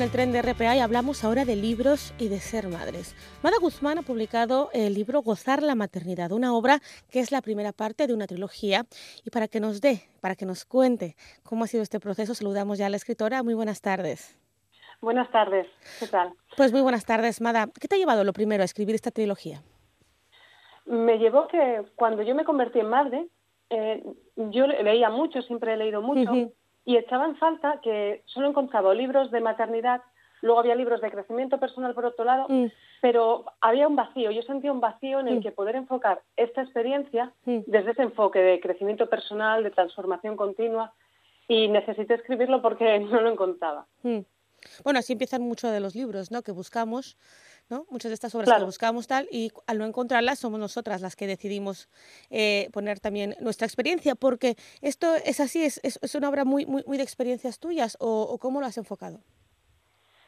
El 0.07 0.13
tren 0.13 0.31
de 0.31 0.41
RPA 0.41 0.73
y 0.73 0.79
hablamos 0.79 1.25
ahora 1.25 1.43
de 1.43 1.57
libros 1.57 2.13
y 2.17 2.29
de 2.29 2.39
ser 2.39 2.69
madres. 2.69 3.13
Mada 3.43 3.57
Guzmán 3.59 3.97
ha 3.97 4.03
publicado 4.03 4.69
el 4.71 4.93
libro 4.93 5.21
Gozar 5.21 5.61
la 5.61 5.75
maternidad, 5.75 6.31
una 6.31 6.55
obra 6.55 6.79
que 7.11 7.19
es 7.19 7.33
la 7.33 7.41
primera 7.41 7.73
parte 7.73 8.07
de 8.07 8.13
una 8.13 8.25
trilogía. 8.25 8.85
Y 9.25 9.31
para 9.31 9.49
que 9.49 9.59
nos 9.59 9.81
dé, 9.81 10.03
para 10.21 10.35
que 10.35 10.45
nos 10.45 10.63
cuente 10.63 11.17
cómo 11.43 11.65
ha 11.65 11.67
sido 11.67 11.83
este 11.83 11.99
proceso, 11.99 12.33
saludamos 12.33 12.77
ya 12.77 12.85
a 12.85 12.89
la 12.89 12.95
escritora. 12.95 13.43
Muy 13.43 13.53
buenas 13.53 13.81
tardes. 13.81 14.39
Buenas 15.01 15.29
tardes, 15.29 15.67
¿qué 15.99 16.07
tal? 16.07 16.31
Pues 16.55 16.71
muy 16.71 16.81
buenas 16.81 17.05
tardes, 17.05 17.41
Mada. 17.41 17.67
¿Qué 17.77 17.89
te 17.89 17.95
ha 17.95 17.97
llevado 17.97 18.23
lo 18.23 18.31
primero 18.31 18.61
a 18.61 18.65
escribir 18.65 18.95
esta 18.95 19.11
trilogía? 19.11 19.61
Me 20.85 21.17
llevó 21.17 21.49
que 21.49 21.83
cuando 21.95 22.23
yo 22.23 22.33
me 22.33 22.45
convertí 22.45 22.79
en 22.79 22.89
madre, 22.89 23.27
eh, 23.69 24.05
yo 24.37 24.67
leía 24.67 25.09
mucho, 25.09 25.41
siempre 25.41 25.73
he 25.73 25.77
leído 25.77 26.01
mucho 26.01 26.31
y 26.87 26.95
echaba 26.95 27.25
en 27.25 27.35
falta 27.35 27.81
que 27.83 28.23
solo 28.27 28.47
encontraba 28.47 28.93
libros 28.93 29.29
de 29.29 29.41
maternidad, 29.41 30.01
luego 30.41 30.61
había 30.61 30.73
libros 30.73 31.01
de 31.01 31.11
crecimiento 31.11 31.59
personal 31.59 31.93
por 31.93 32.05
otro 32.05 32.23
lado, 32.23 32.45
mm. 32.47 32.67
pero 33.01 33.43
había 33.59 33.89
un 33.89 33.97
vacío, 33.97 34.31
yo 34.31 34.41
sentía 34.43 34.71
un 34.71 34.79
vacío 34.79 35.19
en 35.19 35.27
el 35.27 35.39
mm. 35.39 35.41
que 35.41 35.51
poder 35.51 35.75
enfocar 35.75 36.21
esta 36.37 36.61
experiencia 36.61 37.33
mm. 37.43 37.59
desde 37.67 37.91
ese 37.91 38.03
enfoque 38.03 38.39
de 38.39 38.61
crecimiento 38.61 39.09
personal, 39.09 39.65
de 39.65 39.71
transformación 39.71 40.37
continua, 40.37 40.93
y 41.49 41.67
necesité 41.67 42.13
escribirlo 42.13 42.61
porque 42.61 42.99
no 42.99 43.19
lo 43.19 43.31
encontraba. 43.31 43.85
Bueno, 44.85 44.99
así 44.99 45.11
empiezan 45.11 45.41
muchos 45.41 45.73
de 45.73 45.81
los 45.81 45.93
libros, 45.93 46.31
¿no? 46.31 46.41
Que 46.41 46.53
buscamos, 46.53 47.17
¿no? 47.69 47.85
Muchas 47.89 48.09
de 48.09 48.13
estas 48.13 48.33
obras 48.35 48.57
que 48.57 48.63
buscamos 48.63 49.07
tal 49.07 49.27
y 49.31 49.51
al 49.67 49.77
no 49.77 49.85
encontrarlas 49.85 50.39
somos 50.39 50.59
nosotras 50.59 51.01
las 51.01 51.15
que 51.15 51.27
decidimos 51.27 51.89
eh, 52.29 52.69
poner 52.73 52.99
también 52.99 53.35
nuestra 53.39 53.65
experiencia, 53.65 54.15
porque 54.15 54.55
esto 54.81 55.15
es 55.15 55.39
así, 55.39 55.63
es, 55.63 55.79
es, 55.83 56.15
una 56.15 56.29
obra 56.29 56.45
muy, 56.45 56.65
muy, 56.65 56.83
muy 56.87 56.97
de 56.97 57.03
experiencias 57.03 57.59
tuyas 57.59 57.97
o, 57.99 58.37
cómo 58.39 58.59
lo 58.59 58.67
has 58.67 58.77
enfocado. 58.77 59.19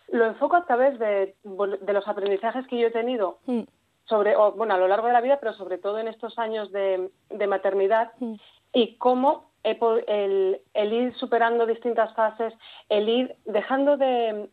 Lo 0.07 0.25
enfoco 0.25 0.55
a 0.55 0.65
través 0.65 0.97
de, 0.99 1.35
de 1.43 1.93
los 1.93 2.07
aprendizajes 2.07 2.65
que 2.67 2.79
yo 2.79 2.87
he 2.87 2.91
tenido 2.91 3.39
mm. 3.45 3.61
sobre, 4.05 4.35
bueno, 4.55 4.73
a 4.73 4.77
lo 4.77 4.87
largo 4.87 5.07
de 5.07 5.13
la 5.13 5.21
vida, 5.21 5.37
pero 5.39 5.53
sobre 5.53 5.77
todo 5.77 5.99
en 5.99 6.07
estos 6.07 6.37
años 6.39 6.71
de, 6.71 7.11
de 7.29 7.47
maternidad 7.47 8.11
mm. 8.19 8.35
y 8.73 8.97
cómo 8.97 9.49
el, 9.63 10.61
el, 10.73 10.93
ir 10.93 11.15
superando 11.17 11.65
distintas 11.65 12.13
fases, 12.15 12.53
el 12.87 13.09
ir 13.09 13.35
dejando 13.45 13.97
de, 13.97 14.49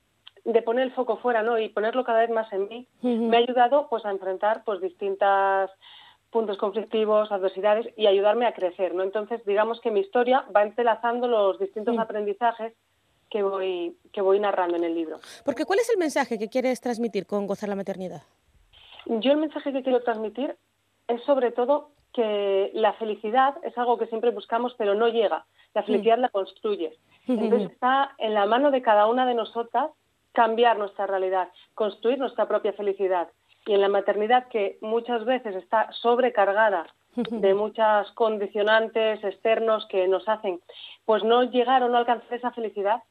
de, 0.46 0.62
poner 0.62 0.84
el 0.84 0.92
foco 0.92 1.16
fuera 1.18 1.42
¿no? 1.42 1.58
y 1.58 1.68
ponerlo 1.68 2.04
cada 2.04 2.20
vez 2.20 2.30
más 2.30 2.50
en 2.52 2.68
mí, 2.68 2.86
me 3.02 3.36
ha 3.36 3.40
ayudado 3.40 3.88
pues 3.88 4.04
a 4.04 4.10
enfrentar 4.10 4.62
pues 4.64 4.80
distintos 4.80 5.70
puntos 6.30 6.58
conflictivos, 6.58 7.32
adversidades 7.32 7.92
y 7.96 8.06
ayudarme 8.06 8.46
a 8.46 8.54
crecer. 8.54 8.94
¿no? 8.94 9.02
Entonces, 9.02 9.44
digamos 9.44 9.80
que 9.80 9.90
mi 9.90 10.00
historia 10.00 10.44
va 10.54 10.62
entrelazando 10.62 11.28
los 11.28 11.58
distintos 11.58 11.98
aprendizajes 11.98 12.74
que 13.30 13.42
voy, 13.42 13.96
que 14.12 14.20
voy 14.20 14.38
narrando 14.38 14.76
en 14.76 14.84
el 14.84 14.94
libro. 14.94 15.18
Porque 15.44 15.64
¿cuál 15.64 15.80
es 15.80 15.90
el 15.90 15.98
mensaje 15.98 16.38
que 16.38 16.48
quieres 16.48 16.80
transmitir 16.80 17.26
con 17.26 17.46
Gozar 17.46 17.68
la 17.68 17.76
Maternidad? 17.76 18.22
Yo 19.06 19.32
el 19.32 19.38
mensaje 19.38 19.72
que 19.72 19.82
quiero 19.82 20.02
transmitir 20.02 20.56
es 21.08 21.22
sobre 21.24 21.52
todo 21.52 21.90
que 22.12 22.70
la 22.72 22.94
felicidad 22.94 23.56
es 23.62 23.76
algo 23.76 23.98
que 23.98 24.06
siempre 24.06 24.30
buscamos, 24.30 24.74
pero 24.78 24.94
no 24.94 25.08
llega. 25.08 25.44
La 25.74 25.82
felicidad 25.82 26.18
la 26.18 26.30
construyes. 26.30 26.94
Entonces 27.28 27.70
está 27.72 28.14
en 28.18 28.34
la 28.34 28.46
mano 28.46 28.70
de 28.70 28.82
cada 28.82 29.06
una 29.06 29.26
de 29.26 29.34
nosotras 29.34 29.90
cambiar 30.36 30.76
nuestra 30.76 31.06
realidad, 31.06 31.48
construir 31.74 32.18
nuestra 32.18 32.46
propia 32.46 32.74
felicidad. 32.74 33.28
Y 33.64 33.72
en 33.72 33.80
la 33.80 33.88
maternidad, 33.88 34.48
que 34.48 34.76
muchas 34.82 35.24
veces 35.24 35.56
está 35.56 35.90
sobrecargada 36.02 36.86
de 37.16 37.54
muchas 37.54 38.12
condicionantes 38.12 39.24
externos 39.24 39.86
que 39.88 40.06
nos 40.06 40.28
hacen, 40.28 40.60
pues 41.06 41.24
no 41.24 41.42
llegar 41.44 41.82
o 41.82 41.88
no 41.88 41.96
alcanzar 41.96 42.34
esa 42.34 42.52
felicidad, 42.52 43.02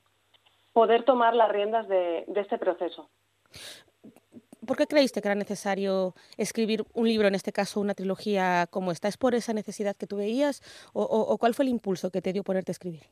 poder 0.72 1.04
tomar 1.04 1.34
las 1.34 1.50
riendas 1.50 1.88
de 1.88 2.26
este 2.36 2.60
proceso. 2.60 3.10
¿Por 4.66 4.78
qué 4.78 4.88
creíste 4.88 5.22
que 5.22 5.28
era 5.28 5.36
necesario 5.36 6.16
escribir 6.38 6.86
un 6.94 7.08
libro, 7.08 7.28
en 7.28 7.36
este 7.36 7.52
caso 7.52 7.80
una 7.80 7.94
trilogía 7.94 8.68
como 8.70 8.92
esta? 8.92 9.08
¿Es 9.08 9.18
por 9.18 9.36
esa 9.36 9.54
necesidad 9.54 9.96
que 9.96 10.08
tú 10.08 10.18
veías 10.18 10.62
o, 10.94 11.38
cuál 11.40 11.54
fue 11.54 11.66
el 11.66 11.70
impulso 11.70 12.12
que 12.12 12.22
te 12.22 12.34
dio 12.34 12.44
ponerte 12.44 12.72
a 12.72 12.74
escribir? 12.74 13.04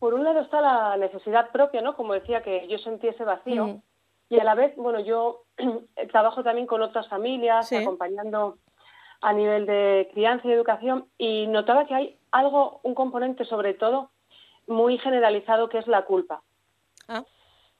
Por 0.00 0.14
un 0.14 0.24
lado 0.24 0.40
está 0.40 0.60
la 0.60 0.96
necesidad 0.96 1.50
propia, 1.50 1.80
¿no? 1.80 1.94
Como 1.94 2.14
decía, 2.14 2.42
que 2.42 2.66
yo 2.66 2.78
sentí 2.78 3.06
ese 3.06 3.24
vacío. 3.24 3.80
Y 4.28 4.40
a 4.40 4.44
la 4.44 4.56
vez, 4.56 4.74
bueno, 4.76 4.98
yo 4.98 5.44
trabajo 6.10 6.42
también 6.42 6.66
con 6.66 6.82
otras 6.82 7.08
familias, 7.08 7.72
acompañando 7.72 8.58
a 9.20 9.32
nivel 9.32 9.66
de 9.66 10.08
crianza 10.12 10.48
y 10.48 10.52
educación, 10.52 11.06
y 11.18 11.46
notaba 11.46 11.86
que 11.86 11.94
hay 11.94 12.18
algo, 12.32 12.80
un 12.82 12.94
componente 12.94 13.44
sobre 13.44 13.74
todo, 13.74 14.10
muy 14.66 14.98
generalizado, 14.98 15.68
que 15.68 15.78
es 15.78 15.86
la 15.86 16.04
culpa. 16.04 16.42
Ah 17.06 17.22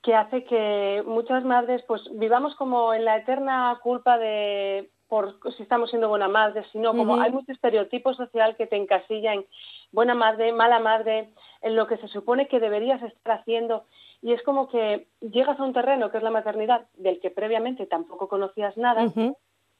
que 0.01 0.15
hace 0.15 0.43
que 0.43 1.03
muchas 1.05 1.43
madres 1.43 1.83
pues 1.87 2.01
vivamos 2.13 2.55
como 2.55 2.93
en 2.93 3.05
la 3.05 3.17
eterna 3.17 3.79
culpa 3.83 4.17
de 4.17 4.89
por 5.11 5.35
si 5.57 5.63
estamos 5.63 5.89
siendo 5.89 6.07
buena 6.07 6.29
madre, 6.29 6.63
sino 6.71 6.95
como 6.95 7.19
hay 7.19 7.33
mucho 7.33 7.51
estereotipo 7.51 8.13
social 8.13 8.55
que 8.55 8.65
te 8.65 8.77
encasilla 8.77 9.33
en 9.33 9.45
buena 9.91 10.15
madre, 10.15 10.53
mala 10.53 10.79
madre, 10.79 11.33
en 11.61 11.75
lo 11.75 11.85
que 11.85 11.97
se 11.97 12.07
supone 12.07 12.47
que 12.47 12.61
deberías 12.61 13.03
estar 13.03 13.41
haciendo. 13.41 13.83
Y 14.21 14.31
es 14.31 14.41
como 14.43 14.69
que 14.69 15.09
llegas 15.19 15.59
a 15.59 15.63
un 15.63 15.73
terreno 15.73 16.11
que 16.11 16.17
es 16.17 16.23
la 16.23 16.31
maternidad, 16.31 16.85
del 16.93 17.19
que 17.19 17.29
previamente 17.29 17.87
tampoco 17.87 18.29
conocías 18.29 18.77
nada, 18.77 19.11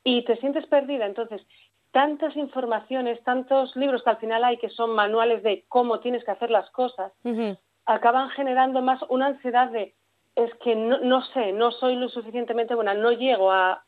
y 0.03 0.25
te 0.25 0.35
sientes 0.35 0.65
perdida. 0.65 1.05
Entonces, 1.05 1.41
tantas 1.91 2.35
informaciones, 2.35 3.23
tantos 3.23 3.73
libros 3.77 4.03
que 4.03 4.09
al 4.09 4.17
final 4.17 4.43
hay 4.43 4.57
que 4.57 4.67
son 4.67 4.89
manuales 4.89 5.43
de 5.43 5.63
cómo 5.69 6.01
tienes 6.01 6.25
que 6.25 6.31
hacer 6.31 6.51
las 6.51 6.69
cosas, 6.71 7.13
acaban 7.85 8.31
generando 8.31 8.81
más 8.81 9.01
una 9.07 9.27
ansiedad 9.27 9.69
de 9.69 9.95
es 10.35 10.53
que 10.55 10.75
no, 10.75 10.97
no, 10.99 11.23
sé, 11.27 11.53
no 11.53 11.71
soy 11.71 11.95
lo 11.95 12.09
suficientemente 12.09 12.75
buena, 12.75 12.93
no 12.93 13.11
llego 13.11 13.51
a, 13.51 13.83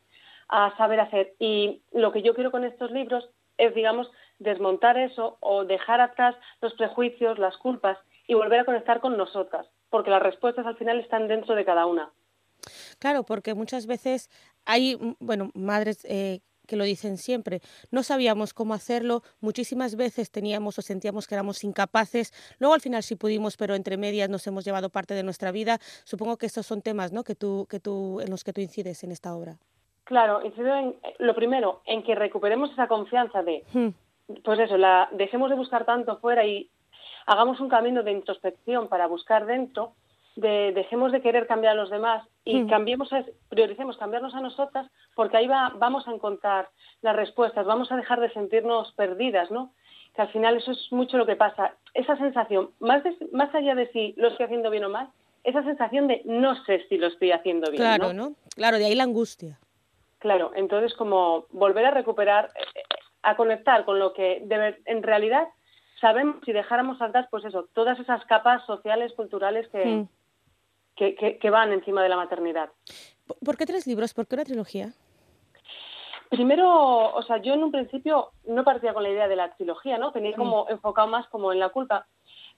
a 0.48 0.76
saber 0.76 1.00
hacer. 1.00 1.34
Y 1.38 1.82
lo 1.92 2.12
que 2.12 2.22
yo 2.22 2.34
quiero 2.34 2.50
con 2.50 2.64
estos 2.64 2.90
libros 2.90 3.28
es, 3.58 3.74
digamos, 3.74 4.10
desmontar 4.38 4.98
eso 4.98 5.38
o 5.40 5.64
dejar 5.64 6.00
atrás 6.00 6.34
los 6.60 6.74
prejuicios, 6.74 7.38
las 7.38 7.56
culpas 7.56 7.98
y 8.26 8.34
volver 8.34 8.60
a 8.60 8.64
conectar 8.64 9.00
con 9.00 9.16
nosotras, 9.16 9.66
porque 9.90 10.10
las 10.10 10.22
respuestas 10.22 10.66
al 10.66 10.76
final 10.76 11.00
están 11.00 11.28
dentro 11.28 11.54
de 11.54 11.64
cada 11.64 11.86
una. 11.86 12.12
Claro, 12.98 13.24
porque 13.24 13.54
muchas 13.54 13.86
veces 13.86 14.30
hay, 14.64 14.98
bueno, 15.20 15.50
madres 15.54 16.04
eh, 16.08 16.40
que 16.66 16.76
lo 16.76 16.84
dicen 16.84 17.18
siempre. 17.18 17.60
No 17.90 18.02
sabíamos 18.02 18.54
cómo 18.54 18.74
hacerlo, 18.74 19.22
muchísimas 19.40 19.96
veces 19.96 20.30
teníamos 20.30 20.78
o 20.78 20.82
sentíamos 20.82 21.26
que 21.26 21.34
éramos 21.34 21.62
incapaces, 21.64 22.32
luego 22.58 22.74
al 22.74 22.80
final 22.80 23.02
sí 23.02 23.16
pudimos, 23.16 23.56
pero 23.56 23.74
entre 23.74 23.96
medias 23.96 24.30
nos 24.30 24.46
hemos 24.46 24.64
llevado 24.64 24.88
parte 24.88 25.14
de 25.14 25.22
nuestra 25.22 25.52
vida. 25.52 25.78
Supongo 26.04 26.38
que 26.38 26.46
estos 26.46 26.66
son 26.66 26.82
temas 26.82 27.12
¿no? 27.12 27.24
que 27.24 27.34
tú, 27.34 27.66
que 27.68 27.80
tú, 27.80 28.20
en 28.20 28.30
los 28.30 28.44
que 28.44 28.52
tú 28.52 28.60
incides 28.60 29.04
en 29.04 29.12
esta 29.12 29.34
obra. 29.34 29.58
Claro, 30.04 30.44
incido 30.44 30.74
en 30.76 30.94
lo 31.18 31.34
primero, 31.34 31.80
en 31.86 32.02
que 32.02 32.14
recuperemos 32.14 32.70
esa 32.70 32.88
confianza 32.88 33.42
de, 33.42 33.64
hmm. 33.72 33.88
pues 34.44 34.58
eso, 34.60 34.76
la, 34.76 35.08
dejemos 35.12 35.50
de 35.50 35.56
buscar 35.56 35.84
tanto 35.86 36.18
fuera 36.18 36.44
y 36.44 36.68
hagamos 37.26 37.58
un 37.60 37.70
camino 37.70 38.02
de 38.02 38.12
introspección 38.12 38.88
para 38.88 39.06
buscar 39.06 39.46
dentro 39.46 39.94
de 40.36 40.72
dejemos 40.72 41.12
de 41.12 41.22
querer 41.22 41.46
cambiar 41.46 41.72
a 41.72 41.80
los 41.80 41.90
demás 41.90 42.26
y 42.44 42.60
hmm. 42.60 42.68
cambiemos, 42.68 43.08
prioricemos 43.48 43.96
cambiarnos 43.96 44.34
a 44.34 44.40
nosotras, 44.40 44.90
porque 45.14 45.38
ahí 45.38 45.46
va, 45.46 45.72
vamos 45.76 46.06
a 46.06 46.12
encontrar 46.12 46.68
las 47.00 47.16
respuestas, 47.16 47.64
vamos 47.64 47.90
a 47.90 47.96
dejar 47.96 48.20
de 48.20 48.32
sentirnos 48.32 48.92
perdidas, 48.92 49.50
¿no? 49.50 49.72
Que 50.14 50.22
al 50.22 50.32
final 50.32 50.56
eso 50.56 50.72
es 50.72 50.92
mucho 50.92 51.16
lo 51.16 51.26
que 51.26 51.36
pasa. 51.36 51.74
Esa 51.94 52.16
sensación, 52.16 52.70
más, 52.78 53.02
más 53.32 53.54
allá 53.54 53.74
de 53.74 53.90
si 53.92 54.14
lo 54.16 54.28
estoy 54.28 54.46
haciendo 54.46 54.70
bien 54.70 54.84
o 54.84 54.88
mal, 54.88 55.08
esa 55.44 55.62
sensación 55.62 56.08
de 56.08 56.22
no 56.24 56.62
sé 56.64 56.84
si 56.88 56.98
lo 56.98 57.06
estoy 57.06 57.32
haciendo 57.32 57.70
bien. 57.70 57.82
Claro, 57.82 58.12
¿no? 58.12 58.34
Claro, 58.54 58.78
de 58.78 58.86
ahí 58.86 58.94
la 58.94 59.04
angustia. 59.04 59.58
Claro, 60.24 60.52
entonces 60.54 60.94
como 60.94 61.44
volver 61.50 61.84
a 61.84 61.90
recuperar, 61.90 62.50
eh, 62.54 62.62
eh, 62.76 62.82
a 63.22 63.36
conectar 63.36 63.84
con 63.84 63.98
lo 63.98 64.14
que 64.14 64.40
debe, 64.46 64.80
en 64.86 65.02
realidad 65.02 65.48
sabemos 66.00 66.36
si 66.46 66.52
dejáramos 66.54 67.02
atrás, 67.02 67.28
pues 67.30 67.44
eso, 67.44 67.68
todas 67.74 68.00
esas 68.00 68.24
capas 68.24 68.64
sociales, 68.64 69.12
culturales 69.12 69.68
que, 69.68 69.84
hmm 69.84 70.08
que, 70.96 71.50
van 71.50 71.72
encima 71.72 72.02
de 72.02 72.08
la 72.08 72.16
maternidad. 72.16 72.70
¿Por 73.44 73.56
qué 73.56 73.66
tres 73.66 73.86
libros? 73.86 74.14
¿Por 74.14 74.26
qué 74.26 74.36
una 74.36 74.44
trilogía? 74.44 74.92
Primero, 76.30 77.12
o 77.12 77.22
sea, 77.22 77.38
yo 77.38 77.54
en 77.54 77.64
un 77.64 77.72
principio 77.72 78.30
no 78.46 78.64
partía 78.64 78.94
con 78.94 79.02
la 79.02 79.10
idea 79.10 79.28
de 79.28 79.36
la 79.36 79.52
trilogía, 79.56 79.98
¿no? 79.98 80.12
Tenía 80.12 80.36
como 80.36 80.68
enfocado 80.68 81.08
más 81.08 81.26
como 81.28 81.52
en 81.52 81.58
la 81.58 81.70
culpa. 81.70 82.06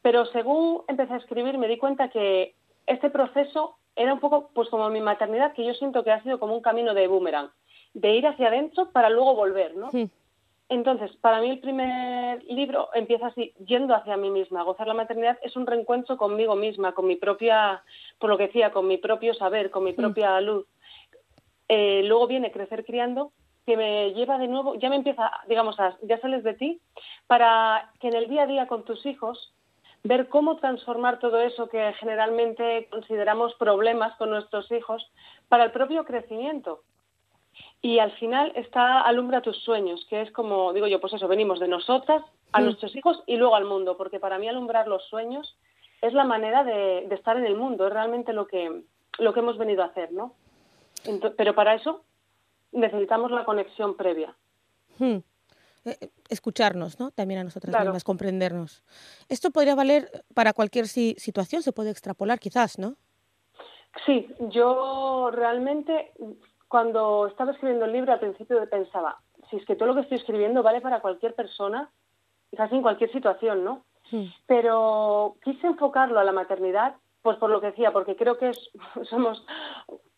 Pero 0.02 0.26
según 0.26 0.82
empecé 0.86 1.14
a 1.14 1.16
escribir 1.16 1.56
me 1.58 1.66
di 1.66 1.78
cuenta 1.78 2.10
que 2.10 2.54
este 2.86 3.10
proceso 3.10 3.78
era 3.96 4.12
un 4.12 4.20
poco 4.20 4.50
pues 4.54 4.68
como 4.68 4.88
mi 4.90 5.00
maternidad, 5.00 5.52
que 5.54 5.64
yo 5.64 5.74
siento 5.74 6.04
que 6.04 6.12
ha 6.12 6.22
sido 6.22 6.38
como 6.38 6.54
un 6.54 6.62
camino 6.62 6.94
de 6.94 7.08
boomerang, 7.08 7.50
de 7.94 8.14
ir 8.14 8.26
hacia 8.26 8.48
adentro 8.48 8.90
para 8.92 9.10
luego 9.10 9.34
volver, 9.34 9.74
¿no? 9.74 9.90
Entonces, 10.68 11.14
para 11.20 11.40
mí 11.40 11.48
el 11.48 11.60
primer 11.60 12.42
libro 12.44 12.88
empieza 12.92 13.28
así, 13.28 13.54
yendo 13.64 13.94
hacia 13.94 14.16
mí 14.16 14.30
misma. 14.30 14.64
Gozar 14.64 14.88
la 14.88 14.94
maternidad 14.94 15.38
es 15.42 15.54
un 15.54 15.66
reencuentro 15.66 16.16
conmigo 16.16 16.56
misma, 16.56 16.92
con 16.92 17.06
mi 17.06 17.16
propia, 17.16 17.82
por 18.18 18.30
lo 18.30 18.36
que 18.36 18.48
decía, 18.48 18.72
con 18.72 18.86
mi 18.88 18.98
propio 18.98 19.32
saber, 19.34 19.70
con 19.70 19.84
mi 19.84 19.92
propia 19.92 20.40
luz. 20.40 20.66
Eh, 21.68 22.02
luego 22.04 22.26
viene 22.26 22.50
Crecer 22.50 22.84
Criando, 22.84 23.32
que 23.64 23.76
me 23.76 24.12
lleva 24.14 24.38
de 24.38 24.48
nuevo, 24.48 24.74
ya 24.74 24.90
me 24.90 24.96
empieza, 24.96 25.30
digamos, 25.48 25.76
ya 26.02 26.20
sales 26.20 26.42
de 26.42 26.54
ti, 26.54 26.80
para 27.28 27.92
que 28.00 28.08
en 28.08 28.14
el 28.14 28.28
día 28.28 28.42
a 28.42 28.46
día 28.46 28.66
con 28.66 28.84
tus 28.84 29.06
hijos, 29.06 29.52
ver 30.06 30.28
cómo 30.28 30.56
transformar 30.56 31.18
todo 31.18 31.40
eso 31.40 31.68
que 31.68 31.92
generalmente 31.94 32.88
consideramos 32.90 33.54
problemas 33.54 34.16
con 34.16 34.30
nuestros 34.30 34.70
hijos 34.72 35.10
para 35.48 35.64
el 35.64 35.72
propio 35.72 36.04
crecimiento 36.04 36.82
y 37.82 37.98
al 37.98 38.12
final 38.12 38.52
está 38.54 39.00
alumbra 39.00 39.42
tus 39.42 39.58
sueños, 39.62 40.06
que 40.08 40.22
es 40.22 40.30
como 40.32 40.72
digo 40.72 40.86
yo, 40.86 41.00
pues 41.00 41.12
eso, 41.12 41.28
venimos 41.28 41.60
de 41.60 41.68
nosotras 41.68 42.22
a 42.52 42.60
nuestros 42.60 42.94
hijos 42.96 43.22
y 43.26 43.36
luego 43.36 43.54
al 43.54 43.64
mundo, 43.64 43.96
porque 43.96 44.20
para 44.20 44.38
mí 44.38 44.48
alumbrar 44.48 44.88
los 44.88 45.04
sueños 45.04 45.56
es 46.00 46.12
la 46.12 46.24
manera 46.24 46.64
de, 46.64 47.06
estar 47.10 47.36
en 47.36 47.44
el 47.44 47.56
mundo, 47.56 47.86
es 47.86 47.92
realmente 47.92 48.32
lo 48.32 48.46
que, 48.46 48.82
lo 49.18 49.32
que 49.32 49.40
hemos 49.40 49.58
venido 49.58 49.82
a 49.82 49.86
hacer, 49.86 50.12
¿no? 50.12 50.34
pero 51.36 51.54
para 51.54 51.74
eso 51.74 52.02
necesitamos 52.72 53.30
la 53.30 53.44
conexión 53.44 53.96
previa. 53.96 54.34
Hmm. 54.98 55.18
Eh, 55.86 55.96
eh, 56.00 56.10
escucharnos, 56.28 56.98
¿no? 56.98 57.12
También 57.12 57.38
a 57.38 57.44
nosotras 57.44 57.80
mismas, 57.80 58.02
comprendernos. 58.02 58.82
Esto 59.28 59.52
podría 59.52 59.76
valer 59.76 60.10
para 60.34 60.52
cualquier 60.52 60.88
situación, 60.88 61.62
se 61.62 61.72
puede 61.72 61.90
extrapolar 61.90 62.40
quizás, 62.40 62.78
¿no? 62.78 62.96
Sí, 64.04 64.28
yo 64.50 65.30
realmente 65.32 66.12
cuando 66.66 67.28
estaba 67.28 67.52
escribiendo 67.52 67.84
el 67.84 67.92
libro 67.92 68.12
al 68.12 68.18
principio 68.18 68.68
pensaba, 68.68 69.20
si 69.48 69.56
es 69.56 69.64
que 69.64 69.76
todo 69.76 69.86
lo 69.86 69.94
que 69.94 70.00
estoy 70.00 70.18
escribiendo 70.18 70.64
vale 70.64 70.80
para 70.80 71.00
cualquier 71.00 71.34
persona, 71.34 71.88
casi 72.56 72.74
en 72.74 72.82
cualquier 72.82 73.12
situación, 73.12 73.62
¿no? 73.62 73.84
Hmm. 74.10 74.24
Pero 74.46 75.36
quise 75.44 75.68
enfocarlo 75.68 76.18
a 76.18 76.24
la 76.24 76.32
maternidad, 76.32 76.96
pues 77.22 77.38
por 77.38 77.50
lo 77.50 77.60
que 77.60 77.68
decía, 77.68 77.92
porque 77.92 78.16
creo 78.16 78.38
que 78.38 78.48
es, 78.48 78.70
somos, 79.08 79.44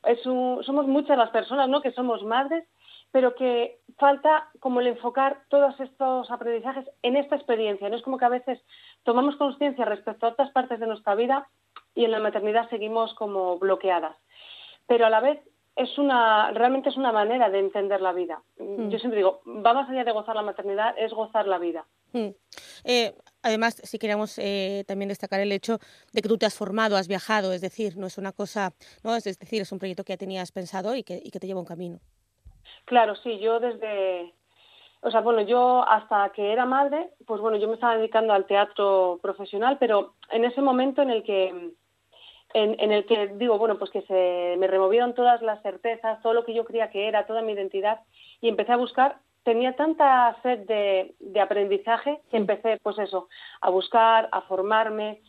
es 0.05 0.23
somos 0.23 0.87
muchas 0.87 1.19
las 1.19 1.31
personas 1.31 1.69
¿no? 1.69 1.83
que 1.83 1.93
somos 1.93 2.25
madres, 2.25 2.67
pero 3.13 3.35
que 3.35 3.78
falta 3.99 4.49
como 4.61 4.81
el 4.81 4.87
enfocar 4.87 5.43
todos 5.49 5.79
estos 5.81 6.31
aprendizajes 6.31 6.87
en 7.03 7.17
esta 7.17 7.37
experiencia. 7.37 7.89
No 7.89 7.97
es 7.97 8.03
como 8.03 8.19
que 8.19 8.25
a 8.25 8.31
veces 8.31 8.61
tomamos 9.03 9.37
conciencia 9.37 9.85
respecto 9.85 10.27
a 10.27 10.31
otras 10.31 10.51
partes 10.53 10.81
de 10.81 10.87
nuestra 10.87 11.15
vida 11.15 11.49
y 11.95 12.05
en 12.05 12.13
la 12.13 12.21
maternidad 12.21 12.69
seguimos 12.71 13.15
como 13.15 13.59
bloqueadas. 13.59 14.17
Pero 14.87 15.07
a 15.07 15.11
la 15.11 15.21
vez 15.21 15.41
es 15.77 15.97
una, 15.99 16.51
realmente 16.53 16.89
es 16.89 16.97
una 16.97 17.13
manera 17.13 17.51
de 17.51 17.59
entender 17.59 18.01
la 18.01 18.13
vida. 18.13 18.43
Hmm. 18.59 18.89
Yo 18.89 18.99
siempre 18.99 19.19
digo, 19.19 19.41
va 19.47 19.75
más 19.75 19.89
allá 19.89 20.05
de 20.05 20.13
gozar 20.13 20.35
la 20.35 20.43
maternidad, 20.43 20.95
es 20.97 21.13
gozar 21.13 21.47
la 21.47 21.59
vida. 21.59 21.87
Hmm. 22.13 22.31
Eh, 22.85 23.15
además, 23.43 23.81
si 23.85 23.99
queríamos 23.99 24.39
eh, 24.39 24.85
también 24.87 25.09
destacar 25.09 25.41
el 25.41 25.53
hecho 25.53 25.79
de 26.13 26.23
que 26.23 26.29
tú 26.29 26.39
te 26.39 26.47
has 26.47 26.55
formado, 26.55 26.97
has 26.97 27.09
viajado, 27.09 27.53
es 27.53 27.61
decir, 27.61 27.97
no 27.97 28.07
es 28.07 28.19
una 28.19 28.33
cosa, 28.33 28.73
no 29.05 29.15
es 29.15 29.25
decir, 29.25 29.63
es 29.63 29.73
un 29.73 29.79
proyecto 29.79 30.05
que 30.05 30.15
ya 30.15 30.17
tenías 30.17 30.53
pensado 30.53 30.97
y 30.97 31.03
que, 31.03 31.21
y 31.23 31.31
que 31.31 31.39
te 31.39 31.47
lleva 31.47 31.61
un 31.61 31.67
camino. 31.67 32.01
Claro, 32.89 33.15
sí, 33.17 33.39
yo 33.39 33.61
desde, 33.61 34.33
o 35.03 35.11
sea, 35.11 35.21
bueno, 35.21 35.43
yo 35.43 35.87
hasta 35.87 36.31
que 36.31 36.53
era 36.53 36.65
madre, 36.65 37.11
pues 37.27 37.39
bueno, 37.39 37.59
yo 37.59 37.69
me 37.69 37.75
estaba 37.75 37.99
dedicando 37.99 38.33
al 38.33 38.47
teatro 38.47 39.19
profesional, 39.21 39.77
pero 39.79 40.15
en 40.31 40.47
ese 40.47 40.63
momento 40.63 41.03
en 41.03 41.11
el 41.11 41.23
que 41.23 41.73
en, 42.55 42.91
el 42.91 43.05
que 43.05 43.27
digo, 43.37 43.59
bueno, 43.59 43.79
pues 43.79 43.91
que 43.91 44.01
se 44.03 44.57
me 44.59 44.67
removieron 44.67 45.15
todas 45.15 45.43
las 45.43 45.61
certezas, 45.63 46.23
todo 46.23 46.33
lo 46.33 46.47
que 46.47 46.55
yo 46.55 46.65
creía 46.65 46.91
que 46.91 47.07
era, 47.07 47.27
toda 47.27 47.43
mi 47.43 47.53
identidad, 47.53 48.01
y 48.41 48.49
empecé 48.49 48.73
a 48.73 48.79
buscar, 48.79 49.19
tenía 49.43 49.77
tanta 49.77 50.35
sed 50.43 50.61
de, 50.61 51.41
aprendizaje 51.43 52.23
que 52.31 52.39
empecé, 52.39 52.79
pues 52.83 52.99
eso, 52.99 53.29
a 53.61 53.69
buscar, 53.69 54.31
a 54.33 54.41
formarme, 54.41 55.21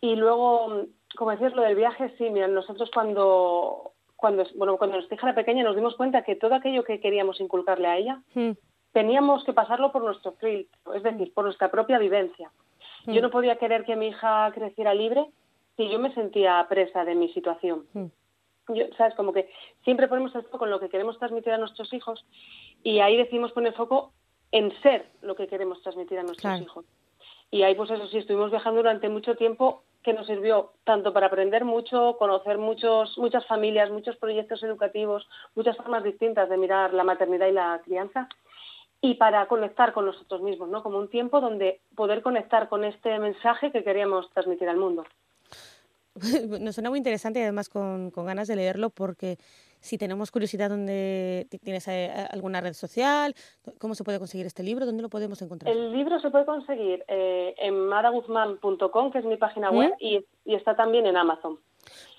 y 0.00 0.14
luego, 0.14 0.86
como 1.16 1.32
decías, 1.32 1.54
lo 1.54 1.62
del 1.62 1.74
viaje, 1.74 2.14
sí, 2.18 2.30
mira, 2.30 2.46
nosotros 2.46 2.88
cuando, 2.94 3.89
cuando, 4.20 4.44
bueno, 4.56 4.76
cuando 4.76 4.96
nuestra 4.96 5.16
hija 5.16 5.28
era 5.28 5.34
pequeña 5.34 5.64
nos 5.64 5.76
dimos 5.76 5.96
cuenta 5.96 6.22
que 6.22 6.36
todo 6.36 6.54
aquello 6.54 6.84
que 6.84 7.00
queríamos 7.00 7.40
inculcarle 7.40 7.88
a 7.88 7.96
ella, 7.96 8.22
hmm. 8.34 8.52
teníamos 8.92 9.44
que 9.44 9.52
pasarlo 9.52 9.92
por 9.92 10.02
nuestro 10.02 10.32
filtro, 10.32 10.94
es 10.94 11.02
decir, 11.02 11.32
por 11.32 11.44
nuestra 11.44 11.70
propia 11.70 11.98
vivencia. 11.98 12.50
Yo 13.06 13.20
hmm. 13.20 13.22
no 13.22 13.30
podía 13.30 13.56
querer 13.56 13.84
que 13.84 13.96
mi 13.96 14.08
hija 14.08 14.50
creciera 14.54 14.94
libre 14.94 15.26
sí, 15.80 15.88
yo 15.88 15.98
me 15.98 16.12
sentía 16.14 16.64
presa 16.68 17.04
de 17.04 17.14
mi 17.14 17.32
situación. 17.32 17.86
Mm. 17.94 18.06
Yo, 18.74 18.84
¿Sabes? 18.96 19.14
Como 19.14 19.32
que 19.32 19.48
siempre 19.82 20.08
ponemos 20.08 20.34
el 20.34 20.42
foco 20.44 20.64
en 20.64 20.70
lo 20.70 20.80
que 20.80 20.88
queremos 20.88 21.18
transmitir 21.18 21.52
a 21.52 21.58
nuestros 21.58 21.92
hijos 21.92 22.24
y 22.84 23.00
ahí 23.00 23.16
decimos 23.16 23.52
poner 23.52 23.72
foco 23.72 24.12
en 24.52 24.72
ser 24.82 25.06
lo 25.22 25.34
que 25.34 25.48
queremos 25.48 25.82
transmitir 25.82 26.18
a 26.18 26.22
nuestros 26.22 26.60
hijos. 26.60 26.84
Y 27.50 27.62
ahí, 27.62 27.74
pues 27.74 27.90
eso 27.90 28.06
sí, 28.08 28.18
estuvimos 28.18 28.50
viajando 28.50 28.78
durante 28.78 29.08
mucho 29.08 29.34
tiempo 29.34 29.82
que 30.02 30.12
nos 30.12 30.26
sirvió 30.26 30.72
tanto 30.84 31.12
para 31.12 31.26
aprender 31.26 31.64
mucho, 31.64 32.16
conocer 32.18 32.58
muchos, 32.58 33.18
muchas 33.18 33.46
familias, 33.46 33.90
muchos 33.90 34.16
proyectos 34.16 34.62
educativos, 34.62 35.28
muchas 35.54 35.76
formas 35.76 36.04
distintas 36.04 36.48
de 36.48 36.56
mirar 36.56 36.94
la 36.94 37.04
maternidad 37.04 37.48
y 37.48 37.52
la 37.52 37.80
crianza, 37.84 38.28
y 39.02 39.14
para 39.14 39.46
conectar 39.46 39.92
con 39.92 40.06
nosotros 40.06 40.42
mismos, 40.42 40.68
¿no? 40.68 40.82
Como 40.82 40.98
un 40.98 41.08
tiempo 41.08 41.40
donde 41.40 41.80
poder 41.94 42.22
conectar 42.22 42.68
con 42.68 42.84
este 42.84 43.18
mensaje 43.18 43.72
que 43.72 43.82
queríamos 43.82 44.30
transmitir 44.30 44.68
al 44.68 44.76
mundo. 44.76 45.04
Nos 46.60 46.74
suena 46.74 46.90
muy 46.90 46.98
interesante 46.98 47.40
y 47.40 47.42
además 47.42 47.68
con, 47.68 48.10
ganas 48.10 48.48
de 48.48 48.56
leerlo 48.56 48.90
porque 48.90 49.38
si 49.80 49.98
tenemos 49.98 50.30
curiosidad, 50.30 50.70
¿dónde 50.70 51.46
tienes 51.62 51.88
eh, 51.88 52.10
alguna 52.30 52.60
red 52.60 52.74
social? 52.74 53.34
¿Cómo 53.78 53.94
se 53.94 54.04
puede 54.04 54.18
conseguir 54.18 54.46
este 54.46 54.62
libro? 54.62 54.86
¿Dónde 54.86 55.02
lo 55.02 55.08
podemos 55.08 55.40
encontrar? 55.42 55.72
El 55.72 55.92
libro 55.92 56.20
se 56.20 56.30
puede 56.30 56.44
conseguir 56.44 57.04
eh, 57.08 57.54
en 57.58 57.78
madaguzman.com, 57.86 59.10
que 59.10 59.18
es 59.18 59.24
mi 59.24 59.36
página 59.36 59.70
web, 59.70 59.92
¿Mm? 59.92 60.04
y, 60.04 60.24
está 60.44 60.76
también 60.76 61.06
en 61.06 61.16
Amazon. 61.16 61.58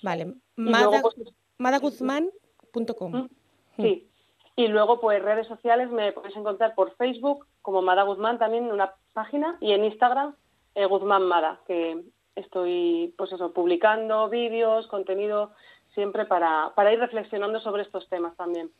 Vale, 0.02 0.34
pues, 0.56 1.32
madaguzman.com. 1.58 3.12
¿Mm? 3.12 3.28
Sí, 3.76 4.08
y 4.56 4.68
luego 4.68 5.00
pues 5.00 5.22
redes 5.22 5.46
sociales 5.46 5.90
me 5.90 6.12
podéis 6.12 6.36
encontrar 6.36 6.74
por 6.74 6.94
Facebook 6.96 7.46
como 7.62 7.80
Mada 7.80 8.02
Guzmán 8.02 8.38
también 8.38 8.64
en 8.66 8.72
una 8.72 8.94
página 9.12 9.56
y 9.60 9.72
en 9.72 9.84
Instagram 9.84 10.34
eh, 10.74 10.86
Guzmán 10.86 11.22
Mada, 11.22 11.60
que 11.66 12.02
estoy 12.34 13.14
pues 13.16 13.32
eso, 13.32 13.52
publicando 13.52 14.28
vídeos, 14.28 14.86
contenido 14.88 15.52
siempre 15.94 16.26
para, 16.26 16.72
para 16.74 16.92
ir 16.92 16.98
reflexionando 16.98 17.60
sobre 17.60 17.82
estos 17.82 18.08
temas 18.08 18.36
también. 18.36 18.70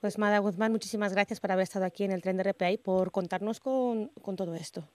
Pues 0.00 0.18
Mada 0.18 0.38
Guzmán, 0.38 0.70
muchísimas 0.72 1.14
gracias 1.14 1.40
por 1.40 1.50
haber 1.52 1.62
estado 1.62 1.86
aquí 1.86 2.04
en 2.04 2.12
el 2.12 2.20
tren 2.20 2.36
de 2.36 2.42
RPA 2.42 2.70
y 2.70 2.76
por 2.76 3.10
contarnos 3.10 3.58
con, 3.60 4.08
con 4.20 4.36
todo 4.36 4.54
esto. 4.54 4.86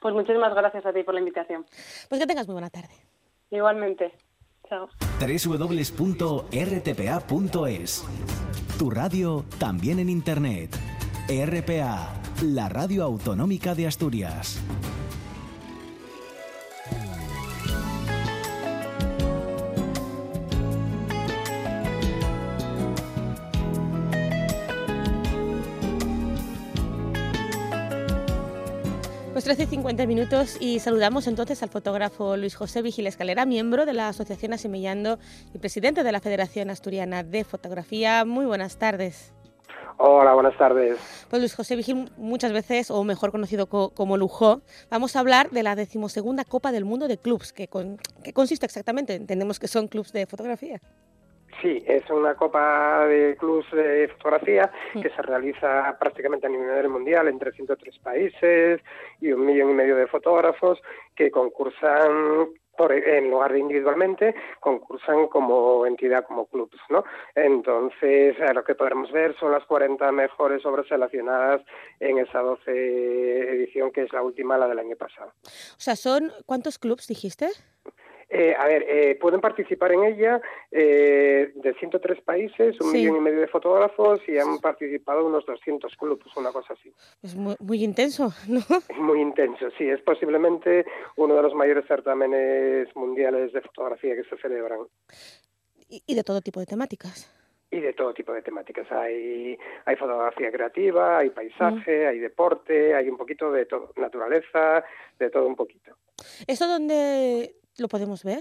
Pues 0.00 0.14
muchísimas 0.14 0.54
gracias 0.54 0.86
a 0.86 0.92
ti 0.92 1.02
por 1.02 1.14
la 1.14 1.20
invitación. 1.20 1.66
Pues 2.08 2.20
que 2.20 2.26
tengas 2.26 2.46
muy 2.46 2.54
buena 2.54 2.70
tarde. 2.70 2.94
Igualmente. 3.50 4.12
Chao. 4.68 4.88
www.rtpa.es 5.20 6.46
Tu 8.78 8.90
radio 8.90 9.44
también 9.58 9.98
en 9.98 10.08
Internet. 10.08 10.76
RPA, 11.28 12.14
la 12.42 12.68
radio 12.68 13.02
autonómica 13.04 13.74
de 13.74 13.86
Asturias. 13.86 14.62
Pues 29.44 29.58
13 29.58 29.74
y 29.74 29.76
50 29.76 30.06
minutos 30.06 30.56
y 30.58 30.78
saludamos 30.78 31.26
entonces 31.26 31.62
al 31.62 31.68
fotógrafo 31.68 32.34
Luis 32.38 32.54
José 32.54 32.80
Vigil 32.80 33.06
Escalera, 33.06 33.44
miembro 33.44 33.84
de 33.84 33.92
la 33.92 34.08
Asociación 34.08 34.54
Asimillando 34.54 35.18
y 35.52 35.58
presidente 35.58 36.02
de 36.02 36.12
la 36.12 36.20
Federación 36.20 36.70
Asturiana 36.70 37.22
de 37.22 37.44
Fotografía. 37.44 38.24
Muy 38.24 38.46
buenas 38.46 38.78
tardes. 38.78 39.34
Hola, 39.98 40.32
buenas 40.32 40.56
tardes. 40.56 40.98
Pues 41.28 41.40
Luis 41.40 41.54
José 41.54 41.76
Vigil, 41.76 42.10
muchas 42.16 42.52
veces, 42.52 42.90
o 42.90 43.04
mejor 43.04 43.32
conocido 43.32 43.66
como 43.66 44.16
Lujo, 44.16 44.62
vamos 44.88 45.14
a 45.14 45.20
hablar 45.20 45.50
de 45.50 45.62
la 45.62 45.76
decimosegunda 45.76 46.44
Copa 46.44 46.72
del 46.72 46.86
Mundo 46.86 47.06
de 47.06 47.18
Clubs. 47.18 47.52
¿Qué, 47.52 47.68
consiste 48.32 48.64
exactamente? 48.64 49.14
Entendemos 49.14 49.58
que 49.58 49.68
son 49.68 49.88
clubs 49.88 50.14
de 50.14 50.24
fotografía. 50.24 50.80
Sí, 51.64 51.82
es 51.86 52.02
una 52.10 52.34
copa 52.34 53.06
de 53.06 53.36
clubs 53.38 53.64
de 53.70 54.06
fotografía 54.08 54.70
mm. 54.92 55.00
que 55.00 55.08
se 55.08 55.22
realiza 55.22 55.96
prácticamente 55.98 56.46
a 56.46 56.50
nivel 56.50 56.90
mundial 56.90 57.26
en 57.26 57.38
303 57.38 58.00
países 58.00 58.82
y 59.18 59.32
un 59.32 59.46
millón 59.46 59.70
y 59.70 59.72
medio 59.72 59.96
de 59.96 60.06
fotógrafos 60.06 60.78
que 61.16 61.30
concursan 61.30 62.50
por, 62.76 62.92
en 62.92 63.30
lugar 63.30 63.54
de 63.54 63.60
individualmente, 63.60 64.34
concursan 64.60 65.28
como 65.28 65.86
entidad, 65.86 66.26
como 66.26 66.44
clubs, 66.48 66.76
¿no? 66.90 67.02
Entonces, 67.34 68.36
lo 68.54 68.62
que 68.62 68.74
podremos 68.74 69.10
ver 69.10 69.34
son 69.38 69.50
las 69.50 69.64
40 69.64 70.12
mejores 70.12 70.66
obras 70.66 70.86
seleccionadas 70.86 71.62
en 71.98 72.18
esa 72.18 72.40
12 72.40 72.72
edición, 73.54 73.90
que 73.90 74.02
es 74.02 74.12
la 74.12 74.20
última, 74.20 74.58
la 74.58 74.68
del 74.68 74.80
año 74.80 74.96
pasado. 74.96 75.32
O 75.42 75.80
sea, 75.80 75.96
¿son 75.96 76.30
cuántos 76.44 76.78
clubs 76.78 77.06
dijiste? 77.06 77.48
Eh, 78.28 78.54
a 78.58 78.66
ver, 78.66 78.84
eh, 78.88 79.18
pueden 79.20 79.40
participar 79.40 79.92
en 79.92 80.04
ella 80.04 80.40
eh, 80.70 81.52
de 81.54 81.74
103 81.74 82.20
países, 82.22 82.80
un 82.80 82.92
millón 82.92 83.16
y 83.16 83.20
medio 83.20 83.40
de 83.40 83.48
fotógrafos 83.48 84.20
y 84.26 84.38
han 84.38 84.58
participado 84.58 85.26
unos 85.26 85.44
200 85.46 85.94
clubes, 85.96 86.26
una 86.36 86.52
cosa 86.52 86.74
así. 86.74 86.92
Es 87.22 87.34
muy, 87.36 87.84
intenso, 87.84 88.32
¿no? 88.48 88.60
Es 88.60 88.98
muy 88.98 89.20
intenso, 89.20 89.70
sí. 89.76 89.88
Es 89.88 90.00
posiblemente 90.02 90.86
uno 91.16 91.34
de 91.34 91.42
los 91.42 91.54
mayores 91.54 91.86
certámenes 91.86 92.88
mundiales 92.96 93.52
de 93.52 93.60
fotografía 93.60 94.14
que 94.14 94.24
se 94.24 94.36
celebran. 94.38 94.80
Y, 95.88 96.14
de 96.14 96.24
todo 96.24 96.40
tipo 96.40 96.60
de 96.60 96.66
temáticas. 96.66 97.30
Y 97.70 97.80
de 97.80 97.92
todo 97.92 98.14
tipo 98.14 98.32
de 98.32 98.42
temáticas. 98.42 98.90
Hay, 98.90 99.58
hay 99.84 99.96
fotografía 99.96 100.50
creativa, 100.50 101.18
hay 101.18 101.30
paisaje, 101.30 102.06
hay 102.06 102.18
deporte, 102.18 102.94
hay 102.94 103.08
un 103.08 103.16
poquito 103.16 103.52
de 103.52 103.66
todo, 103.66 103.92
naturaleza, 103.96 104.84
de 105.18 105.30
todo 105.30 105.46
un 105.46 105.56
poquito. 105.56 105.96
¿Eso 106.46 106.66
dónde, 106.66 107.54
¿Lo 107.78 107.88
podemos 107.88 108.24
ver? 108.24 108.40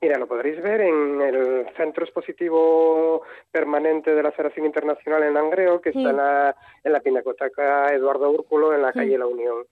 Mira, 0.00 0.18
lo 0.18 0.28
podréis 0.28 0.62
ver 0.62 0.82
en 0.82 1.20
el 1.22 1.66
Centro 1.76 2.04
Expositivo 2.04 3.22
Permanente 3.50 4.14
de 4.14 4.22
la 4.22 4.30
Federación 4.30 4.66
Internacional 4.66 5.22
en 5.22 5.34
Langreo, 5.34 5.80
que 5.80 5.88
está 5.88 6.10
en 6.10 6.16
la, 6.16 6.56
en 6.84 6.92
la 6.92 7.00
Pinacoteca 7.00 7.94
Eduardo 7.94 8.30
Úrculo, 8.30 8.74
en 8.74 8.82
la 8.82 8.92
calle 8.92 9.16
La 9.16 9.26
Unión. 9.26 9.64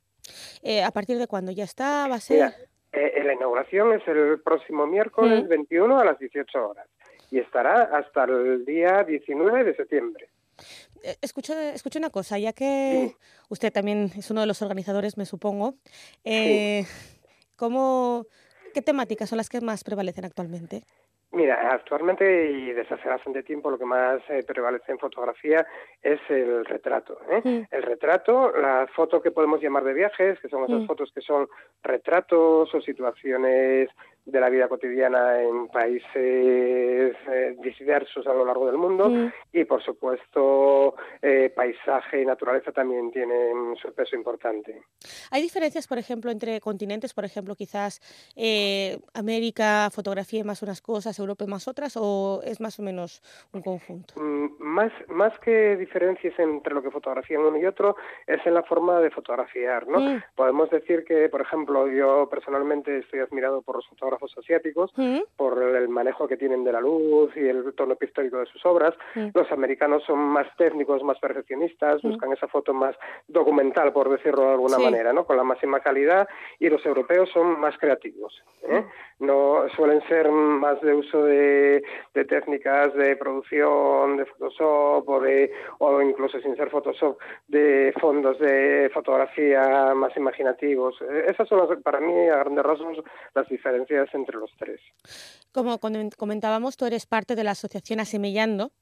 Eh, 0.63 0.83
¿A 0.83 0.91
partir 0.91 1.19
de 1.19 1.27
cuándo? 1.27 1.53
¿Ya 1.53 1.65
está? 1.65 2.09
¿Va 2.09 2.15
a 2.15 2.21
ser? 2.21 2.55
Eh, 2.93 3.23
la 3.23 3.35
inauguración 3.35 3.93
es 3.93 4.07
el 4.09 4.41
próximo 4.41 4.87
miércoles 4.87 5.47
21 5.47 5.99
a 5.99 6.05
las 6.05 6.19
18 6.19 6.71
horas 6.71 6.87
y 7.31 7.39
estará 7.39 7.83
hasta 7.83 8.25
el 8.25 8.65
día 8.65 9.05
19 9.05 9.65
de 9.65 9.77
septiembre. 9.77 10.29
Eh, 11.03 11.17
escucho, 11.21 11.53
escucho 11.53 11.99
una 11.99 12.11
cosa, 12.11 12.39
ya 12.39 12.53
que 12.53 13.15
usted 13.51 13.73
también 13.73 14.11
es 14.17 14.31
uno 14.31 14.41
de 14.41 14.47
los 14.47 14.63
organizadores, 14.63 15.19
me 15.19 15.27
supongo. 15.27 15.75
Eh, 16.25 16.87
¿Cómo...? 17.57 18.27
¿Qué 18.75 18.83
temáticas 18.83 19.29
son 19.29 19.39
las 19.39 19.49
que 19.49 19.61
más 19.61 19.85
prevalecen 19.85 20.25
actualmente? 20.25 20.83
Mira, 21.31 21.71
actualmente 21.73 22.51
y 22.51 22.73
desde 22.73 22.95
hace 22.95 23.09
bastante 23.09 23.43
tiempo 23.43 23.71
lo 23.71 23.79
que 23.79 23.85
más 23.85 24.21
eh, 24.29 24.45
prevalece 24.47 24.93
en 24.93 24.99
fotografía 24.99 25.67
es 26.03 26.21
el 26.29 26.65
retrato. 26.65 27.19
¿eh? 27.31 27.41
Mm. 27.45 27.75
El 27.75 27.83
retrato, 27.83 28.53
la 28.57 28.89
foto 28.95 29.23
que 29.23 29.31
podemos 29.31 29.61
llamar 29.61 29.85
de 29.85 29.95
viajes, 29.95 30.39
que 30.41 30.49
son 30.49 30.65
esas 30.65 30.83
mm. 30.83 30.87
fotos 30.87 31.13
que 31.13 31.21
son 31.21 31.49
retratos 31.83 32.73
o 32.73 32.81
situaciones 32.81 33.89
de 34.27 34.41
la 34.41 34.49
vida 34.49 34.69
cotidiana 34.69 35.43
en 35.43 35.69
países 35.69 36.05
eh, 36.15 37.57
diversos 37.79 38.27
a 38.27 38.33
lo 38.33 38.45
largo 38.45 38.67
del 38.67 38.79
mundo 38.79 39.11
mm. 39.11 39.33
y 39.53 39.65
por 39.65 39.83
supuesto 39.83 40.95
eh, 41.21 41.53
paisaje 41.55 42.23
y 42.23 42.27
naturaleza 42.27 42.73
también 42.73 43.11
tienen 43.11 43.77
su 43.81 43.93
peso 43.93 44.17
importante. 44.17 44.83
¿Hay 45.31 45.43
diferencias, 45.43 45.87
por 45.87 45.99
ejemplo, 45.99 46.31
entre 46.31 46.61
continentes? 46.61 47.13
Por 47.13 47.25
ejemplo, 47.25 47.55
quizás 47.55 48.01
eh, 48.35 48.99
América 49.13 49.91
fotografía 49.93 50.43
más 50.43 50.63
unas 50.63 50.81
cosas, 50.81 51.19
Europa 51.19 51.45
más 51.47 51.69
otras 51.69 51.97
o 52.01 52.41
es 52.45 52.61
más 52.61 52.79
o 52.79 52.83
menos 52.83 53.23
un 53.53 53.61
conjunto? 53.61 54.15
Mm, 54.17 54.55
más, 54.59 54.93
más 55.09 55.39
que 55.41 55.77
diferencias 55.77 56.39
entre 56.39 56.73
lo 56.73 56.83
que 56.83 56.91
fotografían 56.91 57.43
uno 57.43 57.59
y 57.59 57.67
otro 57.67 57.97
es 58.27 58.45
en 58.47 58.55
la 58.55 58.63
forma 58.63 59.01
de 59.01 59.11
fotografiar. 59.11 59.87
¿no? 59.87 60.01
Mm. 60.01 60.23
Podemos 60.35 60.71
decir 60.71 61.05
que, 61.05 61.29
por 61.29 61.43
ejemplo, 61.43 61.89
yo 61.89 62.29
personalmente 62.31 63.01
estoy 63.01 63.21
admirado 63.21 63.61
por 63.61 63.77
los 63.77 63.87
fotógrafos 63.89 64.14
asiáticos 64.37 64.93
por 65.37 65.63
el 65.63 65.89
manejo 65.89 66.27
que 66.29 66.37
tienen 66.37 66.65
de 66.65 66.73
la 66.73 66.81
luz 66.81 67.31
y 67.37 67.41
el 67.41 67.75
tono 67.75 67.97
pictórico 67.97 68.39
de 68.39 68.47
sus 68.47 68.65
obras. 68.67 68.95
Los 69.35 69.51
americanos 69.53 70.03
son 70.05 70.19
más 70.19 70.47
técnicos, 70.57 71.03
más 71.03 71.19
perfeccionistas, 71.19 72.03
buscan 72.03 72.33
esa 72.33 72.49
foto 72.49 72.75
más 72.75 72.97
documental, 73.29 73.93
por 73.93 74.11
decirlo 74.11 74.43
de 74.43 74.53
alguna 74.53 74.79
manera, 74.79 75.13
¿no? 75.13 75.25
con 75.25 75.37
la 75.37 75.45
máxima 75.45 75.81
calidad, 75.81 76.29
y 76.59 76.69
los 76.69 76.85
europeos 76.85 77.31
son 77.33 77.61
más 77.61 77.77
creativos. 77.79 78.43
¿eh? 78.63 78.85
No 79.21 79.69
suelen 79.77 80.03
ser 80.09 80.31
más 80.31 80.81
de 80.81 80.95
uso 80.95 81.25
de, 81.25 81.83
técnicas 82.29 82.95
de 82.95 83.17
producción, 83.17 84.17
de 84.17 84.27
Photoshop 84.27 85.09
o 85.09 85.21
de 85.21 85.53
o 85.79 86.03
incluso 86.03 86.41
sin 86.41 86.57
ser 86.57 86.71
Photoshop 86.71 87.19
de 87.49 87.93
fondos 88.01 88.39
de 88.39 88.91
fotografía 88.93 89.95
más 89.95 90.17
imaginativos. 90.17 91.01
Esas 91.27 91.49
son 91.49 91.83
para 91.83 92.01
mí 92.01 92.29
a 92.29 92.39
grandes 92.39 92.65
rasgos 92.65 92.99
las 93.35 93.49
diferencias 93.49 94.04
entre 94.13 94.39
los 94.39 94.51
tres. 94.59 94.81
Como 95.53 95.79
comentábamos, 95.79 96.77
tú 96.77 96.85
eres 96.85 97.07
parte 97.07 97.37
de 97.37 97.45
la 97.45 97.53
asociación 97.53 98.01
Asemillando 98.01 98.73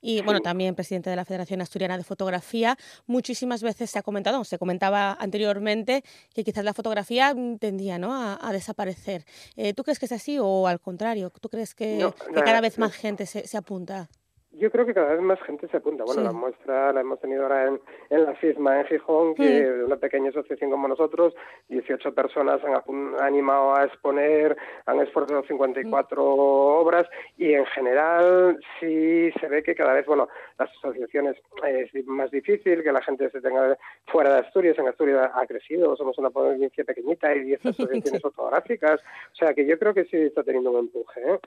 y 0.00 0.22
bueno, 0.22 0.40
también 0.40 0.74
presidente 0.74 1.10
de 1.10 1.16
la 1.16 1.26
Federación 1.26 1.60
Asturiana 1.60 1.98
de 1.98 2.04
Fotografía. 2.04 2.78
Muchísimas 3.06 3.62
veces 3.62 3.90
se 3.90 3.98
ha 3.98 4.02
comentado, 4.02 4.42
se 4.44 4.58
comentaba 4.58 5.12
anteriormente 5.12 6.02
que 6.34 6.42
quizás 6.42 6.64
la 6.64 6.72
fotografía 6.72 7.34
tendía 7.60 7.98
¿no? 7.98 8.14
a, 8.14 8.52
desaparecer. 8.52 9.24
Eh, 9.56 9.74
¿Tú 9.74 9.84
crees 9.84 9.98
que 9.98 10.06
es 10.06 10.12
así 10.12 10.38
o 10.40 10.66
al 10.66 10.80
contrario? 10.80 11.30
¿Tú 11.30 11.50
crees 11.50 11.74
que, 11.74 12.10
cada 12.34 12.62
vez 12.62 12.78
más 12.78 12.92
gente 12.92 13.26
se, 13.26 13.46
se 13.46 13.58
apunta? 13.58 14.08
Yo 14.54 14.70
creo 14.70 14.84
que 14.84 14.92
cada 14.92 15.14
vez 15.14 15.22
más 15.22 15.40
gente 15.42 15.66
se 15.68 15.78
apunta. 15.78 16.04
Bueno, 16.04 16.22
la 16.22 16.32
muestra 16.32 16.92
la 16.92 17.00
hemos 17.00 17.18
tenido 17.20 17.42
ahora 17.44 17.68
en, 17.68 17.80
en 18.10 18.24
la 18.24 18.34
FISMA 18.34 18.80
en 18.80 18.86
Gijón, 18.86 19.34
que 19.34 19.42
de 19.42 19.84
una 19.84 19.96
pequeña 19.96 20.28
asociación 20.28 20.70
como 20.70 20.88
nosotros, 20.88 21.34
18 21.68 22.14
personas 22.14 22.60
han, 22.62 23.14
animado 23.20 23.74
a 23.74 23.84
exponer, 23.84 24.56
han 24.84 25.00
esforzado 25.00 25.42
54 25.44 26.24
obras 26.24 27.06
y 27.38 27.54
en 27.54 27.64
general 27.66 28.58
sí 28.78 29.30
se 29.40 29.48
ve 29.48 29.62
que 29.62 29.74
cada 29.74 29.94
vez, 29.94 30.04
bueno, 30.04 30.28
las 30.58 30.68
asociaciones 30.70 31.36
es 31.66 32.06
más 32.06 32.30
difícil 32.30 32.82
que 32.82 32.92
la 32.92 33.02
gente 33.02 33.30
se 33.30 33.40
tenga 33.40 33.78
fuera 34.06 34.34
de 34.34 34.40
Asturias. 34.40 34.78
En 34.78 34.88
Asturias 34.88 35.30
ha 35.34 35.46
crecido, 35.46 35.96
somos 35.96 36.18
una 36.18 36.30
provincia 36.30 36.84
pequeñita 36.84 37.34
y 37.34 37.44
10 37.44 37.66
asociaciones 37.66 38.20
fotográficas. 38.20 39.00
O 39.32 39.36
sea 39.36 39.54
que 39.54 39.66
yo 39.66 39.78
creo 39.78 39.94
que 39.94 40.04
sí 40.04 40.16
está 40.18 40.42
teniendo 40.42 40.72
un 40.72 40.80
empuje. 40.80 41.20
¿eh? 41.20 41.38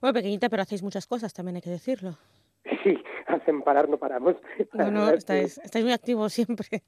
Bueno, 0.00 0.14
pequeñita, 0.14 0.48
pero 0.48 0.62
hacéis 0.62 0.82
muchas 0.82 1.06
cosas, 1.06 1.34
también 1.34 1.56
hay 1.56 1.62
que 1.62 1.70
decirlo. 1.70 2.16
Sí, 2.84 2.96
hacen 3.26 3.62
parar, 3.62 3.88
no 3.88 3.98
paramos. 3.98 4.36
No, 4.72 4.90
no, 4.90 5.10
estáis, 5.10 5.60
muy 5.74 5.92
activos 5.92 6.32
siempre. 6.32 6.66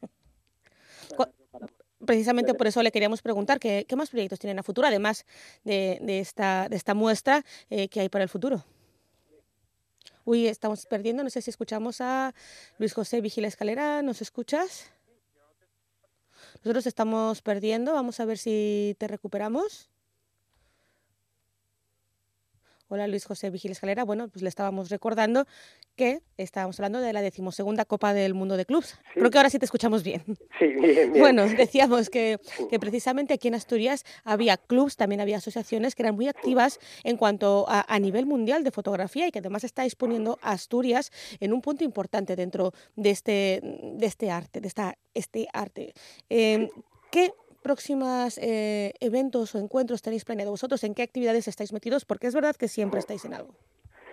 Precisamente 2.06 2.54
por 2.54 2.66
eso 2.66 2.82
le 2.82 2.92
queríamos 2.92 3.22
preguntar 3.22 3.58
qué, 3.58 3.84
más 3.96 4.10
proyectos 4.10 4.38
tienen 4.38 4.58
a 4.58 4.62
futuro, 4.62 4.86
además 4.86 5.26
de, 5.64 5.98
esta, 6.20 6.68
de 6.68 6.76
esta 6.76 6.94
muestra 6.94 7.44
eh, 7.70 7.88
que 7.88 8.00
hay 8.00 8.08
para 8.08 8.22
el 8.22 8.28
futuro. 8.28 8.64
Uy, 10.24 10.46
estamos 10.46 10.86
perdiendo, 10.86 11.24
no 11.24 11.30
sé 11.30 11.42
si 11.42 11.50
escuchamos 11.50 12.00
a 12.00 12.34
Luis 12.78 12.92
José 12.92 13.20
Vigila 13.20 13.48
Escalera, 13.48 14.02
¿nos 14.02 14.20
escuchas? 14.22 14.92
Nosotros 16.62 16.86
estamos 16.86 17.42
perdiendo, 17.42 17.94
vamos 17.94 18.20
a 18.20 18.26
ver 18.26 18.38
si 18.38 18.94
te 18.98 19.08
recuperamos. 19.08 19.90
Hola 22.90 23.06
Luis 23.06 23.26
José 23.26 23.50
Vigil 23.50 23.72
Escalera. 23.72 24.02
Bueno, 24.02 24.28
pues 24.28 24.42
le 24.42 24.48
estábamos 24.48 24.88
recordando 24.88 25.46
que 25.94 26.22
estábamos 26.38 26.80
hablando 26.80 27.00
de 27.00 27.12
la 27.12 27.20
decimosegunda 27.20 27.84
Copa 27.84 28.14
del 28.14 28.32
Mundo 28.32 28.56
de 28.56 28.64
Clubs. 28.64 28.98
Creo 29.12 29.30
que 29.30 29.36
ahora 29.36 29.50
sí 29.50 29.58
te 29.58 29.66
escuchamos 29.66 30.02
bien. 30.02 30.22
Sí, 30.58 30.66
bien, 30.68 31.12
bien. 31.12 31.12
Bueno, 31.12 31.46
decíamos 31.46 32.08
que, 32.08 32.38
que, 32.70 32.80
precisamente 32.80 33.34
aquí 33.34 33.48
en 33.48 33.56
Asturias 33.56 34.06
había 34.24 34.56
clubs, 34.56 34.96
también 34.96 35.20
había 35.20 35.36
asociaciones 35.36 35.94
que 35.94 36.02
eran 36.02 36.14
muy 36.14 36.28
activas 36.28 36.80
en 37.04 37.18
cuanto 37.18 37.66
a, 37.68 37.98
nivel 37.98 38.24
mundial 38.24 38.64
de 38.64 38.70
fotografía 38.70 39.26
y 39.26 39.32
que 39.32 39.40
además 39.40 39.64
está 39.64 39.84
exponiendo 39.84 40.38
a 40.40 40.52
Asturias 40.52 41.12
en 41.40 41.52
un 41.52 41.60
punto 41.60 41.84
importante 41.84 42.36
dentro 42.36 42.72
de 42.96 43.10
este, 43.10 43.60
de 43.62 44.06
este 44.06 44.30
arte, 44.30 44.62
de 44.62 44.68
esta, 44.68 44.96
este 45.12 45.46
arte. 45.52 45.92
Eh, 46.30 46.70
¿Qué 47.10 47.32
próximos 47.62 48.38
eh, 48.38 48.94
eventos 49.00 49.54
o 49.54 49.58
encuentros 49.58 50.02
tenéis 50.02 50.24
planeado 50.24 50.50
vosotros? 50.50 50.84
¿En 50.84 50.94
qué 50.94 51.02
actividades 51.02 51.48
estáis 51.48 51.72
metidos? 51.72 52.04
Porque 52.04 52.26
es 52.26 52.34
verdad 52.34 52.56
que 52.56 52.68
siempre 52.68 53.00
estáis 53.00 53.24
en 53.24 53.34
algo. 53.34 53.54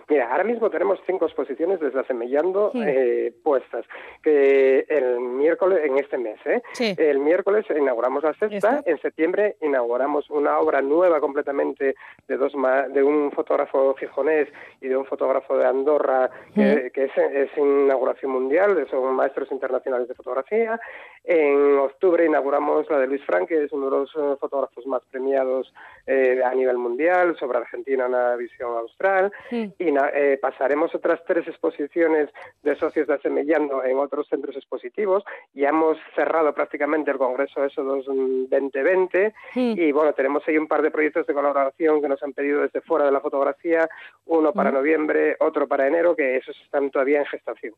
Mira, 0.08 0.30
ahora 0.30 0.44
mismo 0.44 0.70
tenemos 0.70 1.00
cinco 1.06 1.26
exposiciones 1.26 1.80
desde 1.80 2.00
Asemillando 2.00 2.70
eh, 2.74 3.32
puestas. 3.42 3.84
Que 4.22 4.86
el 4.88 5.20
miércoles, 5.20 5.80
en 5.84 5.98
este 5.98 6.16
mes, 6.18 6.38
¿eh? 6.46 6.62
el 6.98 7.18
miércoles 7.18 7.66
inauguramos 7.76 8.22
la 8.22 8.34
sexta, 8.34 8.82
en 8.86 9.00
septiembre 9.00 9.56
inauguramos 9.62 10.30
una 10.30 10.58
obra 10.58 10.80
nueva 10.80 11.20
completamente 11.20 11.96
de 12.28 12.36
dos 12.36 12.52
de 12.92 13.02
un 13.02 13.32
fotógrafo 13.32 13.94
gijonés 13.94 14.48
y 14.80 14.88
de 14.88 14.96
un 14.96 15.04
fotógrafo 15.06 15.56
de 15.56 15.66
Andorra, 15.66 16.30
que, 16.54 16.90
es, 16.94 17.50
inauguración 17.56 18.30
mundial, 18.30 18.86
son 18.90 19.14
maestros 19.14 19.50
internacionales 19.50 20.08
de 20.08 20.14
fotografía. 20.14 20.80
En 21.24 21.78
octubre 21.78 22.24
inauguramos 22.24 22.88
la 22.88 23.00
de 23.00 23.08
Luis 23.08 23.24
Frank, 23.24 23.48
que 23.48 23.64
es 23.64 23.72
uno 23.72 23.86
de 23.86 23.90
los 23.90 24.10
eh, 24.14 24.36
fotógrafos 24.38 24.86
más 24.86 25.02
premiados 25.10 25.72
eh, 26.06 26.40
a 26.44 26.54
nivel 26.54 26.78
mundial, 26.78 27.36
sobre 27.36 27.58
Argentina, 27.58 28.06
una 28.06 28.36
visión 28.36 28.76
austral. 28.76 29.32
Y 29.50 29.90
eh, 30.14 30.38
pasaremos 30.40 30.94
otras 30.94 31.20
tres 31.26 31.46
exposiciones 31.48 32.30
de 32.62 32.76
socios 32.76 33.06
de 33.06 33.14
Asemillando 33.14 33.84
en 33.84 33.98
otros 33.98 34.28
centros 34.28 34.56
expositivos. 34.56 35.24
Ya 35.54 35.70
hemos 35.70 35.98
cerrado 36.14 36.52
prácticamente 36.54 37.10
el 37.10 37.18
Congreso 37.18 37.64
ESO 37.64 37.82
2020 37.82 39.34
y 39.54 39.92
bueno, 39.92 40.12
tenemos 40.12 40.42
ahí 40.46 40.58
un 40.58 40.68
par 40.68 40.82
de 40.82 40.90
proyectos 40.90 41.26
de 41.26 41.34
colaboración 41.34 42.00
que 42.00 42.08
nos 42.08 42.22
han 42.22 42.32
pedido 42.32 42.62
desde 42.62 42.80
fuera 42.80 43.06
de 43.06 43.12
la 43.12 43.20
fotografía, 43.20 43.88
uno 44.26 44.52
para 44.52 44.70
noviembre, 44.70 45.36
otro 45.40 45.66
para 45.66 45.86
enero, 45.86 46.14
que 46.14 46.36
esos 46.36 46.56
están 46.62 46.90
todavía 46.90 47.20
en 47.20 47.26
gestación. 47.26 47.74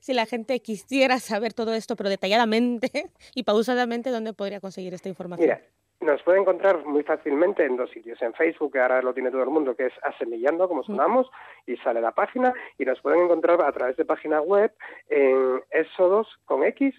Si 0.00 0.12
la 0.12 0.26
gente 0.26 0.60
quisiera 0.60 1.18
saber 1.18 1.52
todo 1.52 1.74
esto, 1.74 1.96
pero 1.96 2.10
detalladamente 2.10 3.10
y 3.34 3.42
pausadamente, 3.42 4.10
¿dónde 4.10 4.32
podría 4.32 4.60
conseguir 4.60 4.94
esta 4.94 5.08
información? 5.08 5.58
Nos 6.06 6.22
puede 6.22 6.38
encontrar 6.38 6.86
muy 6.86 7.02
fácilmente 7.02 7.64
en 7.64 7.76
dos 7.76 7.90
sitios. 7.90 8.22
En 8.22 8.32
Facebook, 8.32 8.72
que 8.72 8.78
ahora 8.78 9.02
lo 9.02 9.12
tiene 9.12 9.32
todo 9.32 9.42
el 9.42 9.50
mundo, 9.50 9.74
que 9.74 9.86
es 9.86 9.92
Asemillando, 10.04 10.68
como 10.68 10.84
sonamos, 10.84 11.28
y 11.66 11.76
sale 11.78 12.00
la 12.00 12.12
página. 12.12 12.54
Y 12.78 12.84
nos 12.84 13.00
pueden 13.00 13.22
encontrar 13.22 13.60
a 13.60 13.72
través 13.72 13.96
de 13.96 14.04
página 14.04 14.40
web 14.40 14.72
en 15.08 15.60
esodos.x.es. 15.70 16.92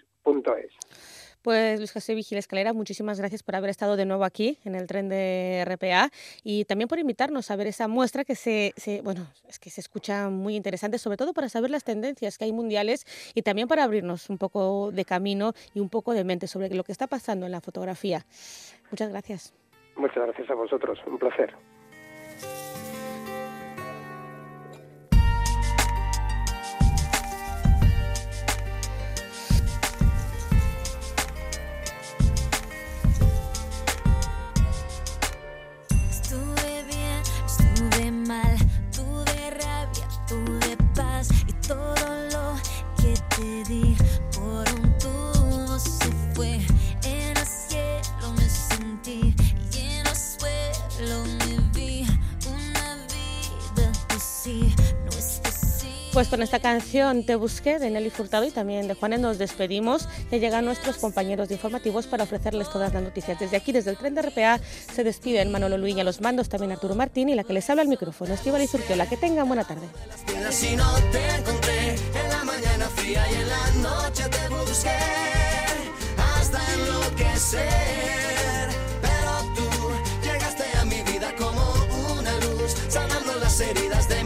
Pues 1.47 1.79
Luis 1.79 1.93
José 1.93 2.13
Vigil 2.13 2.37
Escalera, 2.37 2.73
muchísimas 2.73 3.19
gracias 3.19 3.41
por 3.41 3.55
haber 3.55 3.69
estado 3.69 3.95
de 3.95 4.05
nuevo 4.05 4.25
aquí 4.25 4.57
en 4.65 4.75
el 4.75 4.85
tren 4.85 5.07
de 5.07 5.63
RPA 5.63 6.09
y 6.43 6.65
también 6.65 6.89
por 6.89 6.99
invitarnos 6.99 7.49
a 7.51 7.55
ver 7.55 7.67
esa 7.67 7.87
muestra 7.87 8.25
que 8.25 8.35
se, 8.35 8.73
bueno, 9.01 9.25
es 9.47 9.57
que 9.57 9.69
se 9.69 9.79
escucha 9.79 10.27
muy 10.27 10.57
interesante, 10.57 10.97
sobre 10.97 11.15
todo 11.15 11.31
para 11.31 11.47
saber 11.47 11.71
las 11.71 11.85
tendencias 11.85 12.37
que 12.37 12.43
hay 12.43 12.51
mundiales 12.51 13.05
y 13.33 13.43
también 13.43 13.69
para 13.69 13.85
abrirnos 13.85 14.29
un 14.29 14.37
poco 14.37 14.91
de 14.91 15.05
camino 15.05 15.53
y 15.73 15.79
un 15.79 15.87
poco 15.87 16.11
de 16.11 16.25
mente 16.25 16.47
sobre 16.47 16.67
lo 16.75 16.83
que 16.83 16.91
está 16.91 17.07
pasando 17.07 17.45
en 17.45 17.53
la 17.53 17.61
fotografía. 17.61 18.25
Muchas 18.91 19.07
gracias. 19.07 19.53
Muchas 19.95 20.25
gracias 20.25 20.49
a 20.49 20.53
vosotros, 20.53 20.99
un 21.07 21.17
placer. 21.17 21.55
Pues 56.17 56.29
con 56.29 56.41
esta 56.41 56.57
canción 56.57 57.23
Te 57.23 57.35
Busqué 57.35 57.77
de 57.77 57.91
Nelly 57.91 58.09
Furtado 58.09 58.43
y 58.43 58.49
también 58.49 58.87
de 58.87 58.95
Juanes 58.95 59.19
nos 59.19 59.37
despedimos. 59.37 60.09
Ya 60.31 60.39
llegan 60.39 60.65
nuestros 60.65 60.97
compañeros 60.97 61.47
de 61.47 61.53
informativos 61.53 62.07
para 62.07 62.23
ofrecerles 62.23 62.71
todas 62.71 62.91
las 62.91 63.03
noticias. 63.03 63.37
Desde 63.37 63.55
aquí, 63.55 63.71
desde 63.71 63.91
el 63.91 63.97
tren 63.97 64.15
de 64.15 64.23
RPA, 64.23 64.59
se 64.95 65.03
despiden 65.03 65.51
Manolo 65.51 65.77
Luis 65.77 65.95
a 65.99 66.03
los 66.03 66.19
mandos, 66.19 66.49
también 66.49 66.71
Arturo 66.71 66.95
Martín 66.95 67.29
y 67.29 67.35
la 67.35 67.43
que 67.43 67.53
les 67.53 67.69
habla 67.69 67.83
al 67.83 67.87
micrófono, 67.87 68.33
Estíbal 68.33 68.63
y 68.63 68.95
La 68.95 69.07
Que 69.07 69.15
tengan 69.15 69.47
buena 69.47 69.63
tarde. 69.63 69.85
Pero 79.01 79.53
tú 79.55 79.69
llegaste 80.23 80.63
a 80.81 80.85
mi 80.85 80.99
vida 81.11 81.31
como 81.37 81.61
una 82.19 82.33
luz, 82.39 82.75
sanando 82.89 83.35
las 83.35 83.61
heridas 83.61 84.09
de 84.09 84.16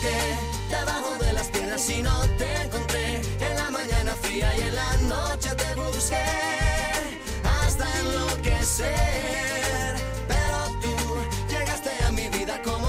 busqué 0.00 0.36
debajo 0.70 1.16
de 1.22 1.32
las 1.32 1.48
piedras 1.48 1.90
y 1.90 2.02
no 2.02 2.20
te 2.38 2.62
encontré. 2.62 3.20
En 3.40 3.56
la 3.56 3.70
mañana 3.70 4.14
fría 4.22 4.50
y 4.56 4.62
en 4.62 4.74
la 4.74 4.96
noche 5.08 5.50
te 5.54 5.74
busqué 5.74 6.24
hasta 7.44 7.86
enloquecer. 8.00 8.90
Pero 10.28 10.58
tú 10.80 10.94
llegaste 11.48 11.90
a 12.06 12.10
mi 12.12 12.28
vida 12.28 12.60
como 12.62 12.88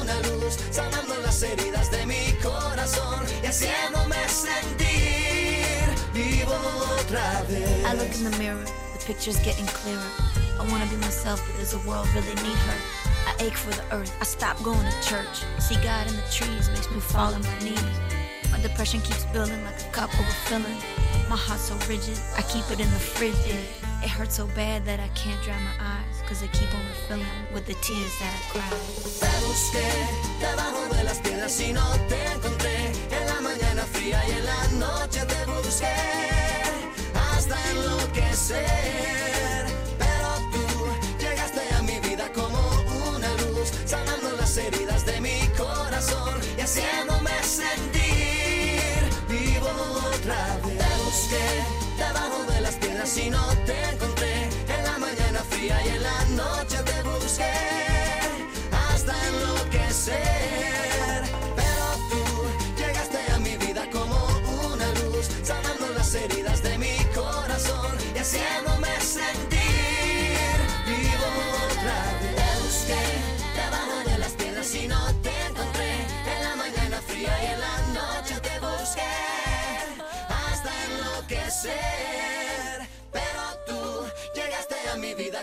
una 0.00 0.14
luz, 0.20 0.56
sanando 0.70 1.16
las 1.22 1.42
heridas 1.42 1.90
de 1.90 2.06
mi 2.06 2.32
corazón 2.42 3.24
y 3.42 3.46
haciéndome 3.46 4.16
sentir 4.28 5.86
vivo 6.14 6.54
otra 7.00 7.42
vez. 7.48 7.84
I 7.84 7.94
look 7.94 8.14
in 8.16 8.30
the 8.30 8.38
mirror, 8.38 8.64
the 8.98 9.04
picture's 9.06 9.38
getting 9.44 9.66
clearer. 9.66 10.10
I 10.58 10.66
wanna 10.70 10.86
be 10.86 10.96
myself, 10.96 11.42
but 11.46 11.58
does 11.58 11.72
the 11.72 11.88
world 11.88 12.08
really 12.14 12.34
need 12.42 12.56
her? 12.56 13.05
I 13.38 13.44
ache 13.44 13.56
for 13.56 13.70
the 13.70 13.94
earth, 13.94 14.14
I 14.20 14.24
stop 14.24 14.62
going 14.62 14.80
to 14.80 15.02
church. 15.02 15.44
See 15.58 15.76
God 15.76 16.06
in 16.08 16.16
the 16.16 16.22
trees 16.30 16.70
makes 16.70 16.90
me 16.90 17.00
fall 17.00 17.34
on 17.34 17.42
my 17.42 17.58
knees. 17.58 17.82
My 18.50 18.58
depression 18.60 19.00
keeps 19.00 19.24
building 19.26 19.62
like 19.64 19.78
a 19.80 19.90
cup 19.90 20.10
overfilling. 20.10 20.80
My 21.28 21.36
heart's 21.36 21.64
so 21.64 21.74
rigid, 21.88 22.18
I 22.36 22.42
keep 22.42 22.70
it 22.70 22.80
in 22.80 22.90
the 22.90 22.98
fridge. 22.98 23.34
It 24.02 24.08
hurts 24.08 24.36
so 24.36 24.46
bad 24.48 24.84
that 24.86 25.00
I 25.00 25.08
can't 25.08 25.42
dry 25.42 25.58
my 25.58 25.76
eyes, 25.80 26.22
cause 26.26 26.40
they 26.40 26.48
keep 26.48 26.72
on 26.74 26.80
refilling 26.86 27.26
with 27.52 27.66
the 27.66 27.74
tears 27.74 28.18
that 28.20 28.32
I 28.32 28.40
cry. 28.52 28.70
Fría 33.92 34.20
y 34.26 34.32
en 34.32 34.44
la 34.44 34.86
noche 34.86 35.20
te 35.26 35.44
busqué 35.46 35.94
hasta 37.14 37.56
enloquecer. 37.70 39.25
Haciéndome 46.76 47.30
sentir 47.42 49.00
vivo 49.28 49.68
otra 50.14 50.58
vez. 50.64 50.78
Te 50.78 51.04
busqué 51.04 51.46
debajo 51.96 52.44
de 52.52 52.60
las 52.60 52.74
piedras 52.74 53.16
y 53.16 53.30
no 53.30 53.46
te 53.64 53.82
encontré. 53.92 54.48
En 54.68 54.84
la 54.84 54.98
mañana 54.98 55.40
fría 55.48 55.80
y 55.84 55.88
en 55.88 56.02
la 56.02 56.24
noche 56.42 56.76
te 56.84 57.02
busqué 57.02 57.52
hasta 58.72 59.14
enloquecer. 59.28 60.65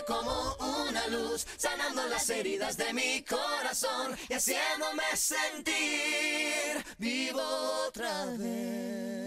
Como 0.06 0.56
una 0.86 1.06
luz, 1.08 1.46
sanando 1.56 2.06
las 2.08 2.28
heridas 2.30 2.76
de 2.76 2.92
mi 2.92 3.22
corazón 3.22 4.16
y 4.28 4.34
haciéndome 4.34 5.04
sentir 5.14 6.84
vivo 6.98 7.42
otra 7.86 8.26
vez. 8.36 9.23